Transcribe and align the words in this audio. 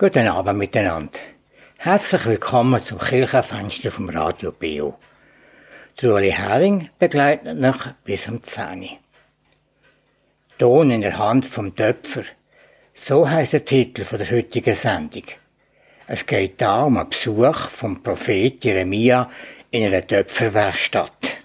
Guten 0.00 0.28
Abend 0.28 0.60
miteinander. 0.60 1.18
Herzlich 1.76 2.24
willkommen 2.24 2.80
zum 2.80 3.00
Kirchenfenster 3.00 3.90
vom 3.90 4.08
Radio 4.08 4.52
Bio. 4.52 4.96
Ueli 6.00 6.30
Herring 6.30 6.88
begleitet 7.00 7.58
noch 7.58 7.88
bis 8.04 8.28
um 8.28 8.40
10 8.40 8.82
Uhr. 8.82 8.88
Ton 10.56 10.92
in 10.92 11.00
der 11.00 11.18
Hand 11.18 11.46
vom 11.46 11.74
Töpfer. 11.74 12.22
So 12.94 13.28
heißt 13.28 13.54
der 13.54 13.64
Titel 13.64 14.04
der 14.16 14.30
heutigen 14.30 14.76
Sendung. 14.76 15.24
Es 16.06 16.24
geht 16.24 16.60
da 16.60 16.84
um 16.84 16.96
einen 16.96 17.10
Besuch 17.10 17.58
vom 17.68 18.00
Prophet 18.00 18.62
Jeremia 18.62 19.28
in 19.72 19.88
einer 19.88 20.06
Töpferwerkstatt. 20.06 21.38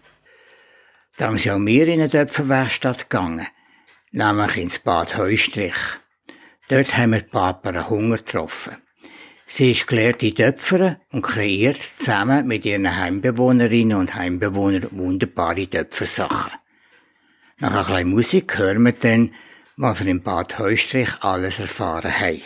Darum 1.18 1.40
sind 1.40 1.54
auch 1.54 1.66
wir 1.66 1.88
in 1.88 2.02
eine 2.02 2.10
Töpferwerkstatt 2.12 3.10
gegangen, 3.10 3.48
nämlich 4.12 4.58
ins 4.58 4.78
Bad 4.78 5.18
Heustrich. 5.18 6.03
Dort 6.70 6.98
haben 6.98 7.11
wir 7.11 7.21
Barbara 7.21 7.89
Hunger 7.89 8.18
getroffen. 8.18 8.77
Sie 9.45 9.71
ist 9.71 9.86
gelehrte 9.88 10.34
Töpferin 10.34 10.95
und 11.12 11.21
kreiert 11.21 11.77
zusammen 11.77 12.48
mit 12.48 12.66
ihren 12.66 12.95
Heimbewohnerinnen 12.95 13.98
und 13.98 14.16
Heimbewohnern 14.16 14.88
wunderbare 14.91 15.70
Töpfersachen. 15.70 16.54
Nach 17.59 17.90
ein 17.90 17.94
bisschen 17.94 18.09
Musik 18.09 18.57
hören 18.57 18.84
wir 18.84 18.94
dann, 18.94 19.31
was 19.77 19.99
wir 19.99 20.07
im 20.07 20.23
Bad 20.23 20.57
Heustrich 20.57 21.09
alles 21.21 21.59
erfahren 21.59 22.18
haben. 22.20 22.41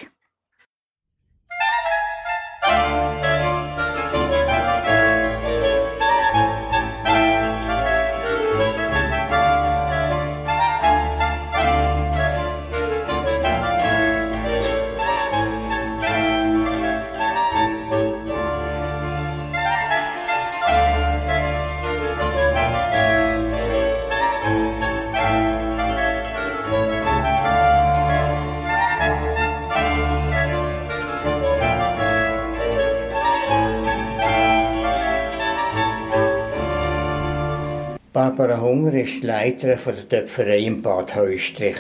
Barbara 38.18 38.60
Hunger 38.60 38.96
ist 38.96 39.23
Leiterin 39.23 39.78
der 39.86 40.10
Töpferei 40.10 40.62
im 40.62 40.82
Bad 40.82 41.16
Heustrich. 41.16 41.78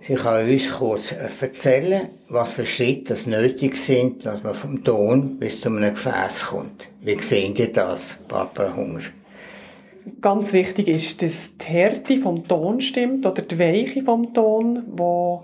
Sie 0.00 0.14
kann 0.14 0.48
uns 0.48 0.70
kurz 0.70 1.10
erzählen, 1.10 2.10
was 2.28 2.52
für 2.52 2.64
Schritte 2.64 3.08
das 3.08 3.26
nötig 3.26 3.76
sind, 3.76 4.24
dass 4.24 4.40
man 4.44 4.54
vom 4.54 4.84
Ton 4.84 5.36
bis 5.36 5.60
zu 5.60 5.68
einem 5.68 5.94
Gefäß 5.94 6.46
kommt. 6.50 6.88
Wie 7.00 7.20
sehen 7.20 7.56
Sie 7.56 7.72
das, 7.72 8.16
Barbara 8.28 8.76
Hunger? 8.76 9.00
Ganz 10.20 10.52
wichtig 10.52 10.86
ist, 10.86 11.20
dass 11.22 11.56
die 11.56 11.64
Härte 11.64 12.18
vom 12.18 12.46
Ton 12.46 12.80
stimmt 12.80 13.26
oder 13.26 13.42
die 13.42 13.58
Weiche 13.58 14.04
vom 14.04 14.32
Ton, 14.32 14.84
wo 14.92 15.42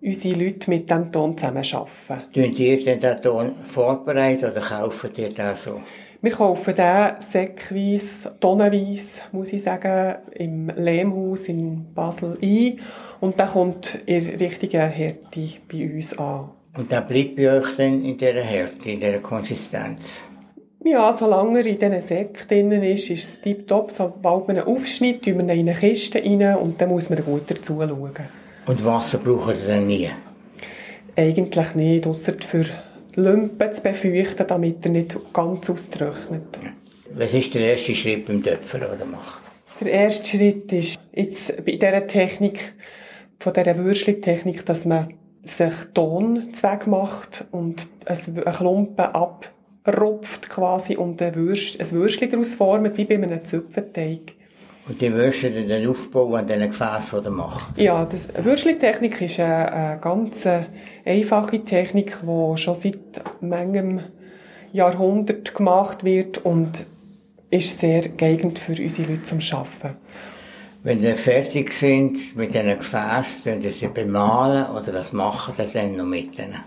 unsere 0.00 0.36
Leute 0.36 0.70
mit 0.70 0.88
dem 0.88 1.10
Ton 1.10 1.36
zusammen 1.36 1.64
arbeiten. 1.72 2.32
Tun 2.32 2.54
ihr 2.54 2.84
denn 2.84 3.00
den 3.00 3.22
Ton 3.22 3.56
vorbereiten 3.64 4.52
oder 4.52 4.60
kaufen 4.60 5.10
ihr 5.16 5.30
den 5.30 5.56
so? 5.56 5.80
Wir 6.20 6.32
kaufen 6.32 6.74
den 6.74 7.12
säckweise, 7.20 8.34
tonnenweise, 8.40 9.20
muss 9.30 9.52
ich 9.52 9.62
sagen, 9.62 10.16
im 10.34 10.68
Lehmhaus 10.76 11.46
in 11.46 11.94
Basel 11.94 12.36
ein. 12.42 12.80
Und 13.20 13.38
der 13.38 13.46
kommt 13.46 14.00
in 14.04 14.26
richtigen 14.30 14.90
Härte 14.90 15.48
bei 15.70 15.94
uns 15.94 16.18
an. 16.18 16.48
Und 16.76 16.90
der 16.90 17.02
bleibt 17.02 17.36
bei 17.36 17.56
euch 17.56 17.76
dann 17.76 18.04
in 18.04 18.18
dieser 18.18 18.42
Härte, 18.42 18.90
in 18.90 18.98
dieser 18.98 19.18
Konsistenz? 19.18 20.22
Ja, 20.84 21.12
solange 21.12 21.60
er 21.60 21.66
in 21.66 21.78
diesen 21.78 22.00
Säcken 22.00 22.48
drin 22.48 22.82
ist, 22.82 23.10
ist 23.10 23.28
es 23.28 23.40
tiptop. 23.40 23.92
Sobald 23.92 24.48
man 24.48 24.56
ihn 24.56 24.62
aufschneidet, 24.62 25.22
tun 25.22 25.34
wir 25.34 25.54
ihn 25.54 25.60
in 25.60 25.68
eine 25.68 25.78
Kiste 25.78 26.18
rein 26.18 26.56
und 26.56 26.80
dann 26.80 26.88
muss 26.88 27.10
man 27.10 27.24
gut 27.24 27.42
dazu 27.46 27.76
schauen. 27.78 28.12
Und 28.66 28.84
Wasser 28.84 29.18
braucht 29.18 29.54
ihr 29.54 29.68
dann 29.68 29.86
nie? 29.86 30.10
Eigentlich 31.14 31.74
nicht, 31.76 32.08
außer 32.08 32.32
für 32.40 32.66
Lumpen 33.18 33.72
zu 33.72 33.82
befeuchten, 33.82 34.46
damit 34.46 34.84
er 34.84 34.92
nicht 34.92 35.16
ganz 35.32 35.68
austrocknet. 35.68 36.58
Was 37.14 37.34
ist 37.34 37.52
der 37.52 37.62
erste 37.72 37.94
Schritt 37.94 38.26
beim 38.26 38.42
Töpfer, 38.42 38.78
den 38.78 39.00
er 39.00 39.06
macht? 39.06 39.42
Der 39.80 39.90
erste 39.90 40.36
Schritt 40.36 40.72
ist 40.72 41.00
jetzt 41.12 41.56
bei 41.64 41.72
dieser 41.72 42.06
Technik, 42.06 42.74
von 43.40 43.52
dieser 43.52 43.76
Würschli-Technik, 43.76 44.64
dass 44.66 44.84
man 44.84 45.14
sich 45.42 45.72
Tonzweck 45.94 46.86
macht 46.86 47.46
und 47.50 47.88
einen 48.04 48.44
Klumpen 48.44 49.04
abrupft 49.04 50.48
quasi 50.48 50.96
und 50.96 51.20
ein 51.20 51.34
Würschli 51.34 52.28
daraus 52.28 52.54
formt, 52.54 52.96
wie 52.96 53.04
bei 53.04 53.14
einem 53.14 53.44
Zupfenteig. 53.44 54.34
Und 54.88 55.00
die 55.02 55.12
Würste 55.12 55.50
dann 55.50 55.86
aufbauen 55.86 56.34
an 56.34 56.46
diesen 56.46 56.70
Gefäßen, 56.70 57.20
die 57.20 57.26
er 57.26 57.30
macht? 57.30 57.78
Ja, 57.78 58.04
die 58.06 58.44
Würschli-Technik 58.44 59.20
ist 59.20 59.38
eine, 59.38 59.72
eine 59.72 60.00
ganz 60.00 60.48
einfache 61.04 61.64
Technik, 61.64 62.18
die 62.22 62.56
schon 62.56 62.74
seit 62.74 62.98
manchem 63.40 64.00
Jahrhundert 64.72 65.54
gemacht 65.54 66.04
wird 66.04 66.44
und 66.44 66.86
ist 67.50 67.78
sehr 67.78 68.08
geeignet 68.08 68.58
für 68.58 68.72
unsere 68.72 69.10
Leute 69.10 69.22
zum 69.22 69.38
Arbeiten. 69.52 69.96
Wenn 70.82 71.00
sie 71.00 71.14
fertig 71.16 71.72
sind 71.72 72.36
mit 72.36 72.54
diesen 72.54 72.78
Gefäßen, 72.78 73.44
können 73.44 73.70
sie 73.70 73.88
bemalen 73.88 74.70
oder 74.70 74.94
was 74.94 75.12
machen 75.12 75.54
sie 75.56 75.72
dann 75.72 75.96
noch 75.96 76.04
mit 76.04 76.38
ihnen? 76.38 76.64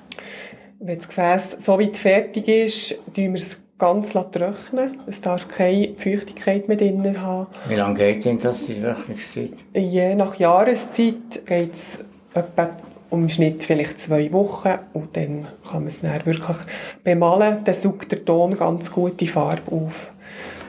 Wenn 0.79 0.97
das 0.97 1.07
Gefäß 1.07 1.57
so 1.59 1.79
weit 1.79 1.97
fertig 1.97 2.47
ist, 2.47 2.99
tun 3.15 3.33
wir 3.33 3.35
es 3.35 3.61
ganz 3.81 4.11
trocknen. 4.11 4.99
Es 5.07 5.21
darf 5.21 5.47
keine 5.47 5.95
Feuchtigkeit 5.97 6.67
mehr 6.67 6.77
drin 6.77 7.19
haben. 7.19 7.47
Wie 7.67 7.75
lange 7.75 7.95
geht 7.95 8.25
denn 8.25 8.39
das, 8.39 8.65
die 8.67 8.79
Trocknungszeit? 8.79 9.53
Je 9.73 10.13
nach 10.13 10.35
Jahreszeit 10.35 11.45
geht 11.47 11.73
es 11.73 11.97
etwa 12.33 12.69
um 13.09 13.27
Schnitt 13.27 13.63
vielleicht 13.63 13.99
zwei 13.99 14.31
Wochen 14.31 14.77
und 14.93 15.17
dann 15.17 15.47
kann 15.67 15.79
man 15.79 15.87
es 15.87 15.99
dann 15.99 16.25
wirklich 16.25 16.57
bemalen. 17.03 17.63
Dann 17.63 17.73
saugt 17.73 18.11
der 18.11 18.23
Ton 18.23 18.55
ganz 18.55 18.91
gut 18.91 19.19
die 19.19 19.27
Farbe 19.27 19.71
auf. 19.71 20.13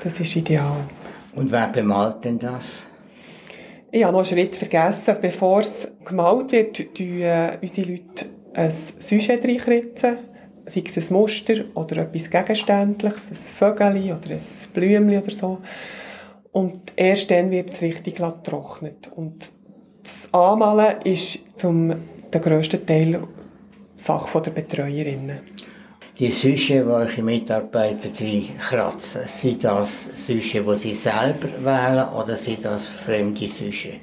Das 0.03 0.19
ist 0.19 0.34
ideal. 0.34 0.79
Und 1.34 1.53
wer 1.53 1.69
bemalt 1.69 2.25
denn 2.25 2.39
das? 2.39 2.84
Ich 3.91 4.03
habe 4.03 4.15
noch 4.15 4.21
einen 4.21 4.27
Schritt 4.27 4.56
vergessen. 4.56 5.17
Bevor 5.21 5.61
es 5.61 5.87
gemalt 6.05 6.50
wird, 6.50 6.77
tun 6.94 7.21
äh, 7.21 7.59
unsere 7.61 7.91
Leute 7.91 8.25
ein 8.55 8.73
Sujet 8.99 9.44
reinritzen. 9.44 10.31
Sei 10.67 10.84
es 10.87 11.11
ein 11.11 11.15
Muster 11.15 11.65
oder 11.75 11.99
etwas 11.99 12.31
Gegenständliches, 12.31 13.31
ein 13.31 13.34
Vögel 13.34 14.12
oder 14.12 14.31
ein 14.31 14.41
Blümchen 14.73 15.23
oder 15.23 15.31
so. 15.31 15.59
Und 16.53 16.93
erst 16.97 17.31
dann 17.31 17.50
wird 17.50 17.71
es 17.71 17.83
richtig 17.83 18.17
getrocknet. 18.17 19.11
Und 19.15 19.50
das 20.03 20.28
Anmalen 20.33 21.03
ist 21.03 21.41
zum 21.59 21.95
der 22.33 22.41
grösste 22.41 22.84
Teil 22.84 23.23
Sache 23.97 24.41
der 24.41 24.50
Betreuerinnen. 24.50 25.41
Die 26.19 26.31
Süsche, 26.31 26.75
die 26.75 26.91
eure 26.91 27.23
Mitarbeiter 27.23 28.11
kratzen, 28.59 29.23
sind 29.27 29.65
das 29.65 30.09
Süsche, 30.27 30.62
die 30.62 30.75
sie 30.75 30.93
selber 30.93 31.49
wählen 31.65 32.09
oder 32.09 32.37
sind 32.37 32.65
das 32.65 32.87
fremde 32.87 33.47
Süsche? 33.47 33.94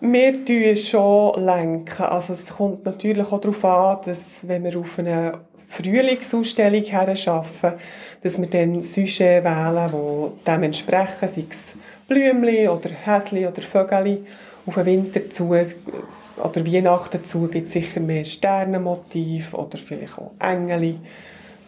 Wir 0.00 0.44
tun 0.44 0.76
schon 0.76 1.44
lenken. 1.44 2.04
Also 2.04 2.34
es 2.34 2.46
kommt 2.46 2.84
natürlich 2.84 3.26
auch 3.32 3.40
darauf 3.40 3.64
an, 3.64 3.98
dass 4.04 4.46
wenn 4.46 4.64
wir 4.64 4.78
auf 4.78 4.98
eine 4.98 5.40
Frühlingsausstellung 5.68 6.84
herarbeiten, 6.84 7.80
dass 8.22 8.38
wir 8.38 8.46
dann 8.48 8.82
Süsche 8.82 9.42
wählen, 9.44 9.90
die 9.92 10.44
dem 10.44 10.62
entsprechen, 10.62 11.28
sei 11.28 11.44
es 11.48 11.74
Blümchen 12.08 12.68
oder 12.68 12.90
Häsli 12.90 13.46
oder 13.46 13.62
Vögel 13.62 14.26
auf 14.66 14.74
den 14.74 14.86
Winter 14.86 15.30
zu 15.30 15.48
oder 15.48 16.66
Weihnachten 16.66 17.24
zu 17.24 17.46
gibt 17.48 17.68
es 17.68 17.72
sicher 17.72 18.00
mehr 18.00 18.24
Sternenmotiv 18.24 19.54
oder 19.54 19.78
vielleicht 19.78 20.18
auch 20.18 20.32
Engel, 20.40 20.96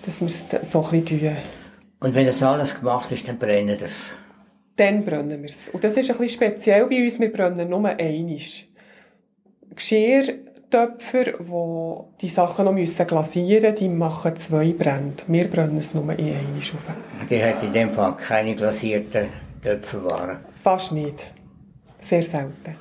dass 0.05 0.21
wir 0.21 0.27
es 0.27 0.71
so 0.71 0.83
ein 0.83 1.03
bisschen 1.03 1.21
tun. 1.21 1.37
Und 2.01 2.15
wenn 2.15 2.27
das 2.27 2.43
alles 2.43 2.75
gemacht 2.75 3.11
ist, 3.13 3.27
dann 3.27 3.39
brennen 3.39 3.69
wir 3.69 3.83
es? 3.83 4.15
Dann 4.77 5.05
brennen 5.05 5.43
wir 5.43 5.51
es. 5.51 5.69
Und 5.69 5.83
das 5.83 5.97
ist 5.97 6.11
ein 6.11 6.19
bisschen 6.19 6.37
speziell 6.37 6.87
bei 6.87 7.05
uns, 7.05 7.19
wir 7.19 7.33
brennen 7.33 7.69
nur 7.69 7.85
einmal. 7.85 8.39
Geschirrtöpfer, 10.71 11.25
die 11.25 12.21
die 12.21 12.29
Sachen 12.29 12.65
noch 12.67 12.73
müssen 12.73 13.07
glasieren 13.07 13.63
müssen, 13.63 13.77
die 13.77 13.89
machen 13.89 14.37
zwei 14.37 14.73
Brände. 14.73 15.23
Wir 15.27 15.49
brennen 15.49 15.79
es 15.79 15.95
nur 15.95 16.05
in 16.19 16.27
einmal 16.27 16.61
auf. 16.61 17.29
Die 17.29 17.43
hat 17.43 17.63
in 17.63 17.73
dem 17.73 17.93
Fall 17.93 18.17
keine 18.17 18.55
glasierten 18.55 19.29
Töpferwaren? 19.63 20.39
Fast 20.63 20.93
nicht. 20.93 21.27
Sehr 22.01 22.23
selten. 22.23 22.77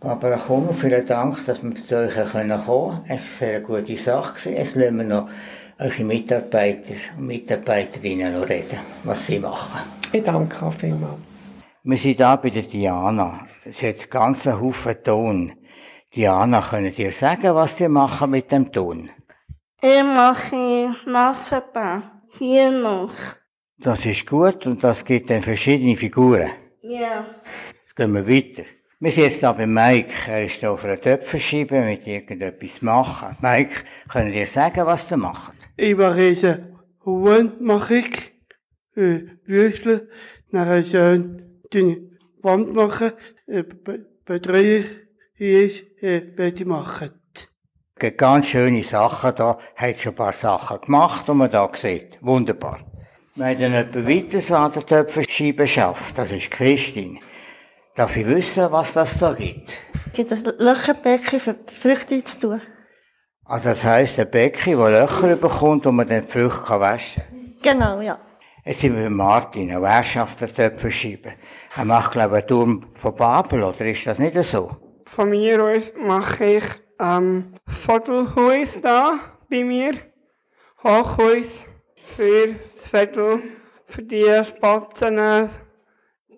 Aber 0.00 0.30
komm, 0.46 0.72
vielen 0.72 1.04
Dank, 1.04 1.44
dass 1.44 1.62
wir 1.62 1.74
zu 1.74 1.96
euch 1.96 2.14
kommen 2.14 2.30
können. 2.32 2.50
Es 2.52 2.68
war 2.68 3.04
eine 3.06 3.18
sehr 3.18 3.60
gute 3.60 3.96
Sache. 3.96 4.50
Jetzt 4.50 4.76
lassen 4.76 4.96
wir 4.96 5.04
noch 5.04 5.28
eure 5.78 6.04
Mitarbeiter 6.04 6.94
und 7.18 7.26
Mitarbeiterinnen 7.26 8.38
noch 8.38 8.48
reden, 8.48 8.78
was 9.04 9.26
sie 9.26 9.38
machen. 9.38 9.80
Ich 10.12 10.22
danke 10.22 10.64
auch 10.64 10.72
vielmals. 10.72 11.18
Wir 11.82 11.96
sind 11.96 12.16
hier 12.16 12.38
bei 12.42 12.50
der 12.50 12.62
Diana. 12.62 13.46
Sie 13.64 13.88
hat 13.88 14.10
ganz 14.10 14.46
einen 14.46 14.60
Haufen 14.60 14.96
Ton. 15.02 15.52
Diana, 16.14 16.60
könnt 16.60 16.98
ihr 16.98 17.12
sagen, 17.12 17.54
was 17.54 17.80
ihr 17.80 17.88
machen 17.88 18.30
mit 18.30 18.50
dem 18.50 18.72
Ton? 18.72 19.10
Ich 19.80 20.02
mache 20.02 20.94
Massenbau. 21.06 22.02
Hier 22.38 22.70
noch. 22.72 23.12
Das 23.78 24.04
ist 24.04 24.26
gut 24.26 24.66
und 24.66 24.82
das 24.82 25.04
gibt 25.04 25.30
dann 25.30 25.42
verschiedene 25.42 25.96
Figuren. 25.96 26.50
Ja. 26.82 27.26
Jetzt 27.82 27.94
gehen 27.96 28.12
wir 28.12 28.26
weiter. 28.28 28.64
Wir 28.98 29.12
sind 29.12 29.22
jetzt 29.24 29.42
da 29.42 29.52
bei 29.52 29.66
Mike. 29.66 30.12
Er 30.28 30.44
ist 30.44 30.60
hier 30.60 30.72
auf 30.72 30.84
einer 30.84 31.00
Töpferscheibe 31.00 31.80
mit 31.80 32.06
irgendetwas 32.06 32.82
machen. 32.82 33.36
Mike, 33.40 33.72
können 34.08 34.32
ihr 34.34 34.46
sagen, 34.46 34.84
was 34.86 35.10
ihr 35.10 35.16
macht? 35.16 35.54
Ich 35.76 35.96
mache 35.96 36.22
jetzt 36.22 36.58
Huhn, 37.06 37.52
mache 37.60 37.98
ich, 37.98 38.32
äh, 38.96 39.20
Würstel, 39.44 40.10
nachher 40.50 40.82
schön 40.84 41.60
dünne 41.72 42.10
Wand 42.42 42.74
machen, 42.74 43.12
äh, 43.46 43.62
be- 43.62 44.06
betreue 44.26 44.76
ich, 44.78 44.86
äh, 45.40 46.36
werde 46.36 46.56
ich 46.56 46.66
machen. 46.66 47.10
Es 47.34 48.00
gibt 48.00 48.18
ganz 48.18 48.46
schöne 48.46 48.82
Sachen 48.82 49.34
da. 49.34 49.58
Hat 49.76 50.00
schon 50.00 50.12
ein 50.12 50.16
paar 50.16 50.32
Sachen 50.32 50.80
gemacht, 50.80 51.28
die 51.28 51.32
man 51.32 51.50
da 51.50 51.70
sieht. 51.74 52.18
Wunderbar. 52.20 52.80
Wir 53.34 53.46
haben 53.46 53.58
dann 53.60 53.72
jemand 53.72 54.08
weiteres 54.08 54.52
an 54.52 54.72
der 54.72 54.86
Töpferscheibe 54.86 55.66
schafft. 55.66 56.18
Das 56.18 56.30
ist 56.30 56.50
Christine. 56.50 57.20
Darf 57.94 58.16
ich 58.16 58.26
wissen, 58.26 58.70
was 58.70 58.92
das 58.92 59.18
da 59.18 59.32
gibt? 59.32 59.76
Gibt 60.12 60.32
es 60.32 60.44
Löcherbecken 60.58 61.40
für 61.40 61.56
Früchte 61.80 62.22
zu 62.24 62.40
tun? 62.40 62.62
Also 63.44 63.70
das 63.70 63.82
heisst, 63.82 64.18
ein 64.18 64.30
Becken, 64.30 64.78
das 64.78 64.90
Löcher 64.90 65.36
bekommt, 65.36 65.84
wo 65.84 65.92
man 65.92 66.06
dann 66.06 66.26
die 66.26 66.32
Früchte 66.32 66.62
kann 66.62 66.80
waschen 66.80 67.22
kann. 67.22 67.78
Genau, 67.78 68.00
ja. 68.00 68.18
Jetzt 68.64 68.80
sind 68.80 68.94
wir 68.94 69.04
bei 69.04 69.10
Martin, 69.10 69.70
ein 69.70 69.84
Herrschaft 69.84 70.40
der 70.40 70.52
Töpferscheibe. 70.52 71.32
Er 71.76 71.84
macht, 71.84 72.12
glaube 72.12 72.36
ich, 72.38 72.42
einen 72.42 72.48
Turm 72.48 72.86
von 72.94 73.14
Babel, 73.14 73.62
oder 73.62 73.80
ist 73.86 74.06
das 74.06 74.18
nicht 74.18 74.34
so? 74.44 74.89
Von 75.10 75.30
mir 75.30 75.60
aus 75.60 75.92
mache 75.98 76.44
ich, 76.44 76.64
ähm, 77.00 77.54
Viertelhaus 77.66 78.80
da, 78.80 79.18
bei 79.50 79.64
mir. 79.64 79.94
Hochhaus 80.84 81.66
für 82.16 82.54
das 82.54 82.86
Viertel, 82.86 83.42
für 83.86 84.02
die 84.02 84.24
Spatzen, 84.44 85.50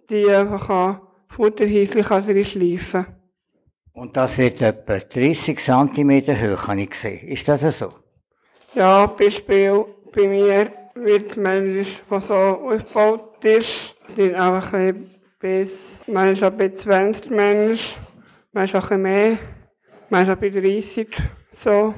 die 0.08 0.26
einfach 0.30 1.00
Futterhäuschen 1.28 2.02
kann 2.02 2.24
drin 2.24 2.44
schleifen. 2.46 3.06
Und 3.92 4.16
das 4.16 4.38
wird 4.38 4.62
etwa 4.62 4.98
30 4.98 5.58
cm 5.58 6.10
hoch, 6.28 6.66
habe 6.66 6.80
ich 6.80 6.90
gesehen. 6.90 7.28
Ist 7.28 7.46
das 7.46 7.78
so? 7.78 7.92
Ja, 8.74 9.04
Beispiel 9.04 9.84
bei 10.14 10.26
mir 10.26 10.72
wird 10.94 11.26
es 11.26 11.36
manchmal, 11.36 11.84
was 12.08 12.28
so 12.28 12.34
aufgebaut 12.34 13.44
ist, 13.44 13.94
sind 14.16 14.34
einfach 14.34 14.72
ein 14.72 15.10
bis, 15.38 16.02
manchmal 16.06 16.52
bei 16.52 16.70
20 16.70 17.30
Menschen, 17.30 18.01
manchmal 18.52 18.82
auch 18.82 18.90
ein 18.90 19.02
mehr, 19.02 19.38
manchmal 20.10 20.36
bei 20.36 20.50
30, 20.50 21.08
so. 21.52 21.94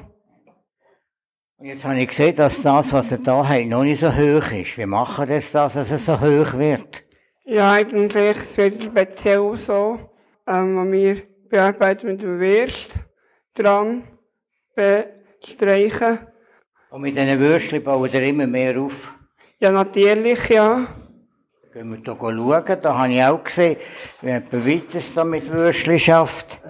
Und 1.57 1.67
jetzt 1.67 1.85
habe 1.85 1.99
ich 1.99 2.07
gesehen, 2.07 2.35
dass 2.35 2.61
das, 2.61 2.91
was 2.91 3.11
er 3.11 3.19
da 3.19 3.47
hat, 3.47 3.65
noch 3.65 3.83
nicht 3.83 3.99
so 3.99 4.13
hoch 4.13 4.51
ist. 4.51 4.77
Wie 4.77 4.85
machen 4.85 5.27
das, 5.27 5.51
dass 5.51 5.75
es 5.75 6.05
so 6.05 6.19
hoch 6.19 6.53
wird? 6.53 7.05
Ja, 7.45 7.73
eigentlich 7.73 8.37
es 8.37 8.57
wird 8.57 8.83
speziell 8.83 9.55
so, 9.55 9.99
ähm, 10.47 10.91
wir 10.91 11.21
bearbeiten 11.49 12.07
mit 12.07 12.21
dem 12.21 12.39
Wirst 12.39 12.93
dran 13.53 14.03
bestreichen. 14.75 16.19
Und 16.89 17.01
mit 17.01 17.15
diesen 17.15 17.39
Würstchen 17.39 17.83
bauen 17.83 18.11
wir 18.11 18.21
immer 18.21 18.47
mehr 18.47 18.79
auf. 18.79 19.13
Ja, 19.59 19.71
natürlich, 19.71 20.49
ja. 20.49 20.87
Gehen 21.75 21.91
wir 21.91 21.97
hier 21.97 22.15
schauen. 22.15 22.81
Da 22.81 22.97
habe 22.97 23.11
ich 23.11 23.21
auch 23.21 23.43
gesehen, 23.43 23.75
wie 24.21 24.27
jemand 24.27 24.53
weiteres 24.53 25.13
da 25.13 25.25
mit 25.25 25.51
Würstchen 25.51 25.99
schafft. 25.99 26.61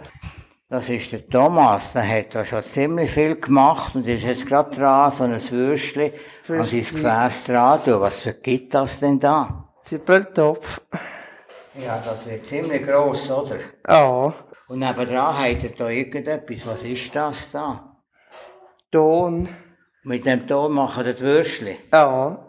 Das 0.68 0.90
ist 0.90 1.12
der 1.12 1.30
Thomas. 1.30 1.94
Der 1.94 2.10
hat 2.10 2.34
da 2.34 2.44
schon 2.44 2.63
ziemlich 2.63 3.12
viel 3.12 3.36
gemacht 3.36 3.94
und 3.94 4.07
ist 4.07 4.24
jetzt 4.24 4.48
gerade 4.48 4.75
dran, 4.75 5.12
so 5.12 5.25
ein 5.25 5.40
Würstchen 5.52 6.12
an 6.50 6.63
sein 6.63 6.80
Gefäß 6.80 7.44
dran 7.44 7.84
tun. 7.84 8.02
Was 8.02 8.28
gibt 8.42 8.74
das 8.74 9.00
denn 9.00 9.19
da? 9.19 9.69
Zippeltopf. 9.81 10.81
Ja, 11.75 12.01
das 12.04 12.25
wird 12.25 12.48
ziemlich 12.48 12.84
gross, 12.84 13.30
oder? 13.30 13.58
Ja. 13.88 14.34
Und 14.68 14.80
nebenan 14.80 15.38
hat 15.38 15.63
er 15.63 15.69
da 15.78 15.88
irgendetwas. 15.88 16.66
Was 16.66 16.81
ist 16.81 17.16
das 17.16 17.51
da? 17.51 17.96
Ton. 18.92 19.50
Mit 20.04 20.25
dem 20.25 20.48
Ton 20.48 20.72
machen 20.72 21.06
wir 21.06 21.13
die 21.13 21.22
Würstchen. 21.22 21.78
Ja. 21.94 22.44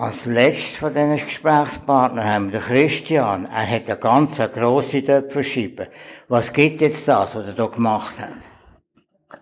Als 0.00 0.26
letztes 0.26 0.76
von 0.76 0.94
diesen 0.94 1.16
Gesprächspartnern 1.16 2.24
haben 2.24 2.52
wir 2.52 2.60
den 2.60 2.68
Christian. 2.68 3.46
Er 3.46 3.68
hat 3.68 3.88
eine 3.90 3.98
ganz 3.98 4.38
grosse 4.54 5.04
Töpferscheibe. 5.04 5.88
Was 6.28 6.52
gibt 6.52 6.80
jetzt 6.82 7.08
das, 7.08 7.34
was 7.34 7.48
er 7.48 7.54
hier 7.54 7.68
gemacht 7.68 8.14
hat? 8.20 8.30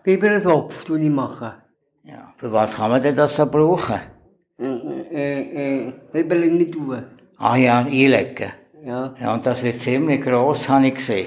Bibertopf 0.03 0.85
tue 0.85 0.99
ich 0.99 1.11
machen. 1.11 1.53
Ja, 2.05 2.33
für 2.39 2.51
was 2.51 2.75
kann 2.75 2.91
man 2.91 3.03
denn 3.03 3.15
das 3.15 3.37
so 3.37 3.45
brauchen? 3.45 4.01
Äh, 4.59 5.93
äh, 5.93 5.93
äh, 6.15 6.49
nicht 6.49 6.73
tun. 6.73 7.05
Ah 7.37 7.57
ja, 7.57 7.81
einlegen. 7.81 8.51
Ja, 8.83 9.15
Ja, 9.21 9.35
und 9.35 9.45
das 9.45 9.63
wird 9.63 9.79
ziemlich 9.79 10.23
gross, 10.23 10.67
habe 10.71 10.87
ich 10.87 10.95
gesehen. 10.95 11.27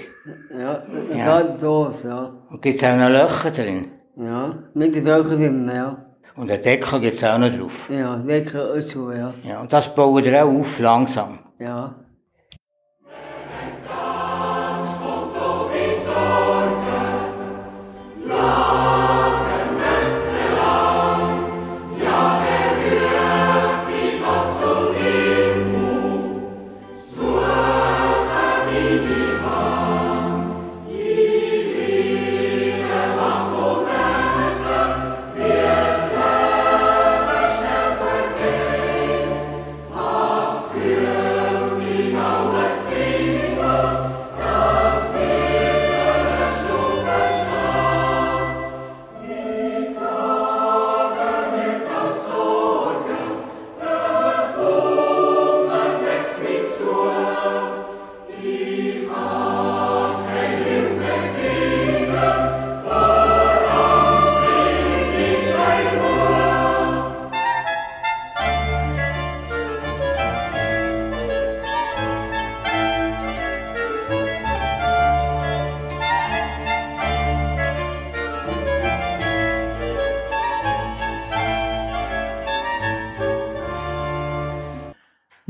ja, 0.57 0.83
Ja. 1.11 1.39
ja. 1.41 1.57
so, 1.59 1.93
ja. 2.03 2.33
Und 2.49 2.63
gibt 2.63 2.81
es 2.81 2.89
auch 2.89 2.97
noch 2.97 3.09
Löcher 3.09 3.51
drin? 3.51 3.91
Ja, 4.15 4.57
mit 4.73 4.95
den 4.95 5.05
Löchern 5.05 5.37
drin, 5.37 5.71
ja. 5.71 6.08
Und 6.39 6.50
einen 6.50 6.62
Deckel 6.62 7.01
gibt 7.01 7.21
es 7.21 7.24
auch 7.25 7.38
noch 7.38 7.50
drauf. 7.50 7.89
Ja, 7.89 8.15
Deckel 8.15 8.71
und 8.71 8.88
so, 8.88 9.12
ja. 9.12 9.33
Ja, 9.44 9.59
und 9.59 9.74
das 9.74 9.94
bauen 9.94 10.24
wir 10.24 10.45
auch 10.45 10.47
auf, 10.47 10.80
langsam. 10.80 11.39
Ja. 11.59 11.95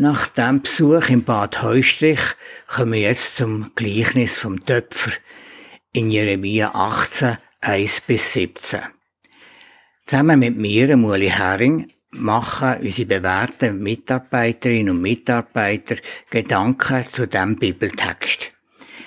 Nach 0.02 0.30
dem 0.30 0.62
Besuch 0.62 1.10
im 1.10 1.26
Bad 1.26 1.62
Heustrich 1.62 2.22
kommen 2.68 2.94
wir 2.94 3.02
jetzt 3.02 3.36
zum 3.36 3.72
Gleichnis 3.76 4.38
vom 4.38 4.66
Töpfer 4.66 5.12
in 5.92 6.10
Jeremia 6.10 6.72
18, 6.74 7.38
1 7.60 8.02
bis 8.08 8.32
17. 8.32 8.80
Zusammen 10.06 10.40
mit 10.40 10.56
mir, 10.56 10.96
Muli 10.96 11.28
Hering, 11.28 11.92
machen 12.12 12.78
unsere 12.80 13.08
bewährten 13.08 13.84
Mitarbeiterinnen 13.84 14.92
und 14.92 15.02
Mitarbeiter 15.02 15.98
Gedanken 16.30 17.06
zu 17.06 17.28
dem 17.28 17.58
Bibeltext. 17.58 18.54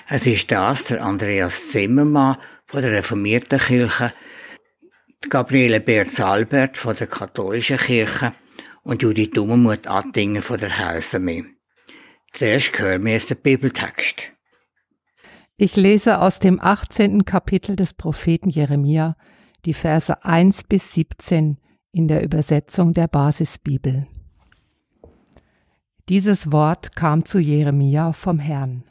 Es 0.07 0.27
ist 0.27 0.51
das 0.51 0.83
der 0.83 1.03
Andreas 1.03 1.71
Zimmermann 1.71 2.37
von 2.67 2.83
der 2.83 2.91
reformierten 2.91 3.57
Kirche, 3.57 4.13
Gabriele 5.27 5.79
Berz-Albert 5.79 6.77
von 6.77 6.95
der 6.95 7.07
katholischen 7.07 7.77
Kirche 7.79 8.33
und 8.83 9.01
Judith 9.01 9.31
Dummermuth 9.33 9.87
Attinger 9.87 10.41
von 10.41 10.59
der 10.59 10.77
Heilsarmee. 10.77 11.45
Zuerst 12.31 12.77
hören 12.77 13.05
wir 13.05 13.13
jetzt 13.13 13.29
den 13.29 13.37
Bibeltext. 13.37 14.33
Ich 15.57 15.75
lese 15.75 16.19
aus 16.19 16.39
dem 16.39 16.59
18. 16.59 17.25
Kapitel 17.25 17.75
des 17.75 17.93
Propheten 17.93 18.49
Jeremia 18.49 19.15
die 19.65 19.73
Verse 19.73 20.23
1 20.23 20.65
bis 20.65 20.93
17 20.93 21.57
in 21.91 22.07
der 22.07 22.23
Übersetzung 22.23 22.93
der 22.93 23.07
Basisbibel. 23.07 24.07
Dieses 26.09 26.51
Wort 26.51 26.95
kam 26.95 27.23
zu 27.23 27.39
Jeremia 27.39 28.11
vom 28.11 28.39
Herrn. 28.39 28.83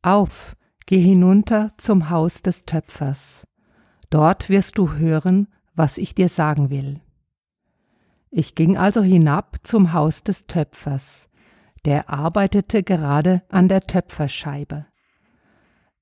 Auf, 0.00 0.56
geh 0.86 1.00
hinunter 1.00 1.72
zum 1.76 2.08
Haus 2.08 2.40
des 2.40 2.62
Töpfers. 2.62 3.46
Dort 4.08 4.48
wirst 4.48 4.78
du 4.78 4.94
hören, 4.94 5.48
was 5.74 5.98
ich 5.98 6.14
dir 6.14 6.28
sagen 6.28 6.70
will. 6.70 7.00
Ich 8.30 8.54
ging 8.54 8.76
also 8.76 9.02
hinab 9.02 9.58
zum 9.62 9.92
Haus 9.92 10.22
des 10.22 10.46
Töpfers, 10.46 11.28
der 11.84 12.10
arbeitete 12.10 12.82
gerade 12.82 13.42
an 13.48 13.68
der 13.68 13.82
Töpferscheibe. 13.82 14.86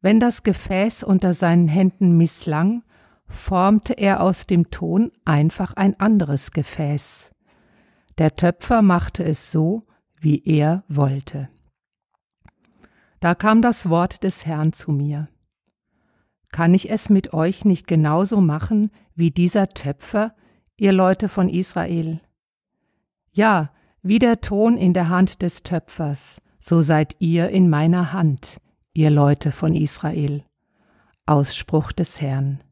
Wenn 0.01 0.21
das 0.21 0.43
Gefäß 0.43 1.03
unter 1.03 1.33
seinen 1.33 1.69
Händen 1.69 2.17
misslang, 2.17 2.83
formte 3.27 3.95
er 3.95 4.21
aus 4.21 4.47
dem 4.47 4.71
Ton 4.71 5.13
einfach 5.25 5.75
ein 5.75 5.99
anderes 5.99 6.51
Gefäß. 6.51 7.31
Der 8.19 8.35
Töpfer 8.35 8.83
machte 8.83 9.25
es 9.25 9.51
so, 9.51 9.87
wie 10.21 10.43
er 10.45 10.85
wollte. 10.89 11.49
Da 13.21 13.35
kam 13.35 13.63
das 13.63 13.89
Wort 13.89 14.23
des 14.23 14.45
Herrn 14.45 14.73
zu 14.73 14.93
mir. 14.93 15.29
Kann 16.53 16.75
ich 16.75 16.91
es 16.91 17.11
mit 17.11 17.33
euch 17.33 17.65
nicht 17.65 17.87
genauso 17.87 18.41
machen 18.41 18.91
wie 19.15 19.31
dieser 19.31 19.69
Töpfer, 19.69 20.35
ihr 20.77 20.93
Leute 20.93 21.29
von 21.29 21.49
Israel? 21.49 22.21
Ja, 23.33 23.71
wie 24.03 24.19
der 24.19 24.41
Ton 24.41 24.77
in 24.77 24.93
der 24.93 25.09
Hand 25.09 25.43
des 25.43 25.63
Töpfers, 25.63 26.41
so 26.61 26.81
seid 26.81 27.17
ihr 27.19 27.49
in 27.51 27.69
meiner 27.69 28.13
Hand, 28.13 28.61
ihr 28.93 29.11
Leute 29.11 29.51
von 29.51 29.75
Israel. 29.75 30.45
Ausspruch 31.27 31.93
des 31.93 32.21
Herrn. 32.21 32.63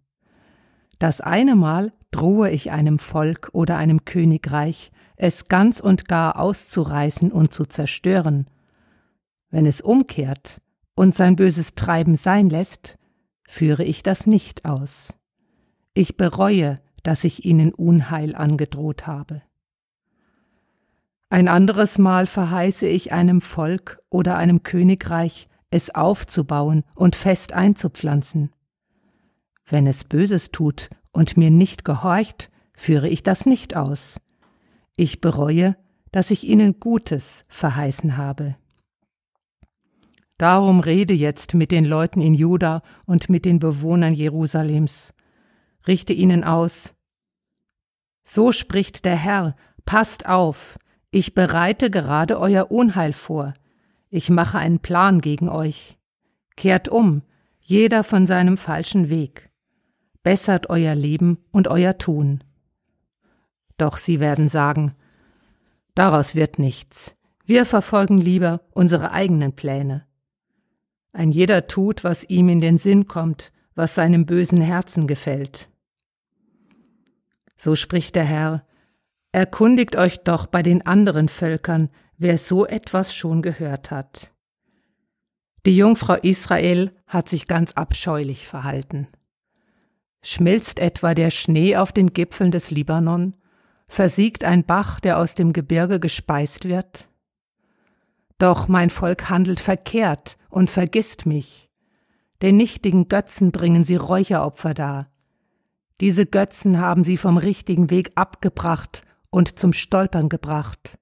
Das 0.99 1.21
eine 1.21 1.57
Mal 1.57 1.93
drohe 2.11 2.51
ich 2.51 2.71
einem 2.71 2.99
Volk 2.99 3.49
oder 3.53 3.77
einem 3.79 4.05
Königreich, 4.05 4.93
es 5.17 5.47
ganz 5.47 5.81
und 5.81 6.07
gar 6.07 6.39
auszureißen 6.39 7.33
und 7.33 7.55
zu 7.55 7.65
zerstören. 7.65 8.47
Wenn 9.51 9.67
es 9.67 9.81
umkehrt 9.81 10.61
und 10.95 11.15
sein 11.15 11.37
böses 11.37 11.75
Treiben 11.75 12.15
sein 12.15 12.51
lässt, 12.51 12.99
führe 13.49 13.85
ich 13.85 14.03
das 14.03 14.27
nicht 14.27 14.65
aus. 14.65 15.15
Ich 15.95 16.17
bereue, 16.17 16.81
dass 17.03 17.25
ich 17.25 17.45
ihnen 17.45 17.73
Unheil 17.73 18.35
angedroht 18.35 19.07
habe. 19.07 19.43
Ein 21.29 21.49
anderes 21.49 21.99
Mal 21.99 22.27
verheiße 22.27 22.87
ich 22.87 23.13
einem 23.13 23.41
Volk 23.41 24.01
oder 24.11 24.37
einem 24.37 24.63
Königreich, 24.63 25.49
es 25.71 25.95
aufzubauen 25.95 26.85
und 26.95 27.17
fest 27.17 27.55
einzupflanzen. 27.55 28.53
Wenn 29.65 29.87
es 29.87 30.05
Böses 30.05 30.51
tut 30.51 30.91
und 31.13 31.39
mir 31.39 31.51
nicht 31.51 31.85
gehorcht, 31.85 32.51
führe 32.75 33.09
ich 33.09 33.23
das 33.23 33.47
nicht 33.47 33.75
aus. 33.77 34.21
Ich 34.97 35.21
bereue, 35.21 35.77
dass 36.11 36.31
ich 36.31 36.45
ihnen 36.45 36.79
Gutes 36.79 37.47
verheißen 37.49 38.19
habe. 38.19 38.57
Darum 40.37 40.81
rede 40.81 41.15
jetzt 41.15 41.55
mit 41.55 41.71
den 41.71 41.85
Leuten 41.85 42.21
in 42.21 42.35
Juda 42.35 42.83
und 43.07 43.31
mit 43.31 43.45
den 43.45 43.59
Bewohnern 43.59 44.13
Jerusalems. 44.13 45.15
Richte 45.87 46.13
ihnen 46.13 46.45
aus. 46.45 46.95
So 48.23 48.53
spricht 48.53 49.05
der 49.05 49.17
Herr, 49.17 49.57
passt 49.85 50.27
auf, 50.27 50.79
ich 51.11 51.35
bereite 51.35 51.91
gerade 51.91 52.39
euer 52.39 52.71
Unheil 52.71 53.13
vor. 53.13 53.55
Ich 54.09 54.31
mache 54.31 54.59
einen 54.59 54.79
Plan 54.79 55.21
gegen 55.21 55.49
euch. 55.49 55.99
Kehrt 56.57 56.89
um, 56.89 57.23
jeder 57.61 58.05
von 58.05 58.27
seinem 58.27 58.57
falschen 58.57 59.09
Weg 59.09 59.53
bessert 60.23 60.71
euer 60.71 60.95
Leben 60.95 61.39
und 61.51 61.69
euer 61.69 61.99
Tun. 61.99 62.45
Doch 63.77 63.97
sie 63.97 64.21
werden 64.21 64.49
sagen, 64.49 64.95
daraus 65.95 66.35
wird 66.35 66.59
nichts. 66.59 67.17
Wir 67.45 67.67
verfolgen 67.67 68.19
lieber 68.19 68.61
unsere 68.73 69.11
eigenen 69.11 69.55
Pläne. 69.55 70.07
Ein 71.13 71.33
jeder 71.33 71.67
tut, 71.67 72.05
was 72.05 72.25
ihm 72.25 72.49
in 72.49 72.61
den 72.61 72.79
Sinn 72.79 73.09
kommt, 73.09 73.53
was 73.75 73.95
seinem 73.95 74.27
bösen 74.27 74.61
Herzen 74.61 75.07
gefällt. 75.07 75.69
So 77.63 77.77
spricht 77.77 78.17
der 78.17 78.25
Herr, 78.25 78.67
erkundigt 79.31 79.95
euch 79.95 80.25
doch 80.25 80.47
bei 80.47 80.65
den 80.65 80.85
anderen 80.85 81.29
Völkern, 81.29 81.91
wer 82.19 82.37
so 82.37 82.67
etwas 82.67 83.15
schon 83.15 83.41
gehört 83.41 83.93
hat. 83.93 84.33
Die 85.65 85.77
Jungfrau 85.77 86.15
Israel 86.15 86.91
hat 87.07 87.29
sich 87.29 87.47
ganz 87.47 87.75
abscheulich 87.75 88.49
verhalten. 88.49 89.07
Schmilzt 90.25 90.81
etwa 90.81 91.15
der 91.15 91.31
Schnee 91.31 91.77
auf 91.77 91.93
den 91.93 92.13
Gipfeln 92.13 92.51
des 92.51 92.73
Libanon? 92.73 93.35
Versiegt 93.87 94.43
ein 94.43 94.65
Bach, 94.65 94.99
der 94.99 95.19
aus 95.19 95.37
dem 95.37 95.53
Gebirge 95.53 96.01
gespeist 96.01 96.65
wird? 96.65 97.09
Doch 98.39 98.67
mein 98.67 98.91
Volk 98.91 99.31
handelt 99.31 99.61
verkehrt 99.61 100.37
und 100.49 100.69
vergisst 100.69 101.27
mich. 101.27 101.71
Den 102.43 102.57
nichtigen 102.57 103.07
Götzen 103.07 103.53
bringen 103.53 103.85
sie 103.85 103.95
Räucheropfer 103.95 104.75
dar. 104.75 105.12
Diese 106.01 106.27
Götzen 106.27 106.79
haben 106.79 107.05
sie 107.05 107.17
vom 107.17 107.37
richtigen 107.37 107.91
Weg 107.91 108.13
abgebracht 108.15 109.03
und 109.31 109.59
zum 109.59 109.73
Stolpern 109.73 110.29
gebracht. 110.29 110.99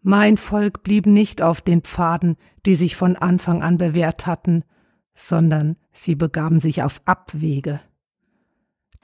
Mein 0.00 0.36
Volk 0.36 0.82
blieb 0.82 1.06
nicht 1.06 1.42
auf 1.42 1.60
den 1.60 1.82
Pfaden, 1.82 2.36
die 2.66 2.74
sich 2.74 2.96
von 2.96 3.16
Anfang 3.16 3.62
an 3.62 3.78
bewährt 3.78 4.26
hatten, 4.26 4.64
sondern 5.14 5.76
sie 5.92 6.14
begaben 6.14 6.60
sich 6.60 6.82
auf 6.82 7.02
Abwege. 7.04 7.80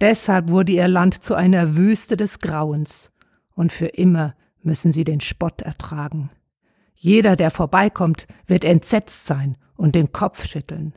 Deshalb 0.00 0.50
wurde 0.50 0.72
ihr 0.72 0.88
Land 0.88 1.22
zu 1.22 1.34
einer 1.34 1.76
Wüste 1.76 2.16
des 2.16 2.38
Grauens, 2.38 3.10
und 3.54 3.72
für 3.72 3.86
immer 3.86 4.34
müssen 4.62 4.92
sie 4.92 5.04
den 5.04 5.20
Spott 5.20 5.62
ertragen. 5.62 6.30
Jeder, 6.94 7.36
der 7.36 7.50
vorbeikommt, 7.50 8.26
wird 8.46 8.64
entsetzt 8.64 9.26
sein 9.26 9.56
und 9.76 9.94
den 9.94 10.12
Kopf 10.12 10.46
schütteln. 10.46 10.94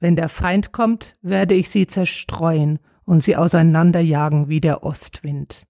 Wenn 0.00 0.16
der 0.16 0.28
Feind 0.28 0.72
kommt, 0.72 1.16
werde 1.22 1.54
ich 1.54 1.70
sie 1.70 1.86
zerstreuen 1.86 2.78
und 3.04 3.24
sie 3.24 3.36
auseinanderjagen 3.36 4.48
wie 4.48 4.60
der 4.60 4.84
Ostwind. 4.84 5.64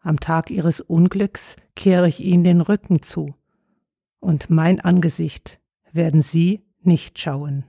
Am 0.00 0.20
Tag 0.20 0.50
ihres 0.50 0.80
Unglücks 0.80 1.56
kehre 1.74 2.08
ich 2.08 2.20
ihnen 2.20 2.44
den 2.44 2.60
Rücken 2.60 3.02
zu, 3.02 3.34
und 4.20 4.50
mein 4.50 4.80
Angesicht 4.80 5.60
werden 5.92 6.22
sie 6.22 6.64
nicht 6.82 7.18
schauen. 7.18 7.64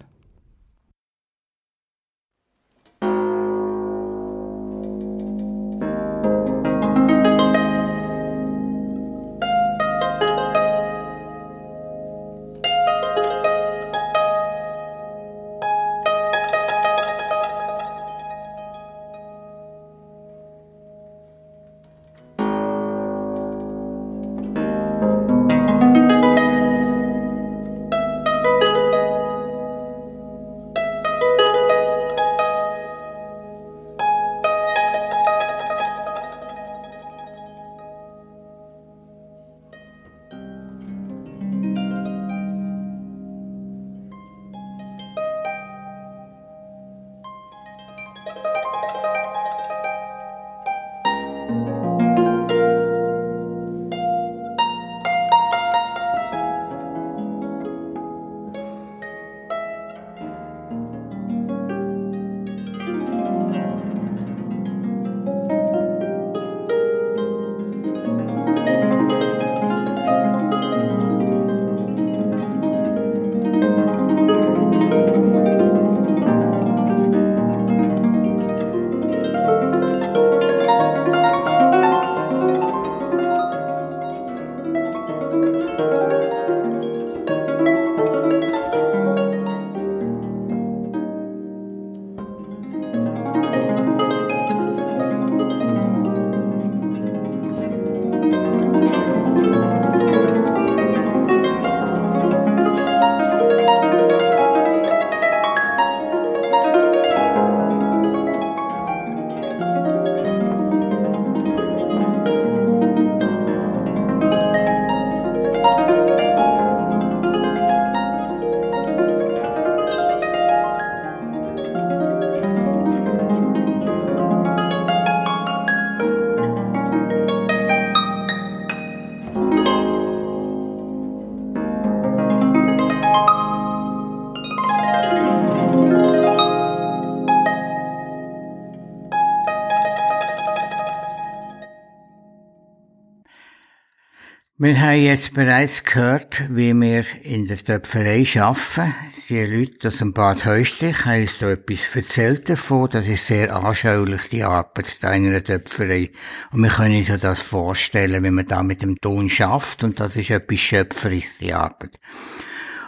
Wir 144.60 144.82
haben 144.82 145.04
jetzt 145.04 145.36
bereits 145.36 145.84
gehört, 145.84 146.42
wie 146.50 146.74
wir 146.74 147.06
in 147.22 147.46
der 147.46 147.58
Töpferei 147.58 148.26
arbeiten. 148.40 148.96
Die 149.30 149.46
Leute 149.46 149.90
aus 149.90 149.98
dem 149.98 150.14
Bad 150.14 150.46
Heustich 150.46 151.06
haben 151.06 151.22
uns 151.22 151.38
da 151.38 151.52
etwas 151.52 151.96
erzählt 151.96 152.50
davon. 152.50 152.90
Das 152.90 153.06
ist 153.06 153.28
sehr 153.28 153.56
anschaulich, 153.56 154.30
die 154.32 154.44
Arbeit 154.44 154.98
in 155.04 155.10
einer 155.10 155.44
Töpferei. 155.44 156.10
Und 156.52 156.64
wir 156.64 156.72
können 156.72 156.98
uns 156.98 157.22
das 157.22 157.40
vorstellen, 157.40 158.24
wie 158.24 158.32
man 158.32 158.48
da 158.48 158.64
mit 158.64 158.82
dem 158.82 159.00
Ton 159.00 159.30
schafft. 159.30 159.84
Und 159.84 160.00
das 160.00 160.16
ist 160.16 160.32
etwas 160.32 160.60
Schöpferisches, 160.60 161.38
die 161.38 161.54
Arbeit. 161.54 162.00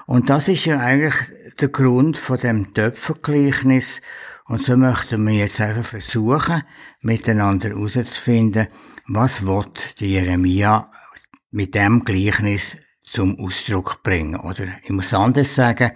Und 0.08 0.32
das 0.32 0.48
ist 0.48 0.66
ja 0.66 0.80
eigentlich 0.80 1.14
der 1.62 1.70
Grund 1.70 2.18
von 2.18 2.40
dem 2.40 2.74
Töpfergleichnis. 2.74 4.02
Und 4.46 4.66
so 4.66 4.76
möchten 4.76 5.24
wir 5.28 5.36
jetzt 5.36 5.62
einfach 5.62 5.86
versuchen, 5.86 6.64
miteinander 7.04 7.70
herauszufinden, 7.70 8.70
was 9.06 9.46
wird 9.46 10.00
die 10.00 10.14
Jeremia 10.14 10.90
mit 11.52 11.76
dem 11.76 12.04
Gleichnis 12.04 12.78
zum 13.04 13.40
Ausdruck 13.40 14.04
bringen. 14.04 14.40
Oder 14.40 14.66
ich 14.84 14.90
muss 14.90 15.14
anders 15.14 15.56
sagen, 15.56 15.92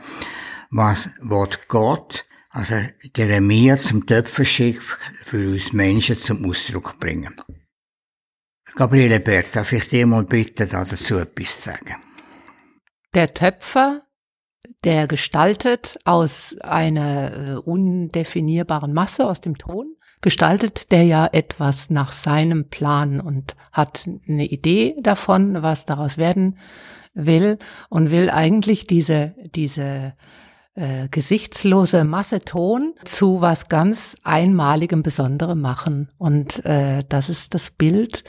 was 0.69 1.09
wird 1.21 1.67
Gott, 1.67 2.25
also 2.49 2.75
Jeremia 3.15 3.77
zum 3.77 4.05
Töpferschick 4.05 4.81
für 5.23 5.51
uns 5.51 5.73
Menschen 5.73 6.15
zum 6.15 6.45
Ausdruck 6.49 6.99
bringen. 6.99 7.35
Gabriele 8.75 9.19
Bert, 9.19 9.55
darf 9.55 9.71
ich 9.71 9.87
dir 9.87 10.07
mal 10.07 10.23
bitten, 10.23 10.67
dazu 10.67 11.17
etwas 11.17 11.55
zu 11.55 11.69
sagen? 11.69 11.95
Der 13.13 13.31
Töpfer, 13.33 14.01
der 14.83 15.07
gestaltet 15.07 15.99
aus 16.05 16.55
einer 16.61 17.33
äh, 17.33 17.55
undefinierbaren 17.57 18.93
Masse 18.93 19.27
aus 19.27 19.41
dem 19.41 19.57
Ton, 19.57 19.95
gestaltet 20.23 20.91
der 20.91 21.03
ja 21.03 21.29
etwas 21.31 21.91
nach 21.91 22.11
seinem 22.11 22.69
Plan 22.69 23.19
und 23.19 23.55
hat 23.71 24.09
eine 24.27 24.45
Idee 24.45 24.95
davon, 24.99 25.61
was 25.61 25.85
daraus 25.85 26.17
werden 26.17 26.57
will 27.13 27.59
und 27.89 28.09
will 28.09 28.31
eigentlich 28.31 28.87
diese, 28.87 29.35
diese 29.53 30.15
äh, 30.73 31.07
gesichtslose 31.09 32.03
Masse 32.05 32.39
Ton 32.41 32.95
zu 33.03 33.41
was 33.41 33.69
ganz 33.69 34.17
Einmaligem, 34.23 35.03
Besonderem 35.03 35.61
machen. 35.61 36.09
Und 36.17 36.65
äh, 36.65 37.03
das 37.07 37.29
ist 37.29 37.53
das 37.53 37.69
Bild 37.69 38.23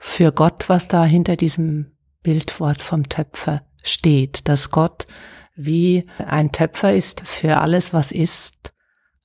für 0.00 0.32
Gott, 0.32 0.68
was 0.68 0.88
da 0.88 1.04
hinter 1.04 1.36
diesem 1.36 1.92
Bildwort 2.22 2.82
vom 2.82 3.08
Töpfer 3.08 3.62
steht, 3.84 4.48
dass 4.48 4.70
Gott 4.70 5.06
wie 5.54 6.06
ein 6.18 6.50
Töpfer 6.50 6.94
ist 6.94 7.20
für 7.28 7.58
alles, 7.58 7.92
was 7.92 8.10
ist, 8.10 8.72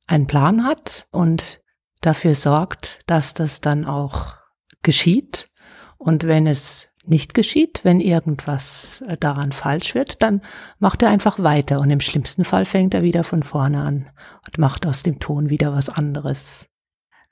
einen 0.05 0.27
Plan 0.27 0.65
hat 0.65 1.07
und 1.11 1.58
dafür 2.01 2.33
sorgt, 2.33 2.99
dass 3.07 3.33
das 3.33 3.61
dann 3.61 3.85
auch 3.85 4.35
geschieht. 4.83 5.49
Und 5.97 6.25
wenn 6.25 6.47
es 6.47 6.87
nicht 7.05 7.33
geschieht, 7.33 7.81
wenn 7.83 7.99
irgendwas 7.99 9.03
äh, 9.07 9.17
daran 9.17 9.51
falsch 9.51 9.95
wird, 9.95 10.21
dann 10.21 10.41
macht 10.79 11.01
er 11.01 11.09
einfach 11.09 11.39
weiter 11.39 11.79
und 11.79 11.89
im 11.89 11.99
schlimmsten 11.99 12.45
Fall 12.45 12.65
fängt 12.65 12.93
er 12.93 13.03
wieder 13.03 13.23
von 13.23 13.43
vorne 13.43 13.81
an 13.81 14.09
und 14.45 14.57
macht 14.57 14.85
aus 14.85 15.03
dem 15.03 15.19
Ton 15.19 15.49
wieder 15.49 15.73
was 15.73 15.89
anderes. 15.89 16.67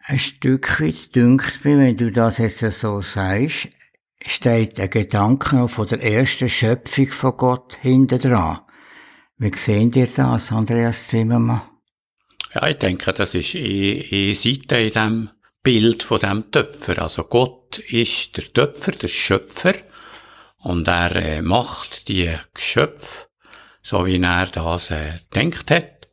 Ein 0.03 0.19
Stück 0.19 0.81
weit 0.81 1.15
dünkt 1.15 1.63
mir, 1.63 1.77
wenn 1.77 1.97
du 1.97 2.11
das 2.11 2.37
jetzt 2.37 2.59
so 2.59 3.01
sagst, 3.01 3.69
steht 4.25 4.77
der 4.77 4.87
Gedanke 4.87 5.67
von 5.67 5.87
der 5.87 6.01
ersten 6.01 6.49
Schöpfung 6.49 7.07
von 7.07 7.37
Gott 7.37 7.77
hinter 7.81 8.17
dran. 8.17 8.59
Wie 9.37 9.55
sehen 9.55 9.91
ihr 9.93 10.07
das, 10.07 10.51
Andreas 10.51 11.07
Zimmermann? 11.07 11.61
Ja, 12.53 12.67
ich 12.67 12.77
denke, 12.77 13.13
das 13.13 13.33
ist 13.33 13.55
eh, 13.55 13.99
eh 13.99 14.33
Seite 14.33 14.77
in 14.77 14.93
dem 14.93 15.29
Bild 15.63 16.03
von 16.03 16.19
dem 16.19 16.49
Töpfer. 16.51 17.01
Also 17.01 17.23
Gott 17.23 17.79
ist 17.79 18.37
der 18.37 18.53
Töpfer, 18.53 18.91
der 18.91 19.07
Schöpfer. 19.07 19.73
Und 20.59 20.87
er 20.87 21.15
äh, 21.15 21.41
macht 21.41 22.07
die 22.07 22.33
Geschöpfe, 22.53 23.27
so 23.83 24.05
wie 24.05 24.21
er 24.21 24.45
das 24.47 24.91
äh, 24.91 25.13
denkt 25.35 25.69
hat. 25.71 26.07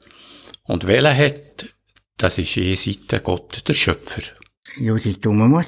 Und 0.65 0.87
wählen 0.87 1.17
hat, 1.17 1.67
das 2.17 2.39
ist 2.39 2.57
eh 2.57 2.75
Seite 2.75 3.21
Gott, 3.21 3.67
der 3.69 3.75
Schöpfer. 3.75 4.23
Judith 4.77 5.21
Dummermuth. 5.21 5.67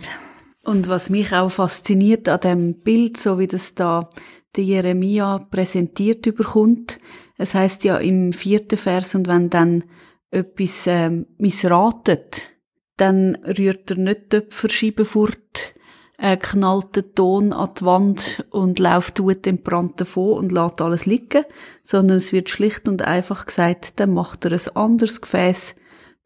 Und 0.62 0.88
was 0.88 1.10
mich 1.10 1.32
auch 1.32 1.50
fasziniert 1.50 2.28
an 2.28 2.40
dem 2.40 2.80
Bild, 2.80 3.16
so 3.16 3.38
wie 3.38 3.46
das 3.46 3.74
da 3.74 4.10
der 4.56 4.64
Jeremia 4.64 5.38
präsentiert 5.50 6.26
überkommt, 6.26 6.98
es 7.38 7.54
heißt 7.54 7.84
ja 7.84 7.98
im 7.98 8.32
vierten 8.32 8.78
Vers, 8.78 9.14
und 9.14 9.28
wenn 9.28 9.48
dann 9.50 9.84
etwas 10.30 10.86
ähm, 10.86 11.26
missratet, 11.38 12.54
dann 12.96 13.36
rührt 13.36 13.90
er 13.90 13.96
nicht 13.96 14.32
die 14.32 14.40
Töpferscheibe 14.40 15.04
fort, 15.04 15.74
äh, 16.18 16.36
knallt 16.36 16.96
den 16.96 17.14
Ton 17.14 17.52
an 17.52 17.70
die 17.78 17.84
Wand 17.84 18.46
und 18.50 18.78
läuft 18.78 19.20
entbrannt 19.20 20.00
davon 20.00 20.38
und 20.38 20.52
lässt 20.52 20.80
alles 20.80 21.06
liegen, 21.06 21.44
sondern 21.82 22.16
es 22.18 22.32
wird 22.32 22.48
schlicht 22.48 22.88
und 22.88 23.02
einfach 23.02 23.46
gesagt, 23.46 24.00
dann 24.00 24.14
macht 24.14 24.44
er 24.44 24.52
ein 24.52 24.76
anderes 24.76 25.20
Gefäß, 25.20 25.74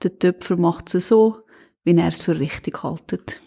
der 0.02 0.18
Töpfer 0.18 0.56
macht 0.56 0.94
es 0.94 1.08
so, 1.08 1.38
wie 1.84 1.96
er 1.96 2.08
es 2.08 2.20
für 2.20 2.38
richtig 2.38 2.82
haltet. 2.82 3.40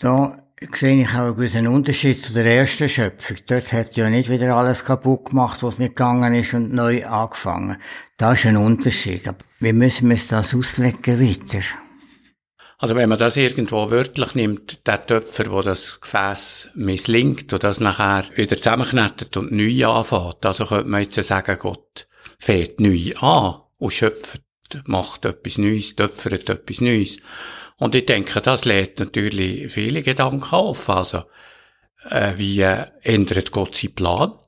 Da 0.00 0.36
sehe 0.74 1.00
ich 1.00 1.08
auch 1.08 1.20
einen 1.20 1.36
gewissen 1.36 1.66
Unterschied 1.66 2.22
zu 2.24 2.32
der 2.32 2.44
ersten 2.44 2.88
Schöpfung. 2.88 3.38
Dort 3.46 3.72
hat 3.72 3.96
ja 3.96 4.10
nicht 4.10 4.30
wieder 4.30 4.54
alles 4.54 4.84
kaputt 4.84 5.26
gemacht, 5.26 5.62
was 5.62 5.78
nicht 5.78 5.96
gegangen 5.96 6.34
ist 6.34 6.52
und 6.54 6.72
neu 6.72 7.06
angefangen. 7.06 7.78
Da 8.16 8.32
ist 8.32 8.44
ein 8.44 8.56
Unterschied. 8.56 9.26
Aber 9.26 9.38
wie 9.60 9.72
müssen 9.72 10.10
wir 10.10 10.18
das 10.28 10.54
auslegen 10.54 11.20
weiter? 11.20 11.64
Also 12.76 12.94
wenn 12.94 13.08
man 13.08 13.18
das 13.18 13.36
irgendwo 13.36 13.90
wörtlich 13.90 14.34
nimmt, 14.34 14.86
der 14.86 15.04
Töpfer, 15.04 15.50
wo 15.50 15.60
das 15.60 16.00
Gefäß 16.00 16.70
misslingt 16.74 17.52
und 17.52 17.62
das 17.62 17.80
nachher 17.80 18.24
wieder 18.36 18.56
zusammenknettet 18.56 19.36
und 19.36 19.52
neu 19.52 19.86
anfängt, 19.86 20.44
also 20.46 20.64
könnte 20.66 20.88
man 20.88 21.02
jetzt 21.02 21.22
sagen, 21.22 21.58
Gott 21.58 22.06
fängt 22.38 22.80
neu 22.80 23.12
an 23.20 23.60
und 23.78 23.92
schöpft, 23.92 24.40
macht 24.86 25.26
etwas 25.26 25.58
Neues, 25.58 25.94
töpfert 25.96 26.48
etwas 26.48 26.80
Neues. 26.80 27.18
Und 27.80 27.94
ich 27.94 28.04
denke, 28.04 28.42
das 28.42 28.66
lädt 28.66 29.00
natürlich 29.00 29.72
viele 29.72 30.02
Gedanken 30.02 30.54
auf. 30.54 30.88
Also, 30.90 31.24
äh, 32.10 32.34
wie 32.36 32.60
äh, 32.60 32.86
ändert 33.02 33.52
Gott 33.52 33.74
seinen 33.74 33.94
Plan? 33.94 34.38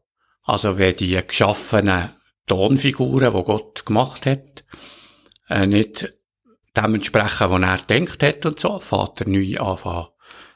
Also, 0.42 0.76
wenn 0.76 0.94
die 0.94 1.18
geschaffenen 1.26 2.10
Tonfiguren, 2.46 3.32
die 3.32 3.42
Gott 3.42 3.86
gemacht 3.86 4.26
hat, 4.26 4.64
äh, 5.48 5.66
nicht 5.66 6.12
dementsprechend, 6.76 7.50
was 7.50 7.62
er 7.62 7.78
denkt 7.78 8.22
hat 8.22 8.44
und 8.44 8.60
so, 8.60 8.78
Vater 8.78 9.26
neu 9.26 9.58
anfangen, 9.58 10.08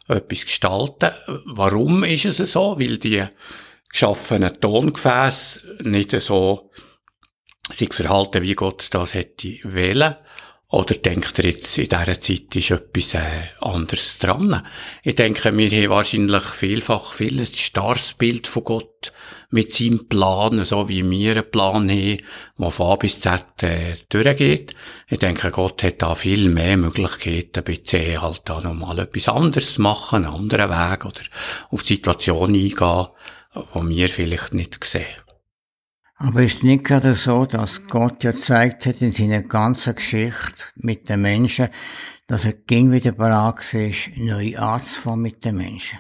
etwas 0.08 0.44
gestalten. 0.44 1.12
Warum 1.46 2.04
ist 2.04 2.26
es 2.26 2.52
so? 2.52 2.78
Weil 2.78 2.98
die 2.98 3.24
geschaffenen 3.88 4.60
Tongefäße 4.60 5.78
nicht 5.82 6.10
so 6.20 6.70
sich 7.72 7.94
verhalten, 7.94 8.42
wie 8.42 8.54
Gott 8.54 8.88
das 8.90 9.14
hätte 9.14 9.58
wählen. 9.64 10.16
Oder 10.68 10.96
denkt 10.96 11.38
er 11.38 11.44
jetzt, 11.44 11.78
in 11.78 11.88
dieser 11.88 12.20
Zeit 12.20 12.56
ist 12.56 12.70
etwas 12.72 13.14
äh, 13.14 13.44
anderes 13.60 14.18
dran? 14.18 14.66
Ich 15.04 15.14
denke, 15.14 15.56
wir 15.56 15.70
haben 15.70 15.90
wahrscheinlich 15.90 16.42
vielfach 16.42 17.12
viel 17.12 17.38
ein 17.38 17.46
starres 17.46 18.14
Bild 18.14 18.48
von 18.48 18.64
Gott 18.64 19.12
mit 19.50 19.72
seinem 19.72 20.08
Plan, 20.08 20.64
so 20.64 20.88
wie 20.88 21.08
wir 21.08 21.32
einen 21.32 21.50
Plan 21.50 21.88
haben, 21.88 22.18
der 22.58 22.70
von 22.72 22.86
A 22.86 22.96
bis 22.96 23.20
Z 23.20 23.62
äh, 23.62 23.94
durchgeht. 24.08 24.74
Ich 25.08 25.20
denke, 25.20 25.52
Gott 25.52 25.84
hat 25.84 26.02
da 26.02 26.16
viel 26.16 26.48
mehr 26.48 26.76
Möglichkeiten, 26.76 27.62
bei 27.64 27.76
C 27.76 28.18
halt 28.18 28.42
da 28.46 28.60
nochmal 28.60 28.98
etwas 28.98 29.28
anderes 29.28 29.74
zu 29.74 29.82
machen, 29.82 30.24
einen 30.24 30.34
anderen 30.34 30.70
Weg 30.70 31.04
oder 31.04 31.20
auf 31.70 31.84
die 31.84 31.94
Situation 31.94 32.54
eingehen, 32.54 33.06
die 33.54 33.96
wir 33.96 34.08
vielleicht 34.08 34.52
nicht 34.52 34.82
sehen. 34.84 35.04
Aber 36.18 36.42
ist 36.42 36.64
nicht 36.64 36.84
gerade 36.84 37.14
so, 37.14 37.44
dass 37.44 37.84
Gott 37.84 38.24
ja 38.24 38.30
gezeigt 38.30 38.86
hat 38.86 39.02
in 39.02 39.12
seiner 39.12 39.42
ganzen 39.42 39.94
Geschichte 39.94 40.64
mit 40.76 41.08
den 41.08 41.22
Menschen, 41.22 41.68
dass 42.26 42.44
er 42.44 42.54
ging 42.54 42.90
wieder 42.90 43.12
bereit 43.12 43.74
ist, 43.74 44.16
neu 44.16 44.56
anzufangen 44.56 45.22
mit 45.22 45.44
den 45.44 45.56
Menschen? 45.56 45.98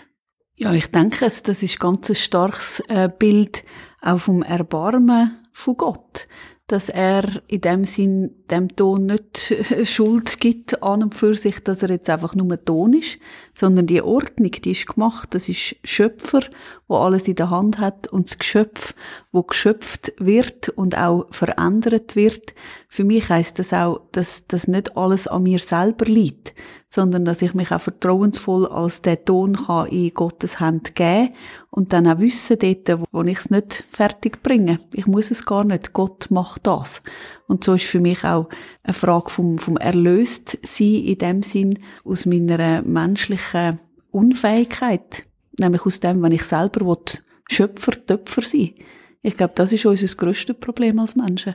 Ja, 0.56 0.72
ich 0.72 0.90
denke, 0.90 1.20
das 1.20 1.62
ist 1.62 1.78
ganz 1.78 2.08
ein 2.08 2.16
starkes 2.16 2.82
äh, 2.88 3.10
Bild 3.10 3.62
auch 4.00 4.18
vom 4.18 4.42
Erbarmen 4.42 5.38
von 5.52 5.76
Gott. 5.76 6.28
Dass 6.66 6.88
er 6.88 7.24
in 7.46 7.60
dem 7.60 7.84
Sinn 7.84 8.30
dem 8.50 8.74
Ton 8.74 9.06
nicht 9.06 9.54
Schuld 9.84 10.40
gibt 10.40 10.82
an 10.82 11.02
und 11.02 11.14
für 11.14 11.34
sich, 11.34 11.62
dass 11.62 11.82
er 11.82 11.90
jetzt 11.90 12.08
einfach 12.08 12.34
nur 12.34 12.64
Ton 12.64 12.94
ist, 12.94 13.18
sondern 13.56 13.86
die 13.86 14.02
Ordnung, 14.02 14.50
die 14.50 14.72
ist 14.72 14.86
gemacht. 14.86 15.30
Das 15.32 15.48
ist 15.48 15.76
Schöpfer, 15.82 16.40
wo 16.88 16.98
alles 16.98 17.26
in 17.26 17.36
der 17.36 17.48
Hand 17.48 17.78
hat 17.78 18.06
und 18.06 18.26
das 18.26 18.38
Geschöpf, 18.38 18.94
wo 19.32 19.42
geschöpft 19.42 20.12
wird 20.18 20.68
und 20.68 20.96
auch 20.96 21.26
verändert 21.30 22.16
wird. 22.16 22.52
Für 22.88 23.02
mich 23.02 23.28
heißt 23.30 23.58
das 23.58 23.72
auch, 23.72 24.02
dass 24.12 24.46
das 24.46 24.68
nicht 24.68 24.96
alles 24.96 25.26
an 25.26 25.44
mir 25.44 25.58
selber 25.58 26.04
liegt, 26.04 26.54
sondern 26.88 27.24
dass 27.24 27.40
ich 27.40 27.54
mich 27.54 27.72
auch 27.72 27.80
vertrauensvoll 27.80 28.66
als 28.66 29.00
der 29.00 29.24
Ton 29.24 29.56
kann 29.56 29.88
in 29.88 30.12
Gottes 30.12 30.60
Hand 30.60 30.94
geben 30.94 31.30
und 31.70 31.94
dann 31.94 32.06
auch 32.06 32.18
wissen 32.18 32.58
dort, 32.58 33.00
wo 33.10 33.22
ich 33.22 33.38
es 33.38 33.50
nicht 33.50 33.84
fertig 33.90 34.42
bringe. 34.42 34.80
Ich 34.92 35.06
muss 35.06 35.30
es 35.30 35.46
gar 35.46 35.64
nicht. 35.64 35.94
Gott 35.94 36.30
macht 36.30 36.66
das. 36.66 37.02
Und 37.48 37.64
so 37.64 37.74
ist 37.74 37.84
für 37.84 38.00
mich 38.00 38.24
auch 38.24 38.48
eine 38.82 38.94
Frage 38.94 39.30
vom, 39.30 39.58
vom 39.58 39.76
Erlöstsein 39.76 41.04
in 41.04 41.18
dem 41.18 41.42
Sinn 41.42 41.78
aus 42.04 42.26
meiner 42.26 42.82
menschlichen 42.82 43.78
Unfähigkeit 44.10 45.26
Nämlich 45.58 45.86
aus 45.86 46.00
dem, 46.00 46.22
wenn 46.22 46.32
ich 46.32 46.44
selber 46.44 46.84
will, 46.86 47.20
Schöpfer, 47.48 47.92
Töpfer 48.04 48.42
sein 48.42 48.74
Ich 49.22 49.36
glaube, 49.36 49.54
das 49.54 49.72
ist 49.72 49.86
unser 49.86 50.14
grösstes 50.14 50.56
Problem 50.58 50.98
als 50.98 51.16
Menschen. 51.16 51.54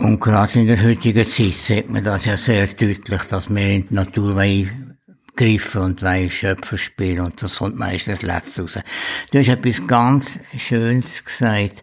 Und 0.00 0.20
gerade 0.20 0.60
in 0.60 0.66
der 0.66 0.82
heutigen 0.82 1.26
Zeit 1.26 1.52
sieht 1.52 1.90
man 1.90 2.04
das 2.04 2.24
ja 2.24 2.36
sehr 2.36 2.66
deutlich, 2.66 3.22
dass 3.30 3.48
wir 3.48 3.68
in 3.68 3.88
die 3.88 3.94
Natur 3.94 4.34
greifen 5.36 5.82
und 5.82 6.00
Schöpfer 6.30 6.78
spielen 6.78 7.20
und 7.20 7.42
das 7.42 7.58
kommt 7.58 7.76
meistens 7.76 8.22
letzt 8.22 8.58
raus. 8.58 8.78
Du 9.30 9.38
hast 9.38 9.48
etwas 9.48 9.86
ganz 9.86 10.40
Schönes 10.56 11.24
gesagt, 11.24 11.82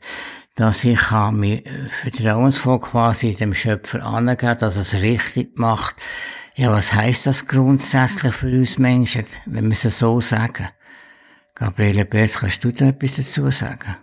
dass 0.56 0.84
ich 0.86 0.98
kann 0.98 1.40
mir 1.40 1.62
vertrauensvoll 1.90 2.80
quasi 2.80 3.36
dem 3.36 3.54
Schöpfer 3.54 4.04
angeben, 4.04 4.58
dass 4.58 4.76
er 4.78 4.82
es 4.82 4.94
richtig 4.96 5.60
macht. 5.60 5.96
Ja, 6.56 6.72
was 6.72 6.94
heißt 6.94 7.26
das 7.26 7.48
grundsätzlich 7.48 8.34
für 8.34 8.48
uns 8.48 8.78
Menschen, 8.78 9.26
wenn 9.46 9.66
wir 9.66 9.74
es 9.74 10.00
so 10.00 10.22
sagen? 10.22 10.70
Gabriele 11.54 12.06
Berz, 12.06 12.38
kannst 12.38 12.64
du 12.64 12.72
da 12.72 12.88
etwas 12.88 13.16
dazu 13.18 13.52
sagen? 13.52 13.98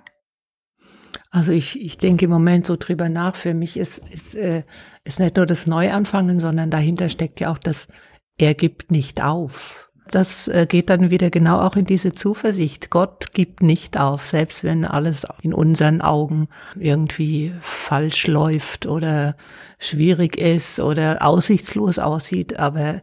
Also 1.30 1.50
ich, 1.50 1.80
ich 1.80 1.96
denke 1.96 2.26
im 2.26 2.30
Moment 2.30 2.66
so 2.66 2.76
drüber 2.76 3.08
nach. 3.08 3.36
Für 3.36 3.54
mich 3.54 3.78
ist, 3.78 4.06
ist, 4.10 4.34
äh, 4.34 4.64
ist 5.04 5.18
nicht 5.18 5.36
nur 5.36 5.46
das 5.46 5.66
Neuanfangen, 5.66 6.38
sondern 6.38 6.70
dahinter 6.70 7.08
steckt 7.08 7.40
ja 7.40 7.50
auch 7.50 7.58
das, 7.58 7.88
er 8.36 8.52
gibt 8.52 8.90
nicht 8.90 9.22
auf. 9.22 9.90
Das 10.12 10.46
äh, 10.46 10.66
geht 10.68 10.90
dann 10.90 11.08
wieder 11.08 11.30
genau 11.30 11.60
auch 11.60 11.74
in 11.74 11.86
diese 11.86 12.12
Zuversicht. 12.12 12.90
Gott 12.90 13.32
gibt 13.32 13.62
nicht 13.62 13.98
auf, 13.98 14.26
selbst 14.26 14.62
wenn 14.62 14.84
alles 14.84 15.26
in 15.40 15.54
unseren 15.54 16.02
Augen 16.02 16.48
irgendwie 16.78 17.54
falsch 17.62 18.26
läuft 18.26 18.84
oder 18.84 19.36
schwierig 19.78 20.36
ist 20.36 20.80
oder 20.80 21.26
aussichtslos 21.26 21.98
aussieht. 21.98 22.58
Aber 22.58 23.00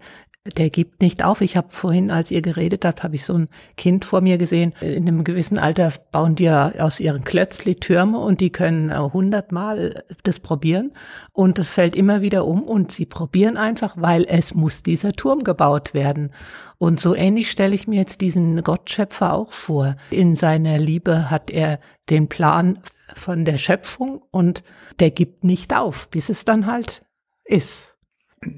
der 0.57 0.69
gibt 0.69 1.01
nicht 1.01 1.23
auf. 1.23 1.41
Ich 1.41 1.57
habe 1.57 1.69
vorhin, 1.69 2.11
als 2.11 2.31
ihr 2.31 2.41
geredet 2.41 2.85
habt, 2.85 3.03
habe 3.03 3.15
ich 3.15 3.23
so 3.23 3.33
ein 3.33 3.49
Kind 3.77 4.05
vor 4.05 4.21
mir 4.21 4.37
gesehen. 4.37 4.73
In 4.81 5.07
einem 5.07 5.23
gewissen 5.23 5.57
Alter 5.57 5.93
bauen 6.11 6.35
die 6.35 6.45
ja 6.45 6.71
aus 6.79 6.99
ihren 6.99 7.23
Klötzli 7.23 7.75
Türme 7.75 8.19
und 8.19 8.41
die 8.41 8.51
können 8.51 8.95
hundertmal 9.13 10.03
das 10.23 10.39
probieren 10.39 10.91
und 11.33 11.57
das 11.57 11.71
fällt 11.71 11.95
immer 11.95 12.21
wieder 12.21 12.45
um 12.45 12.63
und 12.63 12.91
sie 12.91 13.05
probieren 13.05 13.57
einfach, 13.57 13.95
weil 13.97 14.25
es 14.27 14.53
muss 14.53 14.83
dieser 14.83 15.13
Turm 15.13 15.43
gebaut 15.43 15.93
werden. 15.93 16.31
Und 16.77 16.99
so 16.99 17.13
ähnlich 17.15 17.51
stelle 17.51 17.75
ich 17.75 17.87
mir 17.87 17.99
jetzt 17.99 18.21
diesen 18.21 18.63
Gottschöpfer 18.63 19.33
auch 19.33 19.51
vor. 19.51 19.95
In 20.11 20.35
seiner 20.35 20.77
Liebe 20.77 21.29
hat 21.29 21.49
er 21.49 21.79
den 22.09 22.29
Plan 22.29 22.79
von 23.15 23.45
der 23.45 23.57
Schöpfung 23.57 24.21
und 24.31 24.63
der 24.99 25.11
gibt 25.11 25.43
nicht 25.43 25.75
auf, 25.75 26.09
bis 26.09 26.29
es 26.29 26.45
dann 26.45 26.65
halt 26.65 27.03
ist. 27.45 27.88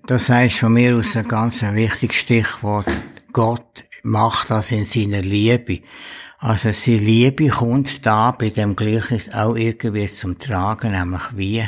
Das 0.06 0.30
heißt 0.30 0.60
von 0.60 0.74
mir 0.74 0.96
aus 0.96 1.16
ein 1.16 1.28
ganz 1.28 1.62
wichtiges 1.62 2.18
Stichwort. 2.18 2.86
Gott 3.34 3.84
macht 4.04 4.50
das 4.50 4.72
in 4.72 4.86
seiner 4.86 5.22
Liebe. 5.22 5.80
Also 6.38 6.72
seine 6.72 6.98
Liebe 6.98 7.50
kommt 7.50 8.06
da 8.06 8.32
bei 8.32 8.50
dem 8.50 8.76
Gleichnis 8.76 9.30
auch 9.34 9.56
irgendwie 9.56 10.08
zum 10.08 10.38
Tragen, 10.40 10.92
nämlich 10.92 11.22
wie? 11.36 11.64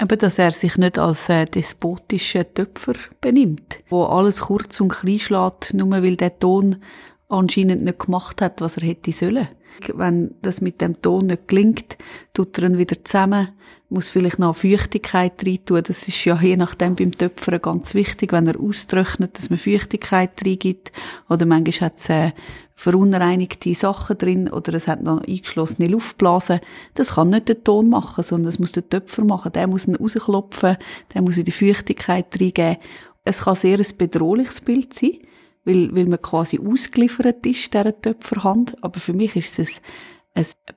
Eben, 0.00 0.18
dass 0.18 0.38
er 0.38 0.52
sich 0.52 0.76
nicht 0.76 0.98
als 0.98 1.28
äh, 1.28 1.46
despotischer 1.46 2.52
Töpfer 2.52 2.94
benimmt, 3.20 3.78
wo 3.88 4.04
alles 4.04 4.40
kurz 4.40 4.80
und 4.80 4.88
klein 4.88 5.18
schlägt, 5.18 5.72
nur 5.72 5.90
weil 5.90 6.16
der 6.16 6.38
Ton 6.38 6.82
anscheinend 7.28 7.84
nicht 7.84 8.00
gemacht 8.00 8.42
hat, 8.42 8.60
was 8.60 8.76
er 8.76 8.86
hätte 8.88 9.12
sollen. 9.12 9.48
Wenn 9.92 10.34
das 10.42 10.60
mit 10.60 10.80
dem 10.80 11.00
Ton 11.00 11.26
nicht 11.26 11.48
gelingt, 11.48 11.96
tut 12.32 12.58
er 12.58 12.64
ihn 12.64 12.78
wieder 12.78 13.02
zusammen, 13.04 13.48
muss 13.90 14.08
vielleicht 14.08 14.38
noch 14.38 14.56
Feuchtigkeit 14.56 15.44
reintun. 15.46 15.82
Das 15.84 16.08
ist 16.08 16.24
ja 16.24 16.40
je 16.40 16.56
nachdem 16.56 16.96
beim 16.96 17.12
Töpfern 17.12 17.60
ganz 17.60 17.94
wichtig, 17.94 18.32
wenn 18.32 18.46
er 18.46 18.58
austrocknet, 18.58 19.38
dass 19.38 19.50
man 19.50 19.58
Feuchtigkeit 19.58 20.30
reingibt. 20.44 20.92
Oder 21.28 21.46
manchmal 21.46 21.90
hat 21.90 21.98
es 21.98 22.08
äh, 22.08 22.32
verunreinigte 22.74 23.74
Sachen 23.74 24.18
drin 24.18 24.48
oder 24.50 24.74
es 24.74 24.88
hat 24.88 25.02
noch 25.02 25.22
eingeschlossene 25.22 25.88
Luftblasen. 25.88 26.60
Das 26.94 27.14
kann 27.14 27.30
nicht 27.30 27.48
der 27.48 27.62
Ton 27.62 27.88
machen, 27.88 28.24
sondern 28.24 28.46
das 28.46 28.58
muss 28.58 28.72
der 28.72 28.88
Töpfer 28.88 29.24
machen. 29.24 29.52
Der 29.52 29.66
muss 29.66 29.86
ihn 29.86 29.96
rausklopfen, 29.96 30.76
der 31.14 31.22
muss 31.22 31.36
wieder 31.36 31.52
Feuchtigkeit 31.52 32.26
reingeben. 32.40 32.76
Es 33.24 33.42
kann 33.42 33.56
sehr 33.56 33.78
ein 33.78 33.86
bedrohliches 33.96 34.60
Bild 34.60 34.92
sein, 34.92 35.18
weil, 35.64 35.94
weil 35.94 36.06
man 36.06 36.20
quasi 36.20 36.58
ausgeliefert 36.58 37.46
ist, 37.46 37.72
dieser 37.72 38.00
Töpferhand. 38.00 38.82
Aber 38.82 38.98
für 38.98 39.12
mich 39.12 39.36
ist 39.36 39.58
es 39.58 39.78
ein 39.78 39.82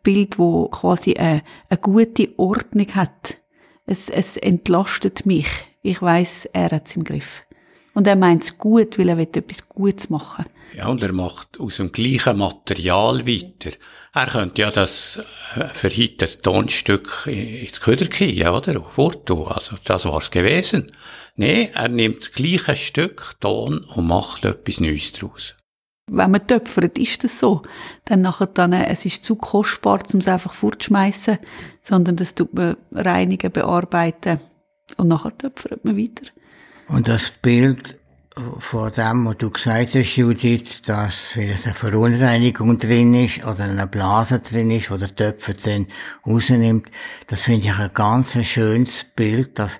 Bild, 0.04 0.38
wo 0.38 0.68
quasi 0.68 1.14
eine, 1.16 1.44
eine 1.70 1.80
gute 1.80 2.30
Ordnung 2.38 2.94
hat. 2.96 3.38
Es, 3.86 4.10
es 4.10 4.38
entlastet 4.38 5.26
mich. 5.26 5.48
Ich 5.82 6.02
weiß, 6.02 6.50
er 6.54 6.72
hat 6.72 6.88
es 6.88 6.96
im 6.96 7.04
Griff. 7.04 7.44
Und 7.94 8.06
er 8.06 8.16
meint 8.16 8.44
es 8.44 8.58
gut, 8.58 9.00
weil 9.00 9.10
er 9.10 9.18
will 9.18 9.28
etwas 9.34 9.68
Gutes 9.68 10.10
machen. 10.10 10.46
Ja, 10.76 10.88
und 10.88 11.02
er 11.02 11.14
macht 11.14 11.60
aus 11.60 11.78
dem 11.78 11.92
gleichen 11.92 12.38
Material 12.38 13.26
weiter. 13.26 13.72
Er 14.14 14.28
könnte 14.28 14.62
ja 14.62 14.70
das 14.70 15.20
äh, 15.56 15.68
verhittete 15.70 16.42
Tonstück 16.42 17.26
ins 17.26 17.82
Köder 17.82 18.08
kriegen, 18.08 18.50
oder? 18.50 18.82
Fortun. 18.82 19.48
Also, 19.48 19.78
das 19.84 20.06
war's 20.06 20.30
gewesen. 20.30 20.92
Nee, 21.36 21.72
er 21.74 21.88
nimmt 21.88 22.20
das 22.20 22.32
gleiche 22.34 22.76
Stück 22.76 23.36
Ton 23.40 23.80
und 23.80 24.08
macht 24.08 24.46
etwas 24.46 24.80
Neues 24.80 25.14
daraus. 25.14 25.56
Wenn 26.10 26.32
man 26.32 26.48
töpfert, 26.48 26.98
ist 26.98 27.24
das 27.24 27.40
so. 27.40 27.62
Dann 28.06 28.22
nachher 28.22 28.48
dann, 28.48 28.72
äh, 28.72 28.88
es 28.88 29.06
ist 29.06 29.26
zu 29.26 29.36
kostbar, 29.36 30.00
um 30.14 30.20
es 30.20 30.28
einfach 30.28 30.54
fortzuschmeißen, 30.54 31.38
sondern 31.82 32.16
das 32.16 32.34
tut 32.34 32.54
man 32.54 32.78
reinigen, 32.92 33.52
bearbeiten 33.52 34.40
und 34.96 35.10
nachher 35.10 35.38
töpfert 35.38 35.84
man 35.84 35.98
weiter. 35.98 36.32
Und 36.88 37.10
das 37.10 37.32
Bild 37.32 37.98
von 38.60 38.92
dem, 38.92 39.26
was 39.26 39.38
du 39.38 39.50
gesagt 39.50 39.96
hast, 39.96 40.16
Judith, 40.16 40.82
dass 40.84 41.32
vielleicht 41.32 41.66
eine 41.66 41.74
Verunreinigung 41.74 42.78
drin 42.78 43.14
ist 43.14 43.44
oder 43.44 43.64
eine 43.64 43.88
Blase 43.88 44.40
drin 44.40 44.72
ist, 44.72 44.92
wo 44.92 44.98
der 44.98 45.16
Töpfer 45.16 45.54
dann 45.54 45.88
rausnimmt, 46.26 46.90
das 47.28 47.44
finde 47.44 47.68
ich 47.68 47.76
ein 47.76 47.92
ganz 47.94 48.38
schönes 48.46 49.04
Bild, 49.04 49.58
dass 49.60 49.80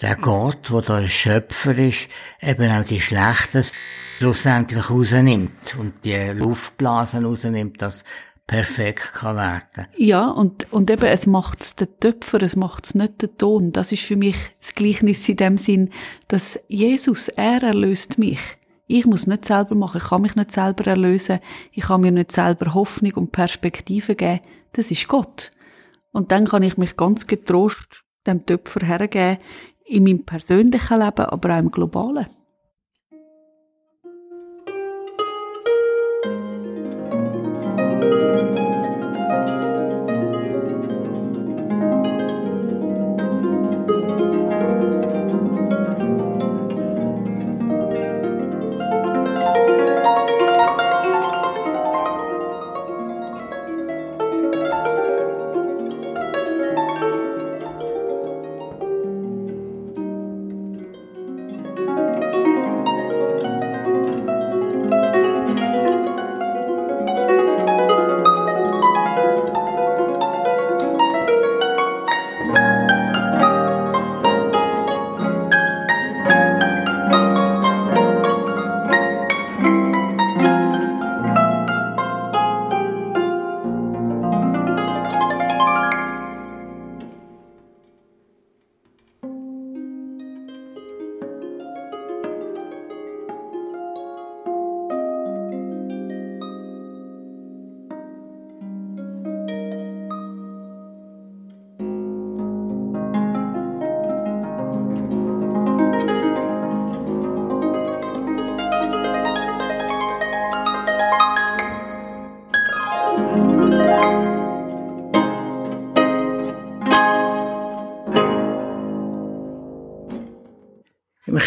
der 0.00 0.16
Gott, 0.16 0.70
der 0.70 0.82
der 0.82 1.08
Schöpfer 1.08 1.76
ist, 1.78 2.08
eben 2.42 2.70
auch 2.70 2.84
die 2.84 3.00
Schlechten 3.00 3.64
schlussendlich 4.20 4.90
rausnimmt 4.90 5.76
und 5.78 6.04
die 6.04 6.32
Luftblasen 6.34 7.24
rausnimmt, 7.24 7.80
dass 7.80 8.04
perfekt 8.46 9.14
kann 9.14 9.36
werden. 9.36 9.86
Ja, 9.96 10.28
und, 10.28 10.70
und 10.72 10.90
eben, 10.90 11.06
es 11.06 11.26
macht's 11.26 11.74
der 11.76 11.98
Töpfer, 12.00 12.42
es 12.42 12.54
macht's 12.54 12.94
nicht 12.94 13.22
der 13.22 13.34
Ton. 13.38 13.72
Das 13.72 13.92
ist 13.92 14.02
für 14.02 14.16
mich 14.16 14.36
das 14.60 14.74
Gleichnis 14.74 15.26
in 15.26 15.36
dem 15.36 15.56
Sinn, 15.56 15.88
dass 16.28 16.60
Jesus, 16.68 17.28
er 17.28 17.62
erlöst 17.62 18.18
mich. 18.18 18.40
Ich 18.86 19.06
muss 19.06 19.26
nicht 19.26 19.46
selber 19.46 19.74
machen, 19.74 20.02
ich 20.02 20.08
kann 20.08 20.20
mich 20.20 20.34
nicht 20.34 20.52
selber 20.52 20.86
erlösen, 20.86 21.38
ich 21.72 21.84
kann 21.84 22.02
mir 22.02 22.12
nicht 22.12 22.32
selber 22.32 22.74
Hoffnung 22.74 23.14
und 23.14 23.32
Perspektive 23.32 24.16
geben. 24.16 24.40
Das 24.72 24.90
ist 24.90 25.08
Gott. 25.08 25.50
Und 26.12 26.30
dann 26.30 26.46
kann 26.46 26.62
ich 26.62 26.76
mich 26.76 26.98
ganz 26.98 27.26
getrost 27.26 28.04
dem 28.26 28.44
Töpfer 28.44 28.84
hergeben, 28.84 29.38
in 29.86 30.04
meinem 30.04 30.26
persönlichen 30.26 30.98
Leben, 30.98 31.24
aber 31.24 31.54
auch 31.54 31.58
im 31.58 31.70
globalen. 31.70 32.26
Música 38.00 38.69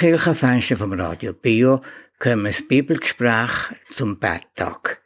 Kirchenfenster 0.03 0.75
vom 0.75 0.91
Radio 0.99 1.31
Bio 1.31 1.81
kommen 2.19 2.43
das 2.43 2.67
Bibelgespräch 2.67 3.51
zum 3.95 4.19
Betttag. 4.19 5.01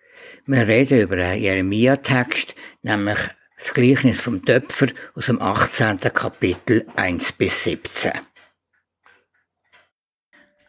Wir 0.48 0.68
reden 0.68 1.02
über 1.02 1.18
einen 1.18 1.40
Jeremia-Text, 1.40 2.56
nämlich 2.82 3.20
das 3.60 3.76
Gleichnis 3.76 4.20
vom 4.20 4.44
Töpfer 4.44 4.88
aus 5.14 5.28
dem 5.28 5.40
18. 5.40 6.00
Kapitel 6.00 6.88
1 6.96 7.32
bis 7.34 7.66
17. 7.66 8.12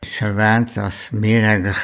Es 0.02 0.10
ist 0.10 0.20
erwähnt, 0.20 0.76
dass 0.76 1.10
wir 1.10 1.48
eigentlich 1.48 1.78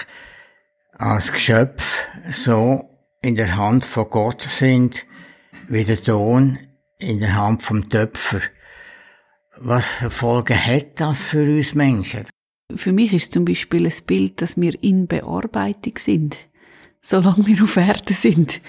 als 0.93 1.33
Geschöpf 1.33 2.07
so 2.31 2.91
in 3.23 3.37
der 3.37 3.57
Hand 3.57 3.87
von 3.87 4.11
Gott 4.11 4.43
sind, 4.43 5.07
wie 5.69 5.85
der 5.85 6.03
Ton 6.03 6.59
in 6.99 7.21
der 7.21 7.37
Hand 7.37 7.63
vom 7.63 7.89
Töpfer. 7.89 8.43
Was 9.57 9.93
für 9.93 10.11
Folgen 10.11 10.63
hat 10.63 11.01
das 11.01 11.25
für 11.31 11.45
uns 11.45 11.75
Menschen? 11.75 12.27
Für 12.73 12.93
mich 12.93 13.13
ist 13.13 13.33
zum 13.33 13.45
Beispiel 13.45 13.87
ein 13.87 14.07
Bild, 14.07 14.41
dass 14.41 14.57
wir 14.57 14.83
in 14.83 15.07
Bearbeitung 15.07 15.99
sind, 15.99 16.37
solange 17.03 17.47
wir 17.47 17.63
auf 17.63 17.77
Erde 17.77 18.15
sind. 18.15 18.63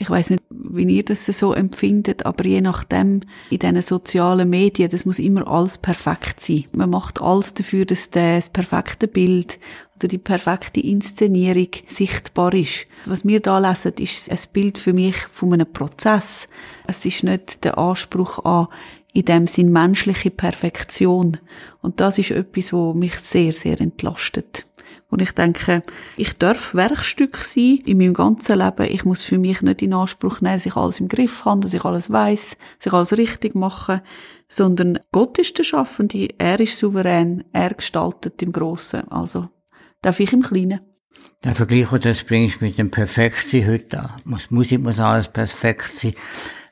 Ich 0.00 0.08
weiß 0.08 0.30
nicht, 0.30 0.44
wie 0.48 0.84
ihr 0.84 1.04
das 1.04 1.26
so 1.26 1.52
empfindet, 1.52 2.24
aber 2.24 2.46
je 2.46 2.60
nachdem, 2.60 3.22
in 3.50 3.58
diesen 3.58 3.82
sozialen 3.82 4.48
Medien, 4.48 4.88
das 4.88 5.04
muss 5.04 5.18
immer 5.18 5.46
alles 5.48 5.76
perfekt 5.76 6.40
sein. 6.40 6.66
Man 6.72 6.90
macht 6.90 7.20
alles 7.20 7.52
dafür, 7.52 7.84
dass 7.84 8.10
das 8.10 8.48
perfekte 8.48 9.08
Bild 9.08 9.58
oder 9.96 10.06
die 10.06 10.18
perfekte 10.18 10.80
Inszenierung 10.80 11.68
sichtbar 11.88 12.54
ist. 12.54 12.86
Was 13.06 13.26
wir 13.26 13.40
da 13.40 13.58
lesen, 13.58 13.94
ist 13.98 14.30
ein 14.30 14.38
Bild 14.52 14.78
für 14.78 14.92
mich 14.92 15.16
von 15.32 15.52
einem 15.52 15.70
Prozess. 15.70 16.48
Es 16.86 17.04
ist 17.04 17.24
nicht 17.24 17.64
der 17.64 17.76
Anspruch 17.76 18.44
an, 18.44 18.68
in 19.12 19.24
dem 19.24 19.46
Sinn 19.46 19.72
menschliche 19.72 20.30
Perfektion. 20.30 21.38
Und 21.80 22.00
das 22.00 22.18
ist 22.18 22.30
etwas, 22.30 22.72
wo 22.72 22.94
mich 22.94 23.16
sehr, 23.18 23.52
sehr 23.52 23.80
entlastet. 23.80 24.66
Und 25.10 25.22
ich 25.22 25.32
denke, 25.32 25.82
ich 26.18 26.36
darf 26.36 26.74
Werkstück 26.74 27.38
sein 27.38 27.78
in 27.86 27.96
meinem 27.96 28.12
ganzen 28.12 28.58
Leben. 28.58 28.92
Ich 28.92 29.06
muss 29.06 29.24
für 29.24 29.38
mich 29.38 29.62
nicht 29.62 29.80
in 29.80 29.94
Anspruch 29.94 30.42
nehmen, 30.42 30.56
dass 30.56 30.66
ich 30.66 30.76
alles 30.76 31.00
im 31.00 31.08
Griff 31.08 31.46
habe, 31.46 31.60
dass 31.60 31.72
ich 31.72 31.84
alles 31.84 32.10
weiß, 32.10 32.56
dass 32.78 32.86
ich 32.86 32.92
alles 32.92 33.16
richtig 33.16 33.54
mache, 33.54 34.02
sondern 34.48 34.98
Gott 35.10 35.38
ist 35.38 35.56
der 35.56 35.64
Schaffende, 35.64 36.28
er 36.36 36.60
ist 36.60 36.78
souverän, 36.78 37.44
er 37.52 37.72
gestaltet 37.72 38.42
im 38.42 38.52
Großen. 38.52 39.08
Also 39.08 39.48
darf 40.02 40.20
ich 40.20 40.32
im 40.34 40.42
Kleinen. 40.42 40.80
Der 41.42 41.54
Vergleich, 41.54 41.88
den 41.88 42.00
du 42.00 42.24
bringst 42.26 42.60
mit 42.60 42.76
dem 42.76 42.90
Perfektsein 42.90 43.66
heute 43.66 44.00
an. 44.00 44.10
Musik 44.50 44.80
muss 44.80 44.98
alles 44.98 45.28
perfekt 45.28 45.90
sein. 45.90 46.14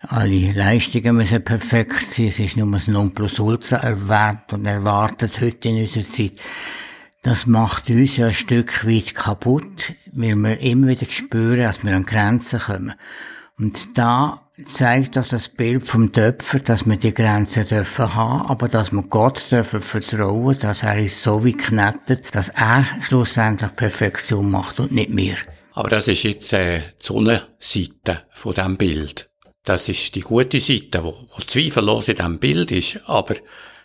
Alle 0.08 0.52
Leistungen 0.52 1.16
müssen 1.16 1.42
perfekt 1.42 2.06
sein. 2.06 2.28
Es 2.28 2.38
ist 2.38 2.56
nur 2.56 2.70
das 2.70 2.86
Nonplusultra 2.86 3.78
erwähnt 3.78 4.52
und 4.52 4.64
erwartet 4.64 5.40
heute 5.40 5.68
in 5.68 5.80
unserer 5.82 6.04
Zeit. 6.04 6.32
Das 7.22 7.46
macht 7.46 7.90
uns 7.90 8.16
ja 8.16 8.26
ein 8.26 8.34
Stück 8.34 8.86
weit 8.86 9.14
kaputt, 9.16 9.94
weil 10.12 10.36
wir 10.36 10.60
immer 10.60 10.88
wieder 10.88 11.06
spüren, 11.06 11.62
dass 11.62 11.82
wir 11.82 11.96
an 11.96 12.04
Grenzen 12.04 12.60
kommen. 12.60 12.94
Und 13.58 13.98
da 13.98 14.42
zeigt 14.64 15.16
uns 15.16 15.30
das 15.30 15.48
Bild 15.48 15.86
vom 15.86 16.12
Töpfer, 16.12 16.60
dass 16.60 16.86
wir 16.86 16.96
die 16.96 17.12
Grenzen 17.12 17.66
dürfen 17.66 18.14
haben, 18.14 18.46
aber 18.46 18.68
dass 18.68 18.92
wir 18.92 19.02
Gott 19.02 19.50
dürfen 19.50 19.80
vertrauen, 19.80 20.56
dass 20.60 20.84
er 20.84 21.00
uns 21.00 21.22
so 21.22 21.44
wie 21.44 21.56
knettet, 21.56 22.32
dass 22.32 22.48
er 22.50 22.86
schlussendlich 23.02 23.74
Perfektion 23.74 24.50
macht 24.50 24.78
und 24.78 24.92
nicht 24.92 25.16
wir. 25.16 25.36
Aber 25.72 25.90
das 25.90 26.06
ist 26.06 26.22
jetzt 26.22 26.52
äh, 26.52 26.78
die 26.78 27.06
Sonnenseite 27.06 28.22
von 28.32 28.54
diesem 28.54 28.76
Bild. 28.76 29.28
Das 29.66 29.88
ist 29.88 30.14
die 30.14 30.20
gute 30.20 30.60
Seite, 30.60 31.02
wo, 31.02 31.26
wo 31.28 31.42
zweifellos 31.42 32.06
in 32.06 32.14
diesem 32.14 32.38
Bild 32.38 32.70
ist, 32.70 33.00
aber 33.06 33.34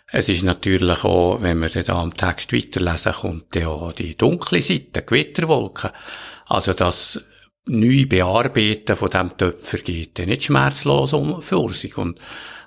es 0.06 0.28
ist 0.28 0.44
natürlich 0.44 1.02
auch, 1.02 1.42
wenn 1.42 1.60
wir 1.60 1.70
dann 1.70 1.96
am 1.96 2.14
Text 2.14 2.52
weiterlesen, 2.52 3.12
kommt 3.12 3.56
ja 3.56 3.66
auch 3.66 3.92
die 3.92 4.16
dunkle 4.16 4.62
Seite, 4.62 5.02
Gewitterwolken. 5.02 5.90
Also 6.46 6.72
das 6.72 7.20
neu 7.66 8.06
Bearbeiten 8.06 8.94
von 8.94 9.10
dem 9.10 9.36
Töpfer 9.36 9.78
geht 9.78 10.20
dann 10.20 10.28
nicht 10.28 10.44
schmerzlos 10.44 11.14
um 11.14 11.42
für 11.42 11.70
sich. 11.70 11.98
Und 11.98 12.16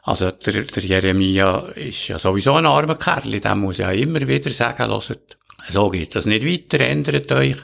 also 0.03 0.31
der, 0.31 0.63
der 0.63 0.83
Jeremia 0.83 1.59
ist 1.75 2.09
ja 2.09 2.19
sowieso 2.19 2.55
ein 2.55 2.65
armer 2.65 2.95
Kerl, 2.95 3.39
der 3.39 3.55
muss 3.55 3.77
ja 3.77 3.91
immer 3.91 4.27
wieder 4.27 4.51
sagen, 4.51 4.91
hört, 4.91 5.37
so 5.69 5.89
geht 5.89 6.15
das 6.15 6.25
nicht 6.25 6.45
weiter, 6.45 6.83
ändert 6.83 7.31
euch. 7.31 7.57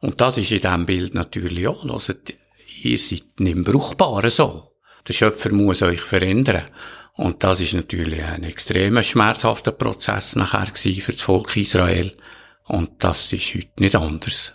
Und 0.00 0.20
das 0.20 0.38
ist 0.38 0.50
in 0.50 0.60
diesem 0.60 0.86
Bild 0.86 1.14
natürlich 1.14 1.68
auch, 1.68 1.84
hört, 1.84 2.34
ihr 2.82 2.98
seid 2.98 3.38
nicht 3.38 3.62
brauchbar 3.62 4.28
so. 4.28 4.67
Der 5.08 5.14
Schöpfer 5.14 5.52
muss 5.52 5.82
euch 5.82 6.02
verändern. 6.02 6.64
Und 7.14 7.42
das 7.42 7.60
ist 7.60 7.72
natürlich 7.74 8.22
ein 8.22 8.44
extrem 8.44 9.02
schmerzhafter 9.02 9.72
Prozess 9.72 10.36
nachher 10.36 10.68
für 10.76 11.12
das 11.12 11.20
Volk 11.20 11.56
Israel. 11.56 12.14
Und 12.66 13.02
das 13.02 13.32
ist 13.32 13.54
heute 13.54 13.70
nicht 13.78 13.96
anders. 13.96 14.54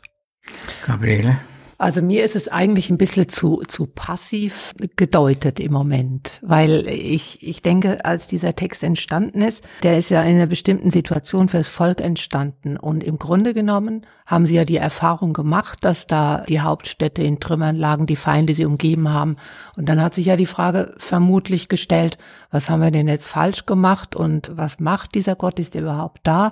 Gabriele? 0.86 1.40
Also 1.84 2.02
mir 2.02 2.24
ist 2.24 2.38
es 2.38 2.48
eigentlich 2.48 2.90
ein 2.90 2.98
bisschen 2.98 3.28
zu, 3.28 3.62
zu 3.68 3.88
passiv 3.88 4.74
gedeutet 4.96 5.60
im 5.60 5.74
Moment, 5.74 6.40
weil 6.42 6.88
ich, 6.88 7.46
ich 7.46 7.62
denke, 7.62 8.06
als 8.06 8.26
dieser 8.26 8.56
Text 8.56 8.84
entstanden 8.84 9.42
ist, 9.42 9.66
der 9.84 9.98
ist 9.98 10.10
ja 10.10 10.22
in 10.22 10.36
einer 10.36 10.48
bestimmten 10.48 10.92
Situation 10.92 11.50
fürs 11.50 11.68
Volk 11.68 12.00
entstanden. 12.00 12.78
Und 12.78 13.04
im 13.04 13.20
Grunde 13.20 13.54
genommen 13.54 14.06
haben 14.26 14.48
sie 14.48 14.56
ja 14.56 14.64
die 14.64 14.78
Erfahrung 14.78 15.34
gemacht, 15.34 15.80
dass 15.82 16.08
da 16.08 16.46
die 16.48 16.62
Hauptstädte 16.62 17.22
in 17.22 17.42
Trümmern 17.42 17.76
lagen, 17.76 18.06
die 18.06 18.16
Feinde 18.16 18.56
sie 18.56 18.66
umgeben 18.66 19.10
haben. 19.10 19.36
Und 19.76 19.90
dann 19.90 20.02
hat 20.02 20.16
sich 20.16 20.28
ja 20.28 20.38
die 20.38 20.46
Frage 20.46 20.96
vermutlich 21.00 21.68
gestellt, 21.68 22.18
was 22.50 22.70
haben 22.70 22.82
wir 22.82 22.92
denn 22.92 23.10
jetzt 23.10 23.28
falsch 23.28 23.66
gemacht 23.66 24.16
und 24.16 24.54
was 24.56 24.80
macht 24.80 25.16
dieser 25.16 25.36
Gott, 25.36 25.60
ist 25.60 25.76
er 25.76 25.82
überhaupt 25.82 26.22
da? 26.24 26.48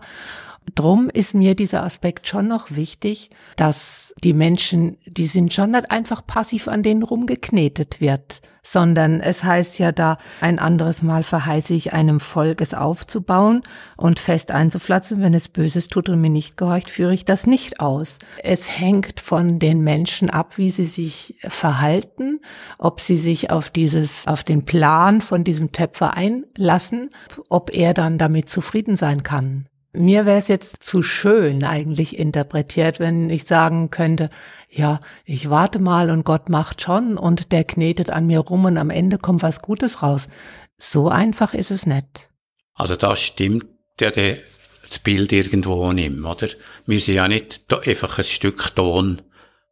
Drum 0.76 1.10
ist 1.10 1.34
mir 1.34 1.56
dieser 1.56 1.84
Aspekt 1.84 2.28
schon 2.28 2.48
noch 2.48 2.72
wichtig, 2.72 3.30
dass 3.56 4.14
die 4.24 4.34
Menschen, 4.34 4.98
die 5.06 5.26
sind 5.26 5.54
schon 5.54 5.72
nicht 5.72 5.92
einfach 5.92 6.26
passiv 6.26 6.68
an 6.68 6.84
denen 6.84 7.04
rumgeknetet 7.04 8.00
wird, 8.00 8.42
sondern 8.64 9.22
es 9.22 9.44
heißt 9.44 9.80
ja 9.80 9.92
da, 9.92 10.18
ein 10.40 10.60
anderes 10.60 11.02
Mal 11.02 11.24
verheiße 11.24 11.74
ich 11.74 11.94
einem 11.94 12.20
Volk 12.20 12.62
es 12.62 12.74
aufzubauen 12.74 13.64
und 13.98 14.20
fest 14.20 14.52
einzupflanzen, 14.52 15.20
wenn 15.22 15.34
es 15.34 15.50
Böses 15.50 15.88
tut 15.88 16.10
und 16.10 16.22
mir 16.22 16.30
nicht 16.30 16.58
gehorcht, 16.58 16.90
führe 16.90 17.14
ich 17.14 17.26
das 17.26 17.48
nicht 17.48 17.80
aus. 17.80 18.20
Es 18.44 18.80
hängt 18.80 19.20
von 19.20 19.58
den 19.58 19.82
Menschen 19.82 20.30
ab, 20.30 20.58
wie 20.58 20.70
sie 20.70 20.86
sich 20.86 21.36
verhalten, 21.42 22.40
ob 22.78 23.02
sie 23.02 23.18
sich 23.18 23.50
auf 23.50 23.72
dieses, 23.72 24.28
auf 24.28 24.44
den 24.44 24.64
Plan 24.64 25.22
von 25.22 25.44
diesem 25.44 25.72
Töpfer 25.72 26.14
einlassen, 26.16 27.10
ob 27.50 27.74
er 27.74 27.94
dann 27.96 28.20
damit 28.20 28.50
zufrieden 28.50 28.96
sein 28.96 29.24
kann. 29.24 29.68
Mir 29.94 30.26
wäre 30.26 30.38
es 30.38 30.48
jetzt 30.48 30.84
zu 30.84 31.02
schön 31.02 31.64
eigentlich 31.64 32.18
interpretiert, 32.18 33.00
wenn 33.00 33.30
ich 33.30 33.44
sagen 33.44 33.90
könnte, 33.90 34.30
ja, 34.70 35.00
ich 35.26 35.50
warte 35.50 35.80
mal 35.80 36.10
und 36.10 36.24
Gott 36.24 36.48
macht 36.48 36.82
schon 36.82 37.18
und 37.18 37.52
der 37.52 37.66
knetet 37.66 38.10
an 38.10 38.26
mir 38.26 38.40
rum 38.40 38.66
und 38.66 38.78
am 38.78 38.90
Ende 38.90 39.18
kommt 39.18 39.42
was 39.42 39.62
Gutes 39.62 40.02
raus. 40.02 40.30
So 40.78 41.10
einfach 41.10 41.54
ist 41.54 41.72
es 41.72 41.86
nicht. 41.86 42.30
Also 42.74 42.96
da 42.96 43.16
stimmt 43.18 43.66
ja 44.00 44.12
das 44.12 45.00
Bild 45.04 45.32
irgendwo 45.34 45.92
nicht, 45.92 46.24
oder? 46.24 46.48
Wir 46.86 47.00
sind 47.00 47.16
ja 47.16 47.28
nicht 47.28 47.66
einfach 47.86 48.18
ein 48.18 48.24
Stück 48.24 48.76
Ton 48.76 49.22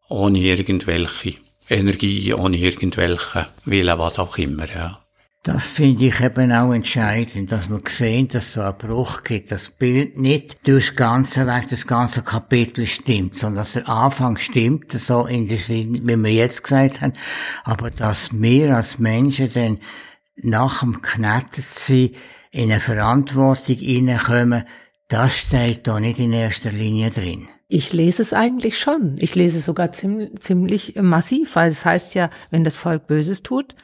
ohne 0.09 0.39
irgendwelche 0.39 1.35
Energie, 1.69 2.33
ohne 2.33 2.57
irgendwelche 2.57 3.47
Willen, 3.65 3.99
was 3.99 4.19
auch 4.19 4.37
immer, 4.37 4.67
ja. 4.67 4.99
Das 5.43 5.67
finde 5.67 6.05
ich 6.05 6.19
eben 6.19 6.51
auch 6.51 6.73
entscheidend, 6.73 7.49
dass 7.49 7.69
man 7.69 7.81
sehen, 7.87 8.27
dass 8.27 8.51
so 8.51 8.61
einen 8.61 8.77
Bruch 8.77 9.23
gibt. 9.23 9.51
Das 9.51 9.69
Bild 9.69 10.17
nicht 10.17 10.67
durchs 10.67 10.95
ganze 10.95 11.47
Weg, 11.47 11.69
das 11.69 11.87
ganze 11.87 12.23
Kapitel 12.23 12.85
stimmt, 12.85 13.39
sondern 13.39 13.63
dass 13.63 13.73
der 13.73 13.87
Anfang 13.87 14.35
stimmt, 14.35 14.91
so 14.91 15.25
in 15.25 15.47
der 15.47 15.57
Sinn, 15.57 16.05
wie 16.05 16.17
wir 16.17 16.33
jetzt 16.33 16.63
gesagt 16.63 16.99
haben, 16.99 17.13
aber 17.63 17.89
dass 17.89 18.33
wir 18.33 18.75
als 18.75 18.99
Menschen 18.99 19.53
dann 19.53 19.79
nach 20.35 20.81
dem 20.81 21.01
Knettetsein 21.01 22.11
in 22.51 22.71
eine 22.71 22.81
Verantwortung 22.81 23.75
hineinkommen, 23.75 24.63
das 25.07 25.37
steht 25.37 25.87
da 25.87 26.01
nicht 26.01 26.19
in 26.19 26.33
erster 26.33 26.71
Linie 26.71 27.11
drin. 27.11 27.47
Ich 27.69 27.93
lese 27.93 28.23
es 28.23 28.33
eigentlich 28.33 28.77
schon. 28.77 29.15
Ich 29.19 29.35
lese 29.35 29.59
es 29.59 29.65
sogar 29.65 29.93
ziemlich, 29.93 30.37
ziemlich 30.39 30.95
massiv, 31.01 31.55
weil 31.55 31.71
es 31.71 31.85
heißt 31.85 32.13
ja, 32.15 32.29
wenn 32.51 32.65
das 32.65 32.75
Volk 32.75 33.07
Böses 33.07 33.41
tut, 33.41 33.75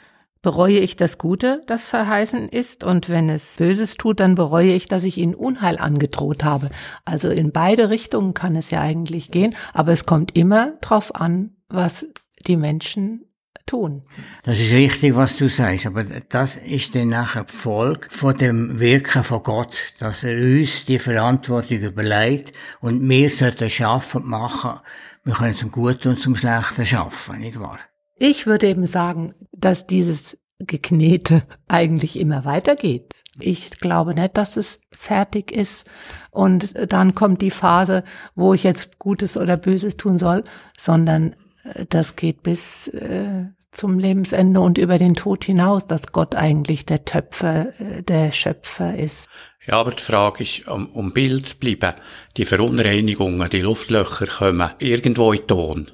bereue 0.45 0.77
ich 0.77 0.95
das 0.95 1.17
Gute, 1.17 1.63
das 1.65 1.87
verheißen 1.87 2.49
ist, 2.49 2.83
und 2.83 3.09
wenn 3.09 3.31
es 3.31 3.55
Böses 3.57 3.95
tut, 3.95 4.19
dann 4.19 4.35
bereue 4.35 4.73
ich, 4.73 4.87
dass 4.87 5.03
ich 5.03 5.17
ihnen 5.17 5.33
Unheil 5.33 5.79
angedroht 5.79 6.43
habe. 6.43 6.69
Also 7.03 7.29
in 7.29 7.51
beide 7.51 7.89
Richtungen 7.89 8.35
kann 8.35 8.55
es 8.55 8.69
ja 8.69 8.79
eigentlich 8.79 9.31
gehen, 9.31 9.55
aber 9.73 9.91
es 9.91 10.05
kommt 10.05 10.37
immer 10.37 10.73
drauf 10.81 11.15
an, 11.15 11.55
was 11.67 12.05
die 12.45 12.57
Menschen 12.57 13.25
tun. 13.65 14.03
Das 14.43 14.59
ist 14.59 14.71
richtig, 14.71 15.15
was 15.15 15.35
du 15.35 15.49
sagst, 15.49 15.87
aber 15.87 16.03
das 16.03 16.57
ist 16.57 16.93
dann 16.93 17.09
nachher 17.09 17.45
Folge 17.47 18.07
von 18.11 18.37
dem 18.37 18.79
Wirken 18.79 19.23
von 19.23 19.41
Gott, 19.41 19.81
dass 19.97 20.23
er 20.23 20.37
uns 20.37 20.85
die 20.85 20.99
Verantwortung 20.99 21.79
überlegt 21.79 22.51
und 22.81 23.09
wir 23.09 23.31
sollten 23.31 23.71
schaffen 23.71 24.21
und 24.21 24.29
machen. 24.29 24.79
Wir 25.23 25.33
können 25.33 25.55
zum 25.55 25.71
Guten 25.71 26.09
und 26.09 26.21
zum 26.21 26.35
Schlechten 26.35 26.85
schaffen, 26.85 27.39
nicht 27.39 27.59
wahr? 27.59 27.79
Ich 28.17 28.47
würde 28.47 28.67
eben 28.67 28.85
sagen, 28.85 29.33
dass 29.51 29.87
dieses 29.87 30.37
Geknete 30.59 31.43
eigentlich 31.67 32.17
immer 32.17 32.45
weitergeht. 32.45 33.23
Ich 33.39 33.71
glaube 33.71 34.15
nicht, 34.15 34.37
dass 34.37 34.55
es 34.55 34.79
fertig 34.89 35.51
ist 35.51 35.85
und 36.31 36.73
dann 36.91 37.13
kommt 37.13 37.41
die 37.41 37.51
Phase, 37.51 38.03
wo 38.35 38.53
ich 38.53 38.63
jetzt 38.63 38.97
Gutes 38.97 39.35
oder 39.35 39.57
Böses 39.57 39.97
tun 39.97 40.17
soll, 40.17 40.45
sondern 40.77 41.35
äh, 41.65 41.85
das 41.89 42.15
geht 42.15 42.41
bis 42.41 42.87
äh, 42.87 43.47
zum 43.71 43.99
Lebensende 43.99 44.61
und 44.61 44.77
über 44.77 44.97
den 44.97 45.15
Tod 45.15 45.43
hinaus, 45.43 45.85
dass 45.85 46.13
Gott 46.13 46.35
eigentlich 46.35 46.85
der 46.85 47.03
Töpfer, 47.03 47.77
äh, 47.81 48.01
der 48.03 48.31
Schöpfer 48.31 48.97
ist. 48.97 49.27
Ja, 49.67 49.73
aber 49.73 49.91
die 49.91 50.01
Frage 50.01 50.43
ist, 50.43 50.69
um, 50.69 50.87
um 50.87 51.11
Bild 51.11 51.49
zu 51.49 51.57
bleiben, 51.57 51.95
die 52.37 52.45
Verunreinigungen, 52.45 53.49
die 53.49 53.61
Luftlöcher 53.61 54.27
kommen 54.27 54.69
irgendwo 54.79 55.33
in 55.33 55.47
Ton 55.47 55.91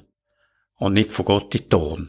und 0.82 0.94
nicht 0.94 1.12
von 1.12 1.24
Gott 1.24 1.54
in 1.54 1.68
Ton. 1.68 2.08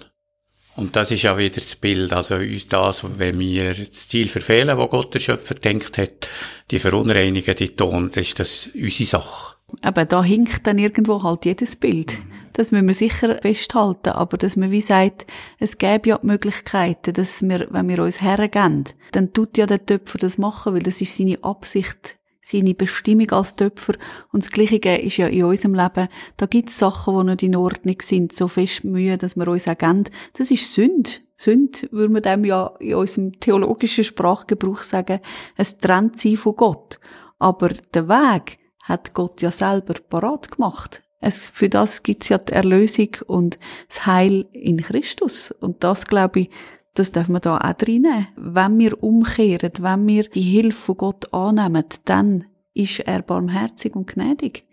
Und 0.76 0.96
das 0.96 1.12
ist 1.12 1.22
ja 1.22 1.38
wieder 1.38 1.62
das 1.62 1.76
Bild, 1.76 2.12
also 2.12 2.36
uns 2.36 2.68
das, 2.68 3.06
wenn 3.20 3.38
wir 3.38 3.76
das 3.76 4.08
Ziel 4.08 4.28
verfehlen, 4.28 4.76
wo 4.80 4.88
Gott 4.88 5.14
der 5.14 5.20
Schöpfer 5.20 5.54
denkt 5.54 6.00
hat, 6.00 6.28
die 6.72 6.80
verunreinigen 6.80 7.56
die 7.56 7.70
Ton, 7.70 8.10
das 8.12 8.28
ist 8.28 8.40
das 8.40 8.70
unsere 8.74 9.06
Sache. 9.06 9.58
Aber 9.84 10.06
da 10.06 10.24
hinkt 10.24 10.66
dann 10.66 10.80
irgendwo 10.80 11.22
halt 11.22 11.46
jedes 11.46 11.76
Bild. 11.76 12.20
Das 12.54 12.72
müssen 12.72 12.88
wir 12.88 12.94
sicher 12.96 13.40
festhalten, 13.42 14.10
aber 14.10 14.38
dass 14.38 14.56
man 14.56 14.72
wie 14.72 14.82
sagt, 14.82 15.28
es 15.60 15.78
gäbe 15.78 16.10
ja 16.10 16.18
die 16.18 16.28
Möglichkeiten, 16.28 17.14
dass 17.14 17.44
wir, 17.44 17.68
wenn 17.70 17.90
wir 17.90 18.02
uns 18.02 18.22
hergeben, 18.22 18.86
dann 19.12 19.34
tut 19.34 19.56
ja 19.58 19.68
der 19.68 19.86
Töpfer 19.86 20.18
das 20.18 20.40
machen, 20.40 20.74
weil 20.74 20.82
das 20.82 21.00
ist 21.00 21.16
seine 21.16 21.44
Absicht, 21.44 22.18
seine 22.44 22.76
Bestimmung 22.76 23.32
als 23.32 23.56
Töpfer. 23.56 23.94
Und 24.32 24.44
das 24.44 24.52
Gleiche 24.52 24.78
ist 24.78 25.18
ja 25.18 25.28
in 25.28 25.46
unserem 25.46 25.74
Leben, 25.74 26.10
da 26.38 26.46
gibt 26.46 26.70
es 26.70 26.78
Sachen, 26.78 27.18
die 27.18 27.24
nicht 27.24 27.44
in 27.44 27.56
Ordnung 27.56 27.96
sind, 28.02 28.34
so 28.34 28.48
fest 28.48 28.84
Mühe, 28.84 29.18
dass 29.18 29.36
wir 29.36 29.48
uns 29.48 29.66
geben. 29.66 30.04
Das 30.34 30.52
ist 30.52 30.72
Sünde. 30.72 31.10
Sünde, 31.36 31.88
würde 31.92 32.14
man 32.14 32.22
dem 32.22 32.46
ja 32.46 32.68
in 32.80 32.96
unserem 32.96 33.40
theologischen 33.40 34.04
Sprachgebrauch 34.04 34.84
sagen, 34.84 35.20
es 35.58 35.78
trennt 35.78 36.20
sie 36.20 36.38
von 36.38 36.56
Gott. 36.56 37.00
Aber 37.40 37.70
der 37.70 38.08
Weg 38.08 38.60
hat 38.84 39.14
Gott 39.14 39.42
ja 39.42 39.52
selber 39.52 39.96
parat 39.96 40.52
gemacht. 40.52 41.02
Es, 41.20 41.48
für 41.48 41.70
das 41.70 42.04
gibt's 42.04 42.30
ja 42.30 42.38
die 42.38 42.52
Erlösung 42.52 43.10
und 43.28 43.58
das 43.88 44.06
Heil 44.06 44.46
in 44.52 44.82
Christus. 44.82 45.52
Und 45.52 45.84
das, 45.84 46.06
glaube 46.06 46.42
ich, 46.42 46.50
das 46.94 47.12
darf 47.12 47.28
man 47.28 47.42
da 47.42 47.58
auch 47.58 47.62
reinnehmen. 47.62 48.28
Wenn 48.36 48.80
wir 48.80 49.02
umkehren, 49.02 49.72
wenn 49.80 50.08
wir 50.08 50.24
die 50.30 50.42
Hilfe 50.42 50.80
von 50.80 50.98
Gott 50.98 51.34
annehmen, 51.34 51.86
dann 52.06 52.46
ist 52.74 53.00
er 53.00 53.22
barmherzig 53.22 53.96
und 53.96 54.08
gnädig. 54.08 54.66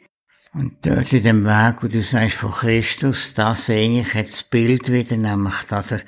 Und 0.52 0.78
dort 0.82 1.12
in 1.12 1.22
dem 1.22 1.44
Weg, 1.44 1.82
wo 1.82 1.86
du 1.86 2.02
sagst 2.02 2.36
von 2.36 2.50
Christus, 2.50 3.34
das 3.34 3.66
sehe 3.66 4.00
ich 4.00 4.14
jetzt 4.14 4.32
das 4.32 4.42
Bild 4.42 4.92
wieder, 4.92 5.16
nämlich, 5.16 5.54
dass 5.68 5.92
er 5.92 6.00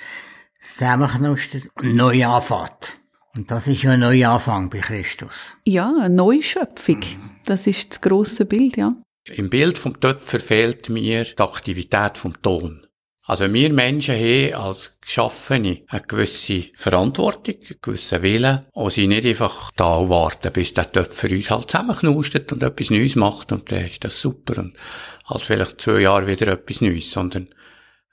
zusammenknustet 0.60 1.70
und 1.76 1.94
neu 1.94 2.26
anfängt. 2.26 2.98
Und 3.34 3.50
das 3.50 3.66
ist 3.66 3.82
ja 3.82 3.92
ein 3.92 4.00
Neuanfang 4.00 4.68
bei 4.68 4.78
Christus. 4.78 5.56
Ja, 5.64 5.94
eine 5.96 6.14
Neuschöpfung. 6.14 7.00
Das 7.46 7.66
ist 7.66 7.90
das 7.90 8.00
grosse 8.00 8.44
Bild, 8.44 8.76
ja. 8.76 8.94
Im 9.28 9.48
Bild 9.48 9.78
vom 9.78 9.98
Töpfer 9.98 10.40
fehlt 10.40 10.88
mir 10.88 11.24
die 11.24 11.38
Aktivität 11.38 12.18
vom 12.18 12.40
Ton. 12.42 12.86
Also 13.24 13.52
wir 13.52 13.72
Menschen 13.72 14.16
haben 14.16 14.54
als 14.54 14.98
Geschaffene 15.00 15.82
eine 15.86 16.02
gewisse 16.02 16.64
Verantwortung, 16.74 17.54
einen 17.54 17.78
gewissen 17.80 18.22
Willen 18.22 18.66
und 18.72 18.92
sind 18.92 19.10
nicht 19.10 19.26
einfach 19.26 19.70
da 19.76 19.94
und 19.94 20.08
warten, 20.08 20.52
bis 20.52 20.74
der 20.74 20.90
Töpfer 20.90 21.30
uns 21.30 21.50
halt 21.50 21.70
zusammenknustet 21.70 22.52
und 22.52 22.64
etwas 22.64 22.90
Neues 22.90 23.14
macht 23.14 23.52
und 23.52 23.70
dann 23.70 23.86
ist 23.86 24.02
das 24.02 24.20
super 24.20 24.60
und 24.60 24.76
halt 25.26 25.42
vielleicht 25.42 25.80
zwei 25.80 26.00
Jahre 26.00 26.26
wieder 26.26 26.48
etwas 26.48 26.80
Neues, 26.80 27.12
sondern 27.12 27.48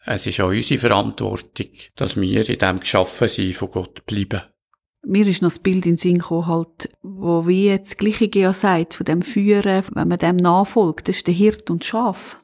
es 0.06 0.28
ist 0.28 0.40
auch 0.42 0.50
unsere 0.50 0.80
Verantwortung, 0.80 1.70
dass 1.96 2.20
wir 2.20 2.48
in 2.48 2.60
dem 2.60 2.80
geschaffen 2.80 3.28
sind 3.28 3.56
von 3.56 3.72
Gott 3.72 4.06
bleiben. 4.06 4.44
Mir 5.06 5.26
ist 5.28 5.42
noch 5.42 5.50
das 5.50 5.60
Bild 5.60 5.86
in 5.86 5.94
den 5.94 5.98
Sinn 5.98 6.20
gekommen, 6.20 6.48
halt, 6.48 6.90
wo 7.02 7.48
wie 7.48 7.66
jetzt 7.66 7.92
das 7.92 7.98
Gleiche 7.98 8.30
ja 8.38 8.54
sagt, 8.54 8.96
von 8.96 9.06
dem 9.06 9.22
Führen, 9.22 9.84
wenn 9.94 10.08
man 10.08 10.20
dem 10.20 10.36
nachfolgt, 10.36 11.08
das 11.08 11.18
ist 11.18 11.28
der 11.28 11.34
Hirt 11.34 11.70
und 11.70 11.86
Schaf. 11.86 12.39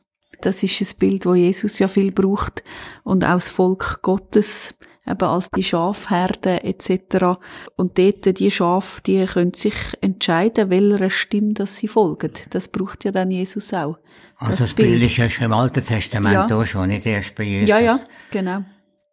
Das 0.45 0.61
ist 0.61 0.79
ein 0.79 0.99
Bild, 0.99 1.25
wo 1.25 1.33
Jesus 1.33 1.79
ja 1.79 1.87
viel 1.87 2.11
braucht 2.11 2.63
und 3.03 3.25
auch 3.25 3.33
das 3.35 3.49
Volk 3.49 4.03
Gottes, 4.03 4.75
eben 5.07 5.23
als 5.23 5.49
die 5.49 5.63
Schafherde 5.63 6.63
etc. 6.63 7.39
Und 7.75 7.97
dort, 7.97 8.37
die 8.37 8.51
Schafe, 8.51 9.01
die 9.01 9.25
können 9.25 9.55
sich 9.55 9.73
entscheiden, 10.01 10.69
welcher 10.69 11.09
Stimme 11.09 11.53
dass 11.53 11.77
sie 11.77 11.87
folgen. 11.87 12.31
Das 12.51 12.67
braucht 12.67 13.05
ja 13.05 13.11
dann 13.11 13.31
Jesus 13.31 13.73
auch. 13.73 13.97
Also 14.37 14.51
das, 14.51 14.59
das 14.59 14.73
Bild. 14.75 15.01
Ist 15.01 15.17
ja 15.17 15.29
schon 15.31 15.45
im 15.45 15.53
Alten 15.53 15.83
Testament 15.83 16.35
ja. 16.35 16.45
da 16.45 16.63
schon, 16.63 16.89
nicht 16.89 17.07
erst 17.07 17.33
bei 17.33 17.43
Jesus. 17.43 17.69
Ja, 17.69 17.79
ja, 17.79 17.99
genau. 18.29 18.63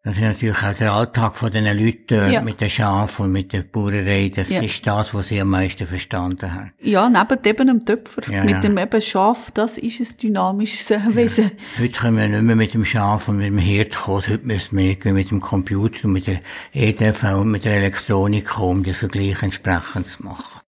Das 0.05 0.15
ist 0.17 0.23
natürlich 0.23 0.57
auch 0.57 0.75
der 0.75 0.93
Alltag 0.93 1.37
von 1.37 1.53
den 1.53 1.65
Leuten 1.65 2.33
ja. 2.33 2.43
mit 2.43 2.61
den 2.61 2.69
Schafen 2.69 3.27
und 3.27 3.33
mit 3.33 3.53
der 3.53 3.63
Bauerei. 3.63 4.33
Das 4.35 4.51
ja. 4.51 4.61
ist 4.61 4.85
das, 4.85 5.15
was 5.15 5.29
sie 5.29 5.41
am 5.41 5.51
meisten 5.51 5.87
verstanden 5.87 6.53
haben. 6.53 6.73
Ja, 6.81 7.09
neben 7.09 7.39
eben 7.45 7.67
dem 7.69 7.85
Töpfer. 7.85 8.29
Ja, 8.29 8.43
mit 8.43 8.65
dem 8.65 8.79
eben 8.79 9.01
Schaf, 9.01 9.53
das 9.53 9.79
ist 9.79 10.01
ein 10.01 10.19
dynamisches 10.21 10.91
Wesen. 11.15 11.53
Heute 11.79 12.01
können 12.01 12.17
wir 12.17 12.27
nicht 12.27 12.43
mehr 12.43 12.57
mit 12.57 12.75
dem 12.75 12.85
Schaf 12.85 13.29
und 13.29 13.37
mit 13.37 13.47
dem 13.47 13.59
Hirt 13.59 13.95
kommen. 13.95 14.27
Heute 14.27 14.45
müssen 14.45 14.77
wir 14.77 15.13
mit 15.13 15.31
dem 15.31 15.41
Computer 15.41 16.07
und 16.07 16.15
mit 16.15 16.27
der 16.27 16.41
EDV 16.73 17.23
und 17.41 17.53
mit 17.53 17.65
der 17.65 17.77
Elektronik 17.77 18.47
kommen, 18.47 18.79
um 18.79 18.83
den 18.83 18.95
Vergleich 18.95 19.41
entsprechend 19.41 20.09
zu 20.09 20.25
machen. 20.25 20.63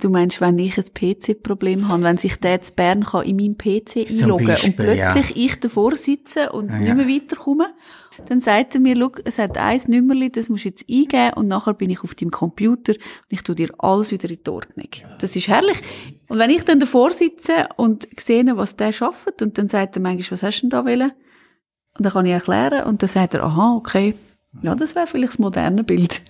Du 0.00 0.08
meinst, 0.08 0.40
wenn 0.40 0.58
ich 0.58 0.76
ein 0.76 0.84
PC-Problem 0.92 1.86
habe, 1.86 2.02
wenn 2.02 2.16
sich 2.16 2.40
der 2.40 2.60
zu 2.62 2.72
Bern 2.72 3.04
kann 3.04 3.24
in 3.24 3.36
meinen 3.36 3.56
PC 3.56 4.10
einloggen 4.10 4.46
Beispiel, 4.46 4.70
und 4.70 4.76
plötzlich 4.76 5.36
ich 5.36 5.60
davor 5.60 5.94
sitze 5.94 6.50
und 6.50 6.70
nicht 6.70 6.94
mehr 6.94 7.06
weiterkomme 7.06 7.66
dann 8.26 8.40
sagt 8.40 8.74
er 8.74 8.80
mir, 8.80 8.96
schau, 8.96 9.12
es 9.24 9.38
hat 9.38 9.58
ein 9.58 9.80
Nummerli, 9.86 10.30
das 10.30 10.48
musst 10.48 10.64
du 10.64 10.68
jetzt 10.68 10.88
eingeben 10.88 11.34
und 11.34 11.48
nachher 11.48 11.74
bin 11.74 11.90
ich 11.90 12.02
auf 12.02 12.14
deinem 12.14 12.30
Computer 12.30 12.92
und 12.92 13.28
ich 13.30 13.42
tu 13.42 13.54
dir 13.54 13.70
alles 13.78 14.10
wieder 14.10 14.30
in 14.30 14.38
die 14.44 14.50
Ordnung. 14.50 14.88
Das 15.18 15.36
ist 15.36 15.48
herrlich. 15.48 15.80
Und 16.28 16.38
wenn 16.38 16.50
ich 16.50 16.64
dann 16.64 16.80
davor 16.80 17.12
sitze 17.12 17.68
und 17.76 18.08
sehe, 18.18 18.44
was 18.56 18.76
der 18.76 18.92
schafft 18.92 19.42
und 19.42 19.58
dann 19.58 19.68
sagt 19.68 19.96
er 19.96 20.02
manchmal, 20.02 20.32
was 20.32 20.42
hast 20.42 20.58
du 20.58 20.68
denn 20.68 20.70
da 20.70 20.84
wollen? 20.84 21.12
Und 21.96 22.04
dann 22.04 22.12
kann 22.12 22.26
ich 22.26 22.32
erklären 22.32 22.84
und 22.84 23.02
dann 23.02 23.08
sagt 23.08 23.34
er, 23.34 23.44
aha, 23.44 23.74
okay, 23.76 24.14
ja, 24.62 24.74
das 24.74 24.94
wäre 24.94 25.06
vielleicht 25.06 25.34
das 25.34 25.38
moderne 25.38 25.84
Bild. 25.84 26.22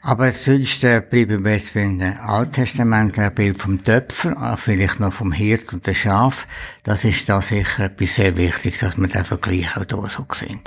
Aber 0.00 0.30
sonst 0.32 0.84
äh, 0.84 1.00
bleiben 1.00 1.44
wir 1.44 1.54
jetzt 1.54 1.74
dem 1.74 2.00
alttestamentlichen 2.00 3.34
Bild 3.34 3.58
vom 3.58 3.82
Töpfer, 3.82 4.56
vielleicht 4.56 5.00
noch 5.00 5.12
vom 5.12 5.32
Hirt 5.32 5.72
und 5.72 5.86
dem 5.86 5.94
Schaf. 5.94 6.46
Das 6.84 7.04
ist 7.04 7.28
da 7.28 7.42
sicher 7.42 7.84
etwas 7.84 8.14
sehr 8.14 8.36
wichtig, 8.36 8.78
dass 8.78 8.96
wir 8.96 9.08
den 9.08 9.24
Vergleich 9.24 9.76
auch 9.76 9.84
hier 9.88 10.08
so 10.08 10.26
sehen. 10.32 10.60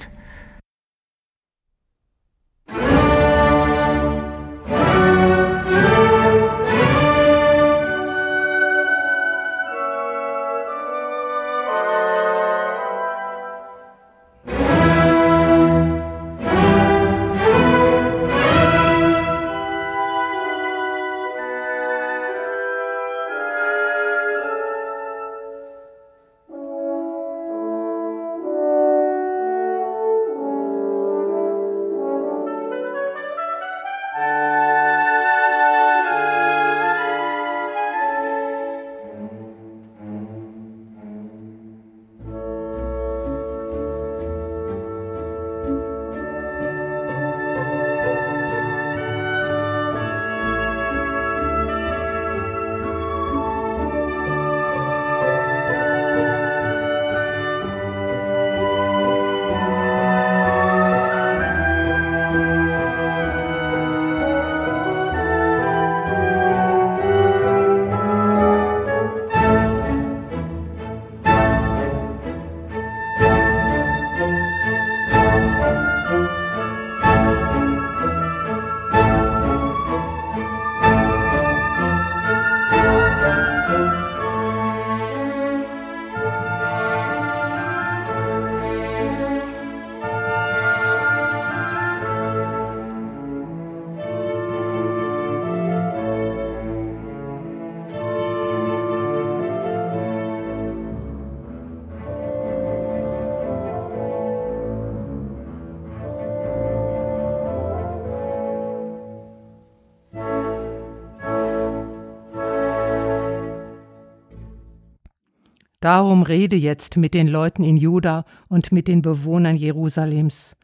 Darum 115.81 116.21
rede 116.21 116.55
jetzt 116.55 116.95
mit 116.95 117.15
den 117.15 117.27
Leuten 117.27 117.63
in 117.63 117.75
Juda 117.75 118.23
und 118.47 118.71
mit 118.71 118.87
den 118.87 119.01
Bewohnern 119.01 119.55
Jerusalems. 119.57 120.55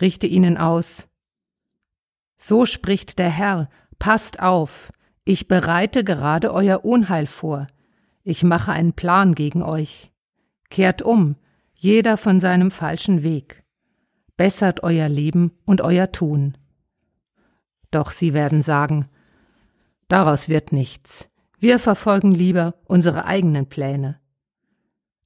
Richte 0.00 0.26
ihnen 0.26 0.58
aus. 0.58 1.08
So 2.36 2.66
spricht 2.66 3.18
der 3.18 3.30
Herr, 3.30 3.70
passt 3.98 4.40
auf, 4.40 4.92
ich 5.24 5.48
bereite 5.48 6.04
gerade 6.04 6.52
euer 6.52 6.84
Unheil 6.84 7.26
vor. 7.26 7.66
Ich 8.24 8.42
mache 8.42 8.72
einen 8.72 8.92
Plan 8.92 9.34
gegen 9.34 9.62
euch. 9.62 10.12
Kehrt 10.68 11.00
um, 11.00 11.36
jeder 11.74 12.16
von 12.16 12.40
seinem 12.40 12.70
falschen 12.70 13.22
Weg. 13.22 13.64
Bessert 14.36 14.82
euer 14.82 15.08
Leben 15.08 15.52
und 15.64 15.80
euer 15.80 16.12
Tun. 16.12 16.58
Doch 17.90 18.10
sie 18.10 18.34
werden 18.34 18.62
sagen, 18.62 19.08
daraus 20.08 20.48
wird 20.48 20.72
nichts. 20.72 21.28
Wir 21.58 21.78
verfolgen 21.78 22.32
lieber 22.32 22.74
unsere 22.86 23.24
eigenen 23.24 23.66
Pläne. 23.66 24.21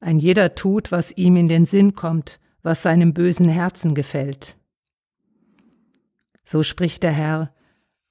Ein 0.00 0.18
jeder 0.18 0.54
tut, 0.54 0.92
was 0.92 1.12
ihm 1.12 1.36
in 1.36 1.48
den 1.48 1.66
Sinn 1.66 1.94
kommt, 1.94 2.40
was 2.62 2.82
seinem 2.82 3.14
bösen 3.14 3.48
Herzen 3.48 3.94
gefällt. 3.94 4.56
So 6.44 6.62
spricht 6.62 7.02
der 7.02 7.12
Herr, 7.12 7.52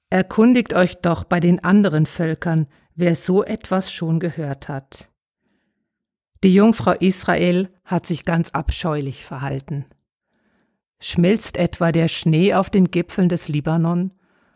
Erkundigt 0.08 0.72
euch 0.72 1.00
doch 1.00 1.24
bei 1.24 1.40
den 1.40 1.64
anderen 1.64 2.06
Völkern, 2.06 2.68
wer 2.94 3.16
so 3.16 3.42
etwas 3.42 3.92
schon 3.92 4.20
gehört 4.20 4.68
hat. 4.68 5.08
Die 6.44 6.54
Jungfrau 6.54 6.92
Israel 6.92 7.70
hat 7.84 8.06
sich 8.06 8.24
ganz 8.24 8.50
abscheulich 8.50 9.24
verhalten. 9.24 9.84
Schmilzt 11.00 11.56
etwa 11.56 11.90
der 11.90 12.06
Schnee 12.08 12.54
auf 12.54 12.70
den 12.70 12.90
Gipfeln 12.90 13.28
des 13.28 13.48
Libanon? 13.48 14.12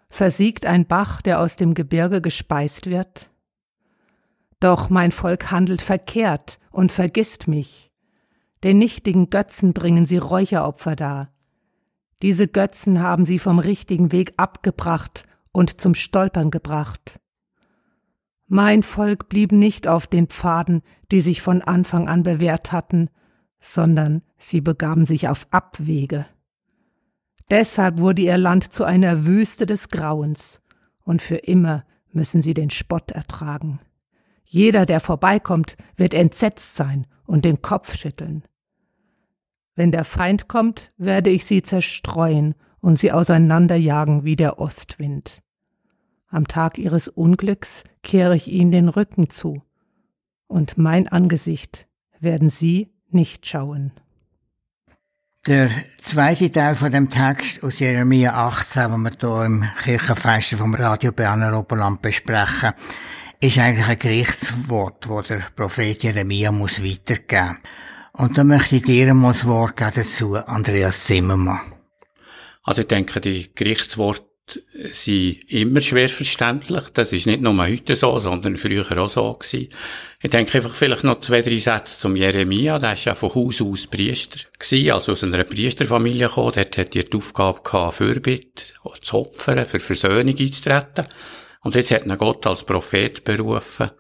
Versiegt 0.09 0.67
ein 0.67 0.87
Bach, 0.87 1.21
der 1.21 1.41
aus 1.41 1.57
dem 1.57 1.75
Gebirge 1.75 2.21
gespeist 2.21 2.87
wird? 2.87 3.29
Doch 4.61 4.89
mein 4.89 5.11
Volk 5.11 5.51
handelt 5.51 5.83
verkehrt 5.83 6.60
und 6.71 6.93
vergisst 6.93 7.49
mich. 7.49 7.91
Den 8.63 8.79
nichtigen 8.79 9.31
Götzen 9.31 9.73
bringen 9.73 10.07
sie 10.07 10.19
Räucheropfer 10.19 10.97
dar. 10.97 11.33
Diese 12.23 12.47
Götzen 12.47 13.01
haben 13.01 13.25
sie 13.25 13.39
vom 13.39 13.59
richtigen 13.59 14.13
Weg 14.13 14.35
abgebracht 14.37 15.25
und 15.53 15.81
zum 15.81 15.95
Stolpern 15.95 16.51
gebracht. 16.51 17.19
Mein 18.47 18.83
Volk 18.83 19.29
blieb 19.29 19.53
nicht 19.53 19.87
auf 19.87 20.07
den 20.07 20.27
Pfaden, 20.27 20.83
die 21.13 21.21
sich 21.21 21.41
von 21.41 21.63
Anfang 21.63 22.09
an 22.09 22.23
bewährt 22.23 22.73
hatten, 22.73 23.09
sondern 23.61 24.23
sie 24.39 24.61
begaben 24.61 25.07
sich 25.07 25.29
auf 25.29 25.47
Abwege. 25.51 26.27
Deshalb 27.51 27.99
wurde 27.99 28.23
ihr 28.23 28.39
Land 28.39 28.73
zu 28.73 28.85
einer 28.85 29.25
Wüste 29.27 29.67
des 29.67 29.89
Grauens, 29.89 30.61
und 31.03 31.23
für 31.23 31.37
immer 31.37 31.85
müssen 32.13 32.43
sie 32.43 32.55
den 32.55 32.71
Spott 32.71 33.11
ertragen. 33.11 33.81
Jeder, 34.53 34.85
der 34.85 34.99
vorbeikommt, 34.99 35.77
wird 35.95 36.13
entsetzt 36.13 36.75
sein 36.75 37.07
und 37.25 37.45
den 37.45 37.63
Kopf 37.63 37.95
schütteln. 37.95 38.43
Wenn 39.77 39.93
der 39.93 40.05
Feind 40.05 40.49
kommt, 40.49 40.91
werde 40.97 41.31
ich 41.31 41.45
sie 41.45 41.63
zerstreuen 41.63 42.57
und 42.81 42.99
sie 42.99 43.13
auseinanderjagen 43.13 44.25
wie 44.25 44.35
der 44.35 44.59
Ostwind. 44.59 45.41
Am 46.27 46.49
Tag 46.49 46.79
ihres 46.79 47.07
Unglücks 47.07 47.85
kehre 48.03 48.35
ich 48.35 48.49
ihnen 48.49 48.73
den 48.73 48.89
Rücken 48.89 49.31
zu, 49.31 49.63
und 50.49 50.77
mein 50.77 51.07
Angesicht 51.07 51.87
werden 52.19 52.51
sie 52.51 52.91
nicht 53.09 53.47
schauen. 53.47 53.93
Der 55.47 55.71
zweite 55.99 56.51
Teil 56.51 56.75
von 56.75 56.91
dem 56.91 57.09
Text 57.09 57.63
aus 57.63 57.79
Jeremia 57.79 58.33
18, 58.49 58.91
den 58.91 59.05
wir 59.05 59.13
hier 59.13 59.45
im 59.45 59.65
Kirchenfest 59.85 60.55
vom 60.55 60.75
Radio 60.75 61.13
Berner 61.13 61.57
Oberland 61.57 62.03
besprechen, 62.03 62.73
ist 63.41 63.59
eigentlich 63.59 63.87
ein 63.87 63.99
Gerichtswort, 63.99 65.07
das 65.09 65.29
der 65.29 65.47
Prophet 65.57 66.03
Jeremia 66.03 66.53
muss 66.53 66.85
weitergeben. 66.85 67.59
Und 68.13 68.37
da 68.37 68.45
möchte 68.45 68.77
ich 68.77 68.83
dir 68.83 69.15
mal 69.15 69.29
das 69.29 69.47
Wort 69.47 69.77
geben 69.77 69.93
dazu, 69.95 70.37
Andreas 70.37 71.07
Zimmermann. 71.07 71.61
Also 72.63 72.83
ich 72.83 72.89
denke, 72.89 73.21
die 73.21 73.51
Gerichtsworte 73.55 74.27
sind 74.91 75.39
immer 75.49 75.81
schwer 75.81 76.09
verständlich. 76.09 76.91
Das 76.93 77.13
ist 77.13 77.27
nicht 77.27 77.41
nur 77.41 77.57
heute 77.57 77.97
so, 77.97 78.19
sondern 78.19 78.59
früher 78.59 78.99
auch 78.99 79.09
so 79.09 79.33
gewesen. 79.35 79.69
Ich 80.21 80.31
denke 80.31 80.59
einfach 80.59 80.75
vielleicht 80.75 81.05
noch 81.05 81.21
zwei, 81.21 81.41
drei 81.41 81.59
Sätze 81.59 81.99
zum 81.99 82.17
Jeremia. 82.17 82.79
Der 82.79 82.93
ist 82.93 83.05
ja 83.07 83.15
von 83.15 83.35
Haus 83.35 83.63
aus 83.63 83.87
Priester 83.87 84.41
gewesen, 84.59 84.91
also 84.91 85.13
aus 85.13 85.25
einer 85.25 85.45
Priesterfamilie 85.45 86.29
gekommen. 86.29 86.53
Dort 86.55 86.77
hat 86.77 86.97
er 86.97 87.05
die 87.05 87.17
Aufgabe 87.17 87.63
gehabt, 87.63 87.95
Fürbitte 87.95 88.65
zu 89.01 89.17
opfern, 89.17 89.65
für 89.65 89.81
Versöhnung 89.81 90.37
einzutreten. 90.39 91.07
Und 91.63 91.75
jetzt 91.75 91.91
hat 91.91 92.07
ihn 92.07 92.17
Gott 92.19 92.47
als 92.47 92.65
Prophet 92.65 93.25
berufen, 93.25 93.91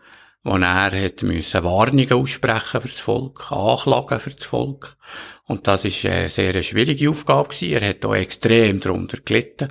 wo 0.42 0.56
er 0.56 1.04
hat 1.04 1.22
müssen 1.22 1.64
Warnungen 1.64 2.12
aussprechen 2.12 2.80
für 2.80 2.88
das 2.88 3.00
Volk, 3.00 3.52
Anklagen 3.52 4.18
für 4.18 4.30
das 4.30 4.44
Volk. 4.44 4.96
Und 5.44 5.66
das 5.66 5.84
ist 5.84 6.06
eine 6.06 6.30
sehr 6.30 6.62
schwierige 6.62 7.10
Aufgabe 7.10 7.48
gewesen. 7.48 7.72
Er 7.72 7.88
hat 7.88 8.04
auch 8.04 8.14
extrem 8.14 8.80
darunter 8.80 9.18
gelitten. 9.18 9.68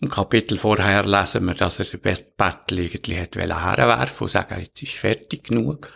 Im 0.00 0.08
Kapitel 0.08 0.58
vorher 0.58 1.04
lesen 1.04 1.46
wir, 1.46 1.54
dass 1.54 1.78
er 1.78 1.84
den 1.86 2.00
Bettel 2.36 2.78
irgendwie 2.78 3.18
hat 3.18 3.36
herwerfen 3.36 4.24
und 4.24 4.30
sagen, 4.30 4.60
jetzt 4.60 4.82
ist 4.82 4.94
fertig 4.94 5.44
genug. 5.44 5.90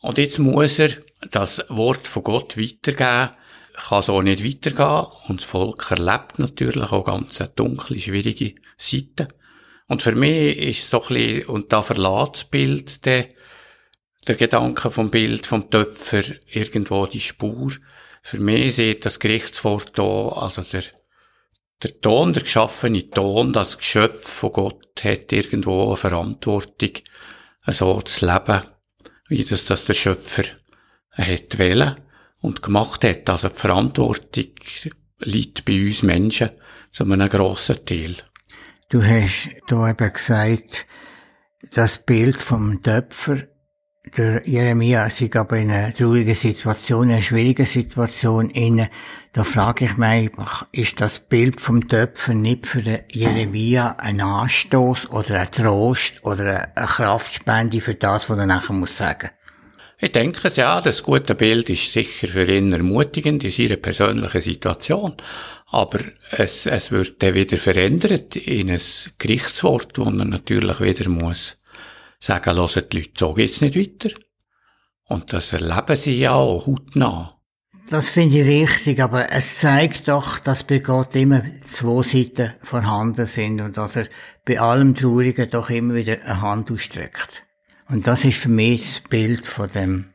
Und 0.00 0.18
jetzt 0.18 0.38
muss 0.38 0.78
er 0.78 0.90
das 1.30 1.64
Wort 1.68 2.06
von 2.06 2.22
Gott 2.22 2.56
weitergeben, 2.56 3.30
kann 3.74 4.02
so 4.02 4.22
nicht 4.22 4.44
weitergehen. 4.44 5.06
Und 5.28 5.40
das 5.40 5.48
Volk 5.48 5.90
erlebt 5.90 6.38
natürlich 6.38 6.92
auch 6.92 7.04
ganz 7.04 7.38
dunkle, 7.54 7.98
schwierige 7.98 8.54
Seiten. 8.76 9.28
Und 9.88 10.02
für 10.02 10.14
mich 10.14 10.58
ist 10.58 10.90
so 10.90 11.02
ein 11.02 11.08
bisschen, 11.08 11.46
und 11.46 11.72
da 11.72 11.82
verlässt 11.82 12.34
das 12.34 12.44
Bild 12.44 13.06
der, 13.06 13.28
der 14.26 14.36
Gedanke 14.36 14.90
vom 14.90 15.10
Bild 15.10 15.46
vom 15.46 15.70
Töpfer 15.70 16.22
irgendwo 16.46 17.06
die 17.06 17.20
Spur. 17.20 17.72
Für 18.22 18.38
mich 18.38 18.76
sieht 18.76 19.06
das 19.06 19.18
Gerichtswort 19.18 19.98
da, 19.98 20.28
also 20.28 20.60
der, 20.62 20.84
der 21.82 22.00
Ton, 22.02 22.34
der 22.34 22.42
geschaffene 22.42 23.08
Ton, 23.08 23.54
das 23.54 23.78
Geschöpf 23.78 24.28
von 24.28 24.52
Gott 24.52 25.02
hat 25.02 25.32
irgendwo 25.32 25.86
eine 25.86 25.96
Verantwortung, 25.96 26.92
so 27.66 28.02
zu 28.02 28.26
leben, 28.26 28.62
wie 29.28 29.44
das, 29.44 29.64
das 29.64 29.86
der 29.86 29.94
Schöpfer 29.94 30.44
hat 31.12 31.58
wählen 31.58 31.96
und 32.40 32.62
gemacht 32.62 33.04
hat. 33.04 33.30
Also 33.30 33.48
die 33.48 33.54
Verantwortung 33.54 34.52
liegt 35.20 35.64
bei 35.64 35.80
uns 35.86 36.02
Menschen 36.02 36.50
zu 36.92 37.04
einem 37.04 37.28
grossen 37.28 37.84
Teil. 37.86 38.16
Du 38.90 39.02
hast 39.02 39.50
da 39.66 39.90
eben 39.90 40.12
gesagt, 40.14 40.86
das 41.74 41.98
Bild 41.98 42.40
vom 42.40 42.82
Töpfer, 42.82 43.42
der 44.16 44.48
Jeremia 44.48 45.04
ist 45.04 45.36
aber 45.36 45.58
in 45.58 45.70
einer 45.70 45.92
traurigen 45.92 46.34
Situation, 46.34 47.08
in 47.08 47.16
einer 47.16 47.22
schwierigen 47.22 47.66
Situation 47.66 48.48
inne. 48.48 48.88
Da 49.34 49.44
frage 49.44 49.84
ich 49.84 49.98
mich, 49.98 50.30
ist 50.72 51.02
das 51.02 51.20
Bild 51.20 51.60
vom 51.60 51.86
Töpfer 51.86 52.32
nicht 52.32 52.66
für 52.66 52.80
den 52.80 53.00
Jeremia 53.12 53.96
ein 53.98 54.22
Anstoß 54.22 55.10
oder 55.10 55.38
ein 55.38 55.50
Trost 55.50 56.24
oder 56.24 56.72
eine 56.74 56.86
Kraftspende 56.86 57.82
für 57.82 57.94
das, 57.94 58.30
was 58.30 58.38
er 58.38 58.46
nachher 58.46 58.72
muss 58.72 58.96
sagen? 58.96 59.28
Ich 60.00 60.12
denke, 60.12 60.48
ja, 60.48 60.80
das 60.80 61.02
gute 61.02 61.34
Bild 61.34 61.68
ist 61.70 61.92
sicher 61.92 62.28
für 62.28 62.44
ihn 62.44 62.72
ermutigend 62.72 63.42
in 63.42 63.50
seiner 63.50 63.76
persönlichen 63.76 64.40
Situation. 64.40 65.16
Aber 65.66 65.98
es, 66.30 66.66
es 66.66 66.92
wird 66.92 67.20
dann 67.22 67.34
wieder 67.34 67.56
verändert 67.56 68.36
in 68.36 68.70
ein 68.70 68.80
Gerichtswort, 69.18 69.98
wo 69.98 70.04
man 70.04 70.30
natürlich 70.30 70.80
wieder 70.80 71.10
muss 71.10 71.56
sagen, 72.20 72.56
hören 72.56 72.84
die 72.92 72.98
Leute, 72.98 73.10
so 73.16 73.34
geht's 73.34 73.60
nicht 73.60 73.76
weiter. 73.76 74.14
Und 75.04 75.32
das 75.32 75.52
erleben 75.52 75.96
sie 75.96 76.18
ja 76.18 76.32
auch 76.32 76.66
hautnah. 76.66 77.34
Das 77.90 78.10
finde 78.10 78.40
ich 78.40 78.46
richtig, 78.46 79.00
aber 79.00 79.32
es 79.32 79.60
zeigt 79.60 80.08
doch, 80.08 80.38
dass 80.38 80.62
bei 80.62 80.78
Gott 80.78 81.14
immer 81.16 81.42
zwei 81.62 82.02
Seiten 82.02 82.52
vorhanden 82.62 83.24
sind 83.24 83.62
und 83.62 83.78
dass 83.78 83.96
er 83.96 84.06
bei 84.44 84.60
allem 84.60 84.94
Traurigen 84.94 85.48
doch 85.50 85.70
immer 85.70 85.94
wieder 85.94 86.20
eine 86.22 86.40
Hand 86.42 86.70
ausstreckt. 86.70 87.47
Und 87.88 88.06
das 88.06 88.24
ist 88.24 88.38
für 88.38 88.50
mich 88.50 88.82
das 88.82 89.00
Bild 89.00 89.46
von 89.46 89.70
dem 89.72 90.06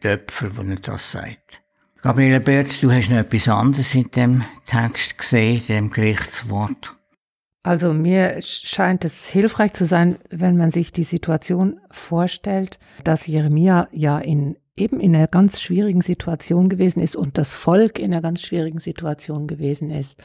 Töpfer, 0.00 0.56
wo 0.56 0.62
er 0.62 0.76
das 0.76 1.12
sagt. 1.12 1.62
Gabriele 2.02 2.40
Berz, 2.40 2.80
du 2.80 2.90
hast 2.90 3.10
noch 3.10 3.18
etwas 3.18 3.46
anderes 3.46 3.94
in 3.94 4.10
dem 4.10 4.44
Text 4.66 5.18
gesehen, 5.18 5.62
dem 5.68 5.90
Gerichtswort. 5.90 6.96
Also 7.62 7.92
mir 7.92 8.40
scheint 8.40 9.04
es 9.04 9.28
hilfreich 9.28 9.74
zu 9.74 9.84
sein, 9.84 10.18
wenn 10.30 10.56
man 10.56 10.70
sich 10.70 10.92
die 10.92 11.04
Situation 11.04 11.78
vorstellt, 11.90 12.78
dass 13.04 13.26
Jeremia 13.26 13.88
ja 13.92 14.16
in 14.18 14.56
eben 14.76 14.98
in 14.98 15.14
einer 15.14 15.26
ganz 15.26 15.60
schwierigen 15.60 16.00
Situation 16.00 16.70
gewesen 16.70 17.00
ist 17.00 17.16
und 17.16 17.36
das 17.36 17.54
Volk 17.54 17.98
in 17.98 18.14
einer 18.14 18.22
ganz 18.22 18.40
schwierigen 18.40 18.78
Situation 18.78 19.46
gewesen 19.46 19.90
ist. 19.90 20.22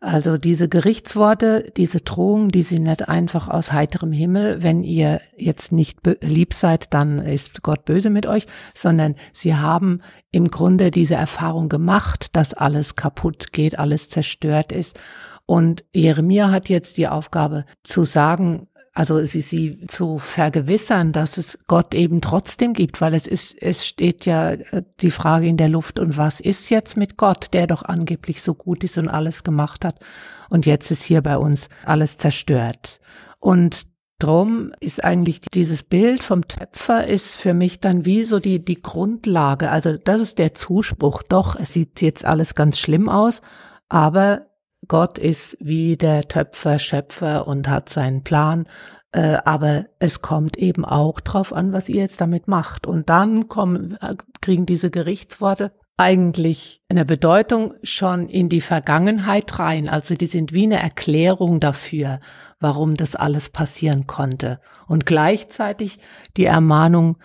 Also 0.00 0.36
diese 0.36 0.68
Gerichtsworte, 0.68 1.72
diese 1.76 2.00
Drohungen, 2.00 2.50
die 2.50 2.62
sind 2.62 2.82
nicht 2.82 3.08
einfach 3.08 3.48
aus 3.48 3.72
heiterem 3.72 4.12
Himmel, 4.12 4.62
wenn 4.62 4.84
ihr 4.84 5.22
jetzt 5.36 5.72
nicht 5.72 6.00
lieb 6.20 6.52
seid, 6.52 6.92
dann 6.92 7.18
ist 7.18 7.62
Gott 7.62 7.86
böse 7.86 8.10
mit 8.10 8.26
euch, 8.26 8.46
sondern 8.74 9.14
sie 9.32 9.56
haben 9.56 10.02
im 10.32 10.48
Grunde 10.48 10.90
diese 10.90 11.14
Erfahrung 11.14 11.70
gemacht, 11.70 12.36
dass 12.36 12.52
alles 12.52 12.94
kaputt 12.94 13.52
geht, 13.52 13.78
alles 13.78 14.10
zerstört 14.10 14.70
ist. 14.70 15.00
Und 15.46 15.84
Jeremia 15.94 16.50
hat 16.50 16.68
jetzt 16.68 16.98
die 16.98 17.08
Aufgabe 17.08 17.64
zu 17.82 18.04
sagen, 18.04 18.68
also 18.96 19.22
sie, 19.26 19.42
sie 19.42 19.86
zu 19.88 20.18
vergewissern, 20.18 21.12
dass 21.12 21.36
es 21.36 21.58
Gott 21.66 21.94
eben 21.94 22.22
trotzdem 22.22 22.72
gibt, 22.72 23.02
weil 23.02 23.12
es 23.12 23.26
ist, 23.26 23.54
es 23.60 23.86
steht 23.86 24.24
ja 24.24 24.52
äh, 24.52 24.84
die 25.02 25.10
Frage 25.10 25.46
in 25.46 25.58
der 25.58 25.68
Luft, 25.68 25.98
und 25.98 26.16
was 26.16 26.40
ist 26.40 26.70
jetzt 26.70 26.96
mit 26.96 27.18
Gott, 27.18 27.48
der 27.52 27.66
doch 27.66 27.82
angeblich 27.82 28.40
so 28.40 28.54
gut 28.54 28.84
ist 28.84 28.96
und 28.96 29.08
alles 29.08 29.44
gemacht 29.44 29.84
hat? 29.84 30.00
Und 30.48 30.64
jetzt 30.64 30.90
ist 30.90 31.02
hier 31.02 31.20
bei 31.20 31.36
uns 31.36 31.68
alles 31.84 32.16
zerstört. 32.16 32.98
Und 33.38 33.82
drum 34.18 34.72
ist 34.80 35.04
eigentlich 35.04 35.42
dieses 35.42 35.82
Bild 35.82 36.22
vom 36.22 36.48
Töpfer 36.48 37.06
ist 37.06 37.36
für 37.36 37.52
mich 37.52 37.80
dann 37.80 38.06
wie 38.06 38.24
so 38.24 38.40
die, 38.40 38.64
die 38.64 38.80
Grundlage. 38.80 39.70
Also 39.70 39.98
das 39.98 40.22
ist 40.22 40.38
der 40.38 40.54
Zuspruch. 40.54 41.22
Doch, 41.22 41.54
es 41.56 41.74
sieht 41.74 42.00
jetzt 42.00 42.24
alles 42.24 42.54
ganz 42.54 42.78
schlimm 42.78 43.10
aus, 43.10 43.42
aber 43.90 44.46
Gott 44.88 45.18
ist 45.18 45.56
wie 45.60 45.96
der 45.96 46.28
Töpfer, 46.28 46.78
Schöpfer 46.78 47.46
und 47.46 47.68
hat 47.68 47.88
seinen 47.88 48.22
Plan. 48.22 48.66
Äh, 49.12 49.38
aber 49.44 49.86
es 49.98 50.22
kommt 50.22 50.56
eben 50.56 50.84
auch 50.84 51.20
drauf 51.20 51.52
an, 51.52 51.72
was 51.72 51.88
ihr 51.88 52.02
jetzt 52.02 52.20
damit 52.20 52.48
macht. 52.48 52.86
Und 52.86 53.08
dann 53.08 53.48
kommen, 53.48 53.96
äh, 54.00 54.14
kriegen 54.40 54.66
diese 54.66 54.90
Gerichtsworte 54.90 55.72
eigentlich 55.96 56.82
eine 56.90 57.06
Bedeutung 57.06 57.74
schon 57.82 58.28
in 58.28 58.48
die 58.48 58.60
Vergangenheit 58.60 59.58
rein. 59.58 59.88
Also 59.88 60.14
die 60.14 60.26
sind 60.26 60.52
wie 60.52 60.64
eine 60.64 60.80
Erklärung 60.82 61.60
dafür, 61.60 62.20
warum 62.60 62.94
das 62.94 63.16
alles 63.16 63.48
passieren 63.48 64.06
konnte. 64.06 64.60
Und 64.86 65.06
gleichzeitig 65.06 65.98
die 66.36 66.44
Ermahnung, 66.44 67.18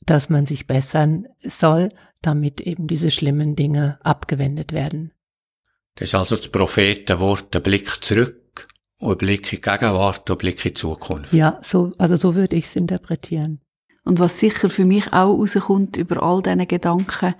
dass 0.00 0.30
man 0.30 0.46
sich 0.46 0.66
bessern 0.66 1.26
soll, 1.38 1.90
damit 2.22 2.60
eben 2.60 2.86
diese 2.86 3.10
schlimmen 3.10 3.56
Dinge 3.56 3.98
abgewendet 4.02 4.72
werden. 4.72 5.12
Das 5.98 6.10
ist 6.10 6.14
also 6.14 6.36
das 6.36 6.48
Prophetenwort, 6.48 7.54
ein 7.56 7.62
Blick 7.62 8.04
zurück 8.04 8.68
und 8.98 9.10
ein 9.10 9.18
Blick 9.18 9.52
in 9.52 9.56
die 9.56 9.60
Gegenwart 9.60 10.30
und 10.30 10.36
ein 10.36 10.38
Blick 10.38 10.64
in 10.64 10.70
die 10.70 10.74
Zukunft. 10.74 11.32
Ja, 11.32 11.58
so, 11.60 11.92
also 11.98 12.14
so 12.14 12.36
würde 12.36 12.54
ich 12.54 12.66
es 12.66 12.76
interpretieren. 12.76 13.60
Und 14.04 14.20
was 14.20 14.38
sicher 14.38 14.70
für 14.70 14.84
mich 14.84 15.12
auch 15.12 15.36
rauskommt 15.36 15.96
über 15.96 16.22
all 16.22 16.40
diese 16.40 16.66
Gedanken, 16.66 17.34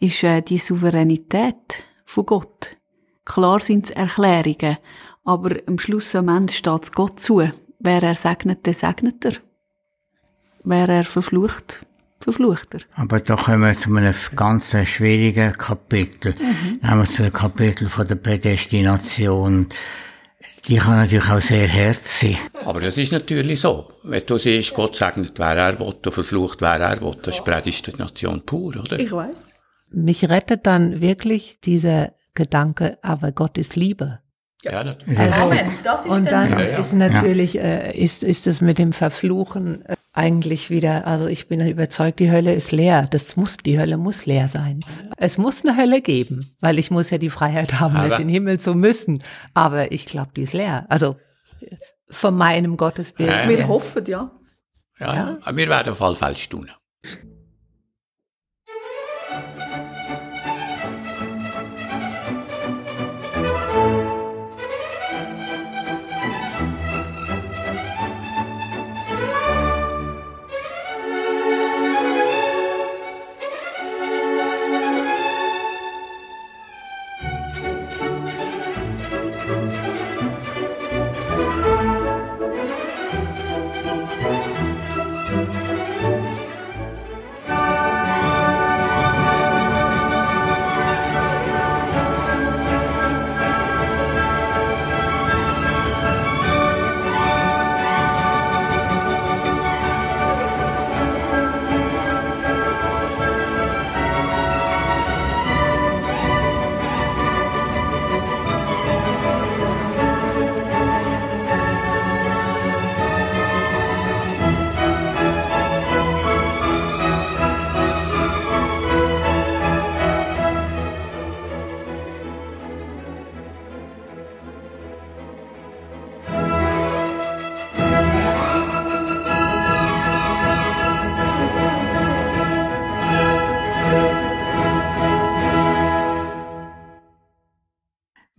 ist 0.00 0.24
äh, 0.24 0.42
die 0.42 0.58
Souveränität 0.58 1.84
von 2.04 2.26
Gott. 2.26 2.76
Klar 3.24 3.60
sind 3.60 3.84
es 3.84 3.90
Erklärungen, 3.92 4.78
aber 5.24 5.56
am 5.66 5.78
Schluss 5.78 6.14
am 6.16 6.28
Ende 6.28 6.52
steht 6.52 6.82
es 6.82 6.92
Gott 6.92 7.20
zu. 7.20 7.48
Wer 7.78 8.02
er 8.02 8.14
segnet, 8.16 8.66
der 8.66 8.74
segnet 8.74 9.24
er. 9.24 9.34
Wer 10.64 10.88
er 10.88 11.04
verflucht, 11.04 11.80
verflucht 12.20 12.74
er. 12.74 12.80
Aber 12.94 13.20
da 13.20 13.36
kommen 13.36 13.62
wir 13.62 13.74
zu 13.74 13.94
einem 13.94 14.14
ganz 14.36 14.76
schwierigen 14.84 15.52
Kapitel. 15.54 16.34
Mhm. 16.38 16.80
Nämlich 16.88 17.10
zu 17.12 17.22
dem 17.22 17.32
Kapitel 17.32 17.88
von 17.88 18.06
der 18.06 18.16
Prädestination. 18.16 19.68
Die 20.68 20.76
kann 20.76 20.96
natürlich 20.96 21.30
auch 21.30 21.40
sehr 21.40 21.68
hart 21.68 22.04
sein. 22.04 22.36
Aber 22.64 22.80
das 22.80 22.98
ist 22.98 23.12
natürlich 23.12 23.60
so. 23.60 23.90
Wenn 24.02 24.22
du 24.26 24.38
siehst, 24.38 24.74
Gott 24.74 24.94
segnet, 24.94 25.38
wer 25.38 25.56
er 25.56 25.78
will, 25.78 25.86
und 25.86 26.12
verflucht, 26.12 26.60
wer 26.60 26.78
er 26.78 27.00
will, 27.00 27.16
das 27.22 27.36
ist 27.36 27.44
Prädestination 27.44 28.44
pur, 28.44 28.76
oder? 28.76 28.98
Ich 28.98 29.10
weiß. 29.10 29.52
Mich 29.90 30.28
rettet 30.28 30.66
dann 30.66 31.00
wirklich 31.00 31.58
dieser 31.64 32.12
Gedanke, 32.34 32.98
aber 33.02 33.32
Gott 33.32 33.58
ist 33.58 33.74
Liebe. 33.74 34.20
Ja, 34.62 34.84
natürlich. 34.84 35.18
Also, 35.18 35.40
Amen. 35.40 35.70
Das 35.82 36.00
ist 36.04 36.10
und 36.10 36.30
dann 36.30 36.50
Ja, 36.52 36.60
ja. 36.60 36.78
ist 36.78 36.92
natürlich, 36.92 37.58
äh, 37.58 37.98
ist, 37.98 38.22
ist 38.22 38.46
es 38.46 38.60
mit 38.60 38.78
dem 38.78 38.92
Verfluchen 38.92 39.84
äh, 39.86 39.96
eigentlich 40.12 40.70
wieder, 40.70 41.06
also 41.06 41.26
ich 41.26 41.46
bin 41.48 41.64
überzeugt, 41.66 42.18
die 42.18 42.30
Hölle 42.30 42.52
ist 42.54 42.72
leer. 42.72 43.06
Das 43.08 43.36
muss, 43.36 43.56
die 43.58 43.78
Hölle 43.78 43.96
muss 43.96 44.26
leer 44.26 44.48
sein. 44.48 44.80
Es 45.16 45.38
muss 45.38 45.64
eine 45.64 45.76
Hölle 45.76 46.00
geben, 46.00 46.56
weil 46.60 46.78
ich 46.78 46.90
muss 46.90 47.10
ja 47.10 47.18
die 47.18 47.30
Freiheit 47.30 47.78
haben, 47.80 47.96
Aber- 47.96 48.16
den 48.16 48.28
Himmel 48.28 48.58
zu 48.58 48.74
müssen. 48.74 49.22
Aber 49.54 49.92
ich 49.92 50.06
glaube, 50.06 50.30
die 50.36 50.42
ist 50.42 50.52
leer. 50.52 50.86
Also 50.88 51.16
von 52.10 52.36
meinem 52.36 52.76
Gottesbild. 52.76 53.28
Ja, 53.30 53.42
ja. 53.42 53.48
Wir 53.48 53.68
hoffen, 53.68 54.04
ja. 54.06 54.32
Ja, 54.98 55.14
ja. 55.14 55.38
Aber 55.42 55.56
wir 55.56 55.68
werden 55.68 55.92
auf 55.92 56.02
alle 56.02 56.16
Fälle 56.16 56.36
staunen. 56.36 56.70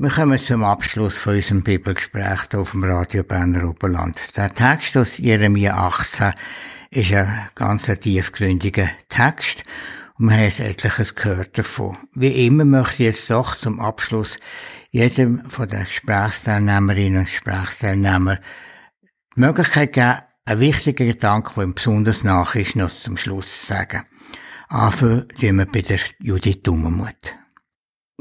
Wir 0.01 0.09
kommen 0.09 0.39
zum 0.39 0.63
Abschluss 0.63 1.19
von 1.19 1.35
unserem 1.35 1.61
Bibelgespräch 1.61 2.47
hier 2.49 2.59
auf 2.59 2.71
dem 2.71 2.83
Radio 2.83 3.21
Berner 3.21 3.69
Oberland. 3.69 4.19
Der 4.35 4.51
Text 4.51 4.97
aus 4.97 5.19
Jeremia 5.19 5.75
18 5.75 6.33
ist 6.89 7.13
ein 7.13 7.29
ganz 7.53 7.83
tiefgründiger 7.83 8.89
Text 9.09 9.63
und 10.17 10.29
wir 10.29 10.37
haben 10.37 10.43
jetzt 10.45 10.59
etliches 10.59 11.13
gehört 11.13 11.55
davon. 11.55 11.97
Wie 12.15 12.47
immer 12.47 12.65
möchte 12.65 13.03
ich 13.03 13.09
jetzt 13.09 13.29
doch 13.29 13.55
zum 13.55 13.79
Abschluss 13.79 14.39
jedem 14.89 15.47
von 15.47 15.69
den 15.69 15.83
Gesprächsteilnehmerinnen 15.83 17.19
und 17.19 17.25
Gesprächsteilnehmern 17.25 18.39
die 19.35 19.39
Möglichkeit 19.39 19.93
geben, 19.93 20.21
einen 20.45 20.61
wichtigen 20.61 21.09
Gedanke, 21.09 21.53
der 21.55 21.63
ihm 21.65 21.75
besonders 21.75 22.23
nach 22.23 22.55
ist, 22.55 22.75
noch 22.75 22.89
zum 22.89 23.17
Schluss 23.17 23.67
zu 23.67 23.67
sagen. 23.67 24.01
Anfangen 24.67 25.27
tun 25.39 25.57
wir 25.57 25.67
bei 25.67 25.83
der 25.83 25.99
Judith 26.17 26.63
Dummermuth. 26.63 27.35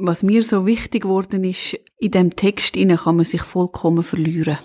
Was 0.03 0.23
mir 0.23 0.43
so 0.43 0.65
wichtig 0.65 1.03
geworden 1.03 1.45
ist, 1.45 1.79
in 1.99 2.13
dem 2.13 2.35
Text 2.35 2.75
kann 2.75 3.17
man 3.17 3.27
sich 3.27 3.43
vollkommen 3.43 4.03
verlieren. 4.03 4.57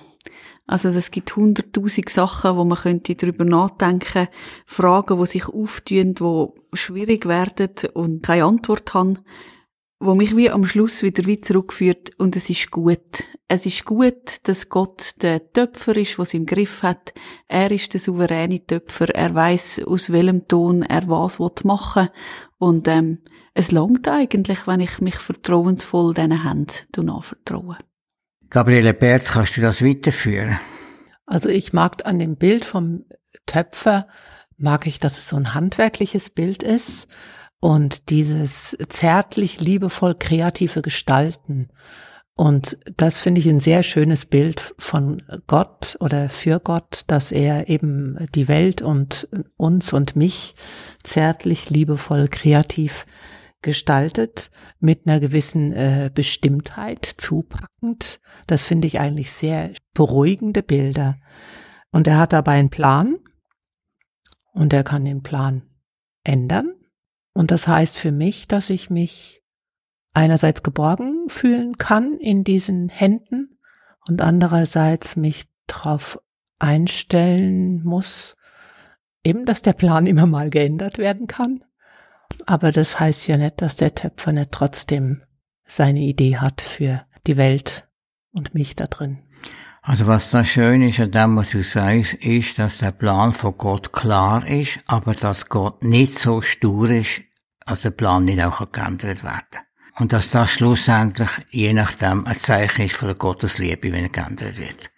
Also 0.65 0.87
es 0.89 1.11
gibt 1.11 1.35
hunderttausend 1.35 2.07
Sachen, 2.09 2.55
wo 2.55 2.63
man 2.63 2.77
könnte 2.77 3.15
darüber 3.15 3.43
nachdenken, 3.43 4.29
Fragen, 4.65 5.19
die 5.19 5.25
sich 5.25 5.47
auftun, 5.47 6.13
die 6.15 6.77
schwierig 6.77 7.27
werden 7.27 7.71
und 7.93 8.23
keine 8.23 8.45
Antwort 8.45 8.93
haben, 8.93 9.19
wo 9.99 10.15
mich 10.15 10.37
wie 10.37 10.49
am 10.49 10.63
Schluss 10.63 11.03
wieder 11.03 11.25
wie 11.25 11.41
zurückführt 11.41 12.11
und 12.17 12.37
es 12.37 12.49
ist 12.49 12.71
gut. 12.71 13.25
Es 13.49 13.65
ist 13.65 13.83
gut, 13.83 14.47
dass 14.47 14.69
Gott 14.69 15.15
der 15.21 15.51
Töpfer 15.51 15.97
ist, 15.97 16.17
was 16.17 16.33
im 16.33 16.45
Griff 16.45 16.81
hat. 16.81 17.13
Er 17.49 17.71
ist 17.71 17.93
der 17.93 17.99
souveräne 17.99 18.65
Töpfer. 18.65 19.13
Er 19.13 19.35
weiß 19.35 19.81
aus 19.85 20.11
welchem 20.11 20.47
Ton 20.47 20.81
er 20.81 21.09
was 21.09 21.39
will 21.41 21.51
machen 21.63 22.07
und 22.57 22.87
ähm, 22.87 23.19
es 23.55 23.71
langt 23.71 24.07
eigentlich, 24.07 24.67
wenn 24.67 24.81
ich 24.81 24.99
mich 24.99 25.15
vertrauensvoll 25.15 26.13
diesen 26.13 26.43
Händen 26.43 27.09
anvertraue. 27.09 27.77
Gabriele 28.49 28.93
Berz, 28.93 29.31
kannst 29.31 29.57
du 29.57 29.61
das 29.61 29.83
weiterführen? 29.83 30.59
Also 31.25 31.49
ich 31.49 31.73
mag 31.73 32.05
an 32.05 32.19
dem 32.19 32.35
Bild 32.35 32.65
vom 32.65 33.05
Töpfer, 33.45 34.07
mag 34.57 34.85
ich, 34.87 34.99
dass 34.99 35.17
es 35.17 35.29
so 35.29 35.37
ein 35.37 35.53
handwerkliches 35.53 36.29
Bild 36.29 36.63
ist 36.63 37.07
und 37.61 38.09
dieses 38.09 38.77
zärtlich, 38.89 39.61
liebevoll, 39.61 40.15
kreative 40.15 40.81
Gestalten. 40.81 41.69
Und 42.35 42.77
das 42.97 43.19
finde 43.19 43.39
ich 43.39 43.47
ein 43.47 43.61
sehr 43.61 43.83
schönes 43.83 44.25
Bild 44.25 44.75
von 44.77 45.23
Gott 45.47 45.95
oder 46.01 46.29
für 46.29 46.59
Gott, 46.59 47.05
dass 47.07 47.31
er 47.31 47.69
eben 47.69 48.27
die 48.35 48.49
Welt 48.49 48.81
und 48.81 49.29
uns 49.55 49.93
und 49.93 50.17
mich 50.17 50.55
zärtlich, 51.03 51.69
liebevoll, 51.69 52.27
kreativ 52.27 53.05
gestaltet, 53.65 54.51
mit 54.79 55.05
einer 55.05 55.19
gewissen 55.19 55.73
äh, 55.73 56.09
Bestimmtheit, 56.13 57.03
zupackend. 57.05 58.21
Das 58.47 58.63
finde 58.63 58.87
ich 58.87 59.01
eigentlich 59.01 59.31
sehr 59.31 59.71
beruhigende 59.93 60.63
Bilder. 60.63 61.17
Und 61.91 62.07
er 62.07 62.17
hat 62.17 62.31
dabei 62.31 62.53
einen 62.53 62.69
Plan 62.69 63.17
und 64.53 64.71
er 64.71 64.85
kann 64.85 65.03
den 65.03 65.23
Plan 65.23 65.63
ändern. 66.23 66.73
Und 67.33 67.51
das 67.51 67.67
heißt 67.67 67.97
für 67.97 68.13
mich, 68.13 68.47
dass 68.47 68.69
ich 68.69 68.89
mich 68.89 69.43
einerseits 70.13 70.63
geborgen 70.63 71.27
fühlen 71.27 71.77
kann 71.77 72.17
in 72.19 72.45
diesen 72.45 72.87
Händen 72.87 73.59
und 74.07 74.21
andererseits 74.21 75.15
mich 75.17 75.45
darauf 75.67 76.19
einstellen 76.59 77.83
muss, 77.83 78.35
eben, 79.23 79.45
dass 79.45 79.61
der 79.61 79.73
Plan 79.73 80.05
immer 80.05 80.27
mal 80.27 80.49
geändert 80.49 80.97
werden 80.99 81.27
kann. 81.27 81.63
Aber 82.45 82.71
das 82.71 82.99
heißt 82.99 83.27
ja 83.27 83.37
nicht, 83.37 83.61
dass 83.61 83.75
der 83.75 83.95
Töpfer 83.95 84.31
nicht 84.31 84.51
trotzdem 84.51 85.23
seine 85.63 85.99
Idee 85.99 86.37
hat 86.37 86.61
für 86.61 87.05
die 87.27 87.37
Welt 87.37 87.87
und 88.31 88.53
mich 88.53 88.75
da 88.75 88.87
drin. 88.87 89.19
Also 89.81 90.07
was 90.07 90.31
da 90.31 90.43
schön 90.43 90.81
ist 90.81 90.99
an 90.99 91.11
dem, 91.11 91.37
was 91.37 91.49
du 91.49 91.61
sagst, 91.61 92.15
ist, 92.15 92.57
dass 92.57 92.79
der 92.79 92.91
Plan 92.91 93.33
von 93.33 93.55
Gott 93.57 93.93
klar 93.93 94.45
ist, 94.47 94.79
aber 94.87 95.13
dass 95.13 95.47
Gott 95.47 95.83
nicht 95.83 96.17
so 96.17 96.41
stur 96.41 96.89
ist, 96.89 97.21
als 97.65 97.81
der 97.81 97.91
Plan 97.91 98.25
nicht 98.25 98.43
auch 98.43 98.71
geändert 98.71 99.23
werden 99.23 99.63
Und 99.99 100.11
dass 100.11 100.31
das 100.31 100.51
schlussendlich 100.51 101.29
je 101.51 101.73
nachdem 101.73 102.25
ein 102.25 102.37
Zeichen 102.37 102.85
ist 102.85 102.95
von 102.95 103.09
der 103.09 103.15
Gottesliebe, 103.15 103.91
wenn 103.91 104.03
er 104.03 104.09
geändert 104.09 104.57
wird. 104.57 104.91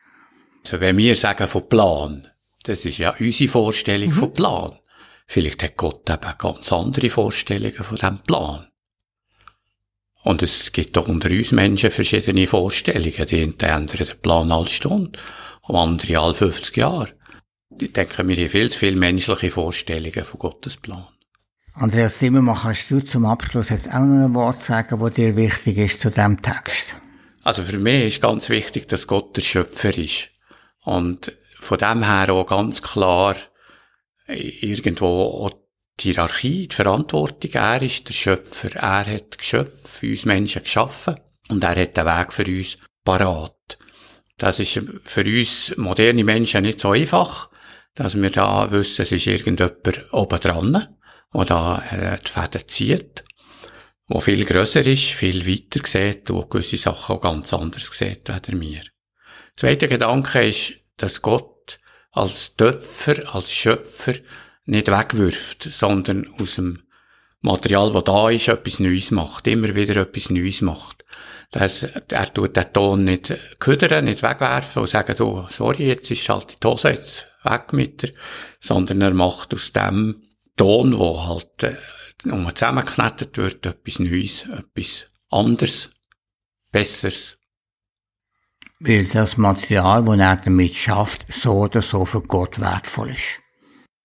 Also 0.64 0.80
wenn 0.80 0.98
wir 0.98 1.16
sagen 1.18 1.48
von 1.48 1.68
Plan, 1.68 2.28
das 2.64 2.86
ist 2.86 2.98
ja 2.98 3.14
unsere 3.20 3.50
Vorstellung 3.50 4.10
mhm. 4.10 4.14
von 4.14 4.34
Plan. 4.34 4.80
Vielleicht 5.28 5.62
hat 5.62 5.78
Gott 5.78 6.10
eben 6.10 6.38
ganz 6.38 6.72
andere 6.72 7.10
Vorstellungen 7.10 7.84
von 7.84 7.98
diesem 7.98 8.20
Plan. 8.20 8.68
Und 10.24 10.42
es 10.42 10.72
gibt 10.72 10.98
doch 10.98 11.08
unter 11.08 11.30
uns 11.30 11.52
Menschen 11.52 11.92
verschiedene 11.92 12.48
Vorstellungen. 12.48 13.28
Die 13.28 13.42
ändern 13.42 13.88
den 13.88 14.22
Plan 14.22 14.52
alle 14.52 14.68
Stunde 14.68 15.20
und 15.62 15.76
andere 15.76 16.20
alle 16.20 16.34
50 16.34 16.76
Jahre. 16.78 17.10
Ich 17.80 17.94
denke, 17.94 18.28
wir 18.28 18.36
haben 18.36 18.50
viel 18.50 18.72
zu 18.72 18.80
viele 18.80 18.98
menschliche 18.98 19.52
Vorstellungen 19.52 20.24
von 20.24 20.40
Gottes 20.40 20.78
Plan. 20.78 21.08
Andreas 21.74 22.18
Zimmermann, 22.18 22.56
kannst 22.56 22.90
du 22.90 23.02
zum 23.02 23.26
Abschluss 23.26 23.70
jetzt 23.70 23.88
auch 23.90 24.00
noch 24.00 24.26
ein 24.26 24.34
Wort 24.34 24.60
sagen, 24.60 25.00
das 25.00 25.14
dir 25.14 25.36
wichtig 25.36 25.78
ist 25.78 26.02
zu 26.02 26.10
diesem 26.10 26.42
Text? 26.42 26.96
Also 27.44 27.64
für 27.64 27.78
mich 27.78 28.16
ist 28.16 28.22
ganz 28.22 28.50
wichtig, 28.50 28.88
dass 28.88 29.06
Gott 29.06 29.38
der 29.38 29.44
Schöpfer 29.44 29.96
ist. 29.96 30.30
Und 30.84 31.38
von 31.60 31.78
dem 31.78 32.04
her 32.04 32.34
auch 32.34 32.48
ganz 32.48 32.82
klar 32.82 33.36
irgendwo 34.28 35.06
auch 35.46 35.52
die 36.00 36.12
Hierarchie, 36.12 36.68
die 36.68 36.76
Verantwortung. 36.76 37.52
Er 37.52 37.82
ist 37.82 38.08
der 38.08 38.14
Schöpfer. 38.14 38.76
Er 38.76 39.06
hat 39.06 39.38
Geschöpf, 39.38 40.04
uns 40.04 40.26
Menschen 40.26 40.64
geschaffen. 40.64 41.16
Und 41.50 41.64
er 41.64 41.76
hat 41.76 41.98
den 41.98 42.06
Weg 42.06 42.34
für 42.34 42.46
uns 42.46 42.78
parat. 43.04 43.78
Das 44.38 44.60
ist 44.60 44.82
für 45.04 45.26
uns 45.26 45.76
moderne 45.78 46.24
Menschen 46.24 46.62
nicht 46.62 46.80
so 46.80 46.92
einfach, 46.92 47.50
dass 47.96 48.22
wir 48.22 48.30
da 48.30 48.70
wissen, 48.72 49.02
es 49.02 49.12
ist 49.12 49.26
irgendjemand 49.26 50.14
oben 50.14 50.40
dran, 50.40 50.98
der 51.34 51.46
da 51.46 51.84
äh, 51.90 52.18
die 52.24 52.32
Fäden 52.32 52.68
zieht, 52.68 53.24
der 54.08 54.22
viel 54.22 54.46
grösser 54.46 54.86
ist, 54.86 55.06
viel 55.06 55.48
weiter 55.48 55.86
sieht 55.88 56.30
und 56.30 56.50
gewisse 56.52 56.78
Sachen 56.78 57.16
auch 57.16 57.22
ganz 57.22 57.52
anders 57.54 57.90
sieht 57.92 58.30
als 58.30 58.48
wir. 58.50 58.82
Zweiter 59.56 59.88
Gedanke 59.88 60.48
ist, 60.48 60.74
dass 60.98 61.24
Gott 61.24 61.57
als 62.18 62.56
Töpfer, 62.56 63.34
als 63.34 63.52
Schöpfer 63.52 64.16
nicht 64.66 64.88
wegwirft, 64.88 65.64
sondern 65.64 66.28
aus 66.40 66.56
dem 66.56 66.84
Material, 67.42 67.92
das 67.92 68.04
da 68.04 68.30
ist, 68.30 68.48
etwas 68.48 68.80
Neues 68.80 69.12
macht, 69.12 69.48
immer 69.48 69.76
wieder 69.76 69.98
etwas 69.98 70.30
Neues 70.30 70.62
macht. 70.62 71.06
Das, 71.52 71.84
er 71.84 72.34
tut 72.34 72.58
den 72.58 72.74
Ton 72.74 73.04
nicht 73.06 73.34
ködern, 73.60 74.06
nicht 74.06 74.24
wegwerfen 74.24 74.82
und 74.82 74.90
sagen, 74.90 75.16
du, 75.16 75.46
sorry, 75.50 75.88
jetzt 75.88 76.12
ist 76.12 76.28
halt 76.28 76.58
die 76.62 76.68
Hose 76.68 76.90
jetzt 76.90 77.28
weg 77.44 77.72
mit 77.72 78.02
dir, 78.02 78.12
sondern 78.60 79.02
er 79.02 79.14
macht 79.14 79.54
aus 79.54 79.72
dem 79.72 80.24
Ton, 80.58 80.98
wo 80.98 81.26
halt 81.26 81.64
äh, 81.64 81.76
zusammengeknetet 82.24 83.38
wird, 83.38 83.66
etwas 83.66 84.00
Neues, 84.00 84.46
etwas 84.50 85.06
anderes, 85.30 85.92
Besseres. 86.72 87.37
Weil 88.80 89.06
das 89.06 89.38
Material, 89.38 90.04
das 90.04 90.20
er 90.20 90.36
damit 90.38 90.76
schafft, 90.76 91.32
so 91.32 91.54
oder 91.64 91.82
so 91.82 92.06
für 92.06 92.22
Gott 92.22 92.60
wertvoll 92.60 93.10
ist. 93.10 93.40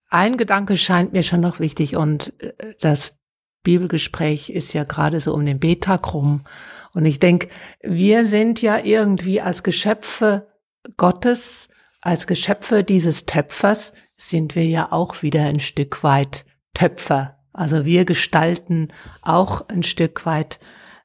Ein 0.08 0.36
Gedanke 0.36 0.76
scheint 0.76 1.12
mir 1.12 1.22
schon 1.22 1.40
noch 1.40 1.60
wichtig 1.60 1.96
und 1.96 2.32
äh, 2.42 2.52
das 2.80 3.16
Bibelgespräch 3.62 4.50
ist 4.50 4.72
ja 4.74 4.84
gerade 4.84 5.20
so 5.20 5.32
um 5.34 5.46
den 5.46 5.60
Betag 5.60 6.12
rum. 6.14 6.44
Und 6.92 7.06
ich 7.06 7.18
denke, 7.18 7.48
wir 7.82 8.24
sind 8.24 8.60
ja 8.60 8.78
irgendwie 8.84 9.40
als 9.40 9.62
Geschöpfe 9.62 10.48
Gottes, 10.96 11.68
als 12.00 12.26
Geschöpfe 12.26 12.82
dieses 12.82 13.26
Töpfers, 13.26 13.92
sind 14.16 14.54
wir 14.54 14.64
ja 14.64 14.90
auch 14.90 15.22
wieder 15.22 15.44
ein 15.44 15.60
Stück 15.60 16.02
weit 16.02 16.44
Töpfer. 16.74 17.38
Also 17.52 17.84
wir 17.84 18.04
gestalten 18.04 18.88
auch 19.20 19.68
ein 19.68 19.82
Stück 19.82 20.26
weit 20.26 20.58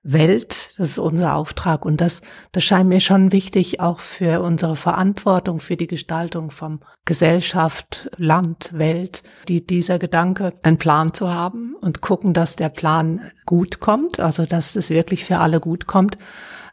Welt, 0.09 0.73
das 0.77 0.91
ist 0.91 0.99
unser 0.99 1.35
Auftrag 1.35 1.85
und 1.85 1.99
das, 1.99 2.21
das 2.53 2.63
scheint 2.63 2.87
mir 2.87 3.01
schon 3.01 3.33
wichtig 3.33 3.81
auch 3.81 3.99
für 3.99 4.41
unsere 4.41 4.77
Verantwortung 4.77 5.59
für 5.59 5.75
die 5.75 5.87
Gestaltung 5.87 6.49
von 6.49 6.79
Gesellschaft, 7.03 8.09
Land, 8.15 8.69
Welt, 8.71 9.23
die, 9.49 9.67
dieser 9.67 9.99
Gedanke, 9.99 10.53
einen 10.63 10.77
Plan 10.77 11.13
zu 11.13 11.33
haben 11.33 11.75
und 11.81 11.99
gucken, 12.01 12.33
dass 12.33 12.55
der 12.55 12.69
Plan 12.69 13.19
gut 13.45 13.81
kommt, 13.81 14.21
also 14.21 14.45
dass 14.45 14.77
es 14.77 14.89
wirklich 14.89 15.25
für 15.25 15.39
alle 15.39 15.59
gut 15.59 15.87
kommt. 15.87 16.17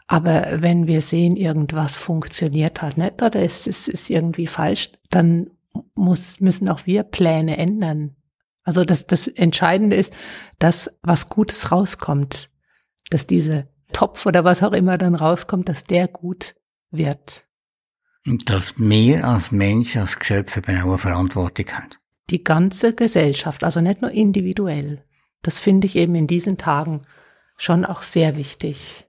Aber 0.07 0.63
wenn 0.63 0.87
wir 0.87 1.01
sehen, 1.01 1.35
irgendwas 1.35 1.99
funktioniert 1.99 2.83
halt 2.83 2.99
nicht 2.99 3.21
oder 3.21 3.43
es 3.43 3.67
ist, 3.67 3.89
ist 3.89 4.11
irgendwie 4.11 4.47
falsch, 4.47 4.93
dann 5.11 5.51
muss, 5.97 6.39
müssen 6.39 6.69
auch 6.69 6.87
wir 6.87 7.03
Pläne 7.03 7.57
ändern. 7.57 8.15
Also 8.63 8.85
das, 8.85 9.09
das 9.09 9.27
Entscheidende 9.27 9.97
ist, 9.97 10.13
dass 10.61 10.89
was 11.03 11.29
Gutes 11.29 11.73
rauskommt 11.73 12.49
dass 13.15 13.29
dieser 13.29 13.69
Topf 13.93 14.27
oder 14.27 14.43
was 14.43 14.65
auch 14.65 14.73
immer 14.73 14.99
dann 14.99 15.15
rauskommt, 15.15 15.69
dass 15.69 15.85
der 15.85 16.09
gut 16.09 16.57
wird. 16.91 17.47
Und 18.27 18.51
dass 18.51 18.75
wir 18.77 19.25
als 19.25 19.53
Mensch, 19.53 19.97
als 19.97 20.19
Geschöpfe 20.19 20.61
eine 20.67 20.99
Verantwortung 20.99 21.67
haben. 21.69 21.91
Die 22.31 22.43
ganze 22.43 22.93
Gesellschaft, 22.93 23.63
also 23.63 23.81
nicht 23.81 24.03
nur 24.03 24.11
individuell. 24.11 25.05
Das 25.43 25.61
finde 25.61 25.87
ich 25.87 25.95
eben 25.95 26.17
in 26.17 26.27
diesen 26.27 26.59
Tagen 26.59 27.03
schon 27.57 27.85
auch 27.85 28.03
sehr 28.03 28.35
wichtig. 28.35 29.07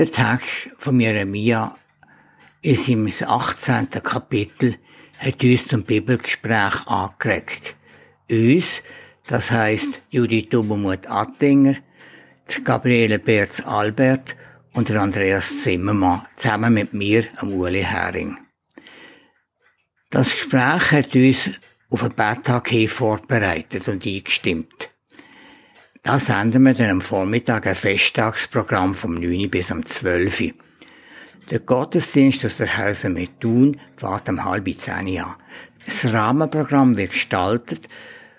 Der 0.00 0.10
Text 0.10 0.70
von 0.78 0.98
Jeremia 0.98 1.76
ist 2.62 2.88
im 2.88 3.06
18. 3.06 3.90
Kapitel 4.02 4.76
hat 5.18 5.44
uns 5.44 5.68
zum 5.68 5.82
Bibelgespräch 5.82 6.86
angeregt. 6.86 7.76
Uns, 8.30 8.82
das 9.26 9.50
heisst 9.50 10.00
Judith 10.08 10.48
Dubermuth 10.48 11.06
Attinger, 11.06 11.76
Gabriele 12.64 13.18
Berz 13.18 13.60
Albert 13.60 14.36
und 14.72 14.90
Andreas 14.90 15.64
Zimmermann, 15.64 16.22
zusammen 16.34 16.72
mit 16.72 16.94
mir, 16.94 17.26
am 17.36 17.52
Uli 17.52 17.82
Hering. 17.82 18.38
Das 20.08 20.32
Gespräch 20.32 20.92
hat 20.92 21.14
uns 21.14 21.50
auf 21.90 22.04
einen 22.04 22.14
Betttag 22.14 22.70
hin 22.70 22.88
vorbereitet 22.88 23.86
und 23.86 24.06
eingestimmt. 24.06 24.88
Da 26.02 26.18
senden 26.18 26.62
wir 26.62 26.72
dann 26.72 26.90
am 26.90 27.00
Vormittag 27.02 27.66
ein 27.66 27.74
Festtagsprogramm 27.74 28.94
vom 28.94 29.14
9 29.14 29.50
bis 29.50 29.70
am 29.70 29.84
12. 29.84 30.54
Der 31.50 31.58
Gottesdienst 31.58 32.44
aus 32.46 32.56
der 32.56 32.78
Hause 32.78 33.10
mit 33.10 33.38
Thun 33.40 33.78
fährt 33.96 34.28
um 34.30 34.42
halb 34.44 34.74
zehn 34.74 35.20
an. 35.20 35.36
Das 35.84 36.10
Rahmenprogramm 36.10 36.96
wird 36.96 37.10
gestaltet 37.10 37.88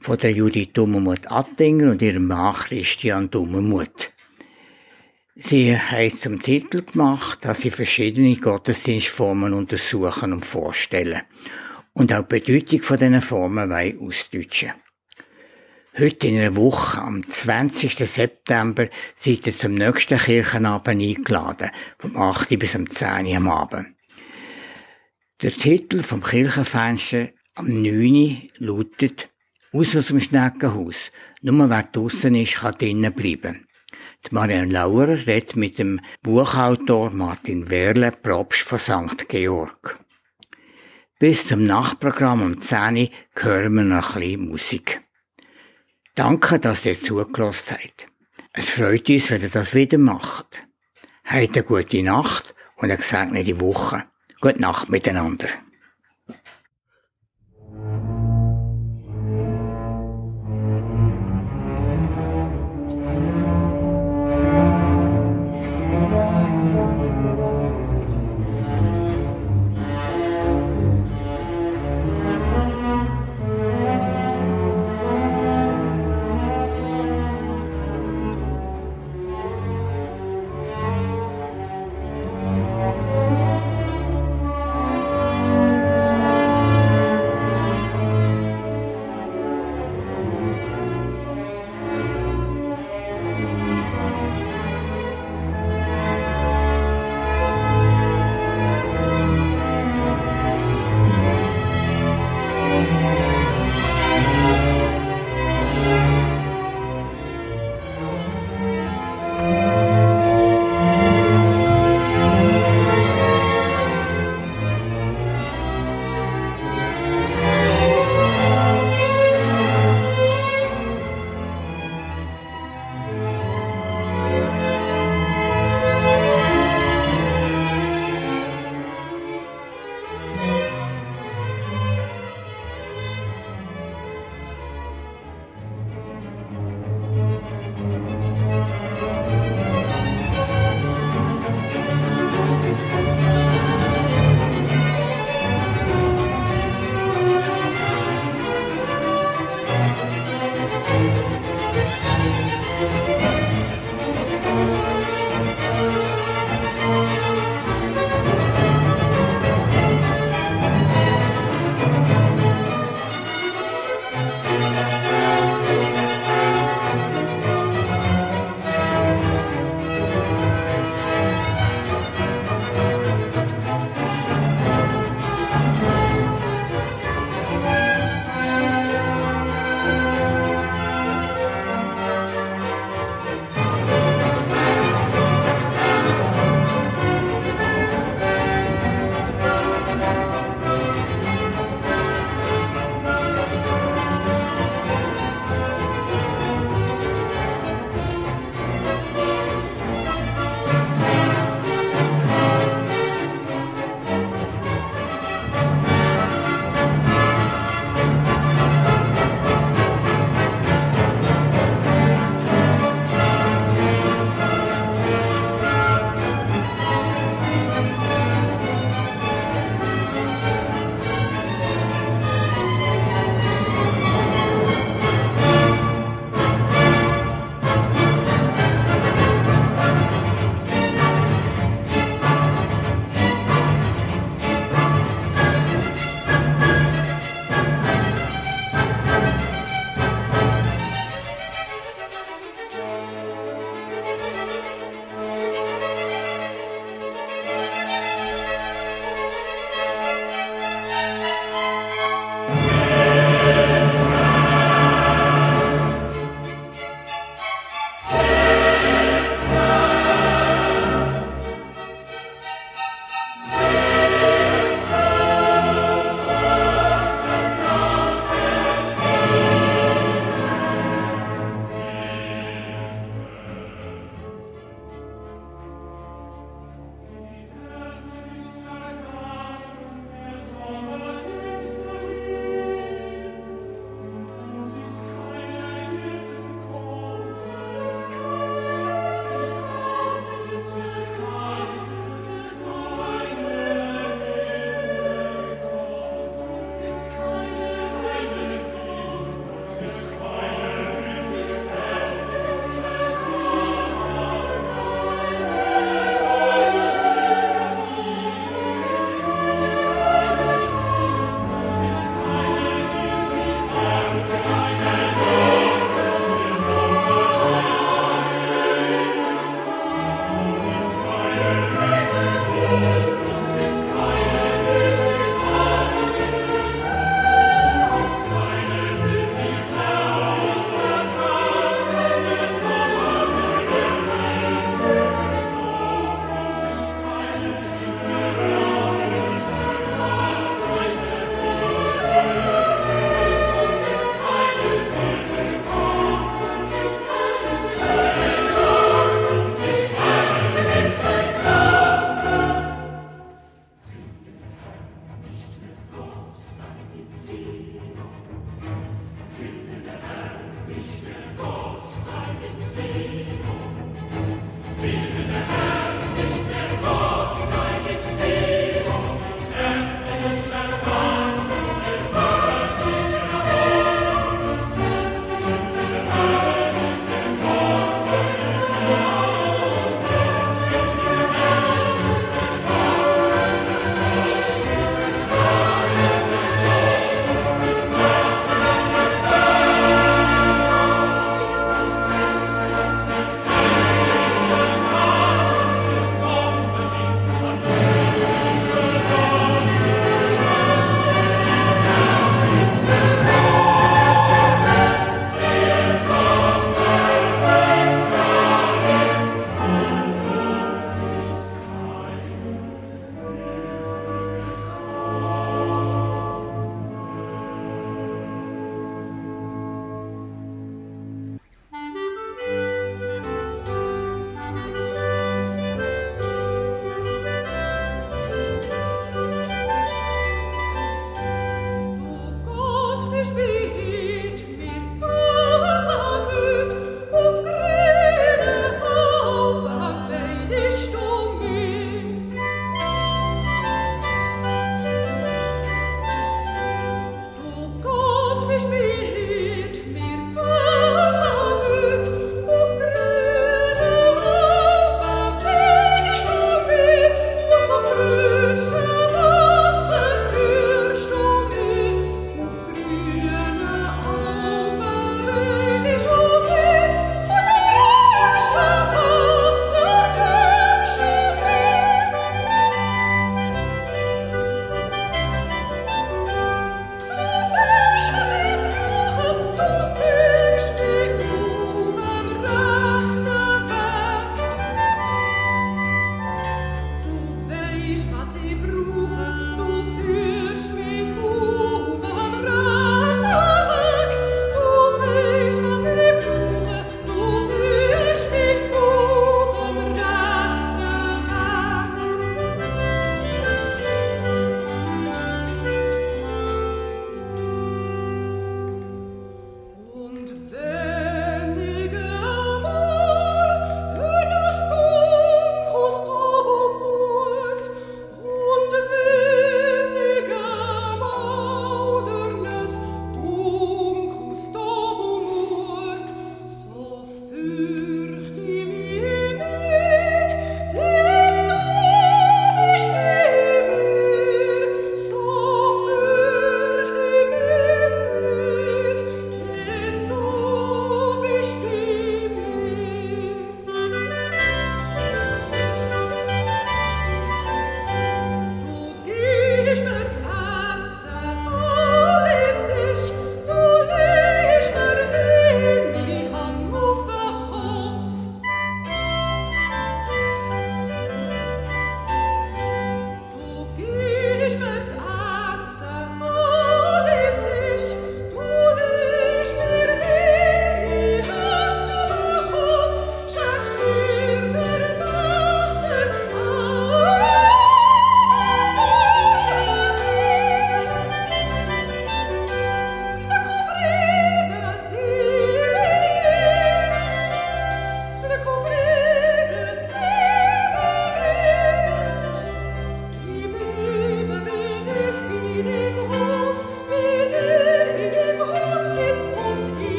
von 0.00 0.16
der 0.16 0.32
Judith 0.32 0.70
Dummermuth 0.72 1.30
Attinger 1.30 1.90
und 1.90 2.00
ihrem 2.00 2.26
Mann 2.26 2.54
Christian 2.54 3.30
Dummermuth. 3.30 4.12
Sie 5.34 5.76
haben 5.76 6.20
zum 6.20 6.40
Titel 6.40 6.82
gemacht, 6.82 7.44
dass 7.44 7.60
sie 7.60 7.70
verschiedene 7.70 8.36
Gottesdienstformen 8.36 9.52
untersuchen 9.52 10.32
und 10.32 10.44
vorstellen 10.46 11.22
und 11.92 12.12
auch 12.14 12.22
die 12.22 12.40
Bedeutung 12.40 12.82
von 12.82 12.98
diesen 12.98 13.20
Formen 13.20 13.72
ausdeutschen 13.72 14.72
Heute 15.98 16.28
in 16.28 16.38
einer 16.38 16.56
Woche, 16.56 17.02
am 17.02 17.28
20. 17.28 17.96
September, 18.08 18.88
seid 19.14 19.46
ihr 19.46 19.54
zum 19.54 19.74
nächsten 19.74 20.16
Kirchenabend 20.16 21.02
eingeladen, 21.02 21.70
vom 21.98 22.16
8. 22.16 22.58
bis 22.58 22.72
zum 22.72 22.88
10. 22.88 23.36
am 23.36 23.50
Abend. 23.50 23.88
Der 25.42 25.50
Titel 25.50 26.02
vom 26.02 26.22
Kirchenfenster 26.22 27.28
am 27.56 27.82
9. 27.82 28.48
lautet 28.56 29.28
«Aus 29.70 29.94
aus 29.94 30.06
dem 30.06 30.20
Schneckenhaus». 30.20 31.10
Nur 31.42 31.68
wer 31.68 31.82
draussen 31.82 32.36
ist, 32.36 32.54
kann 32.54 32.74
drinnen 32.78 33.12
bleiben. 33.12 33.66
Die 34.24 34.34
Marianne 34.34 34.72
Lauer 34.72 35.08
redet 35.08 35.56
mit 35.56 35.76
dem 35.76 36.00
Buchautor 36.22 37.10
Martin 37.10 37.68
Werle, 37.68 38.12
Propst 38.12 38.62
von 38.62 38.78
St. 38.78 39.28
Georg. 39.28 40.02
Bis 41.18 41.46
zum 41.46 41.64
Nachtprogramm 41.64 42.40
um 42.40 42.58
10 42.58 42.96
Uhr 42.96 43.08
hören 43.34 43.74
wir 43.74 43.82
noch 43.82 44.14
ein 44.16 44.22
bisschen 44.22 44.48
Musik. 44.48 45.02
Danke, 46.14 46.60
dass 46.60 46.84
ihr 46.84 47.00
zugelassen 47.00 47.76
habt. 47.82 48.06
Es 48.52 48.68
freut 48.68 49.08
uns, 49.08 49.30
wenn 49.30 49.40
ihr 49.40 49.48
das 49.48 49.74
wieder 49.74 49.96
macht. 49.96 50.62
Habt 51.24 51.56
eine 51.56 51.64
gute 51.64 52.02
Nacht 52.02 52.54
und 52.76 52.90
eine 52.90 52.98
gesegnete 52.98 53.60
Woche. 53.62 54.04
Gute 54.40 54.60
Nacht 54.60 54.90
miteinander. 54.90 55.48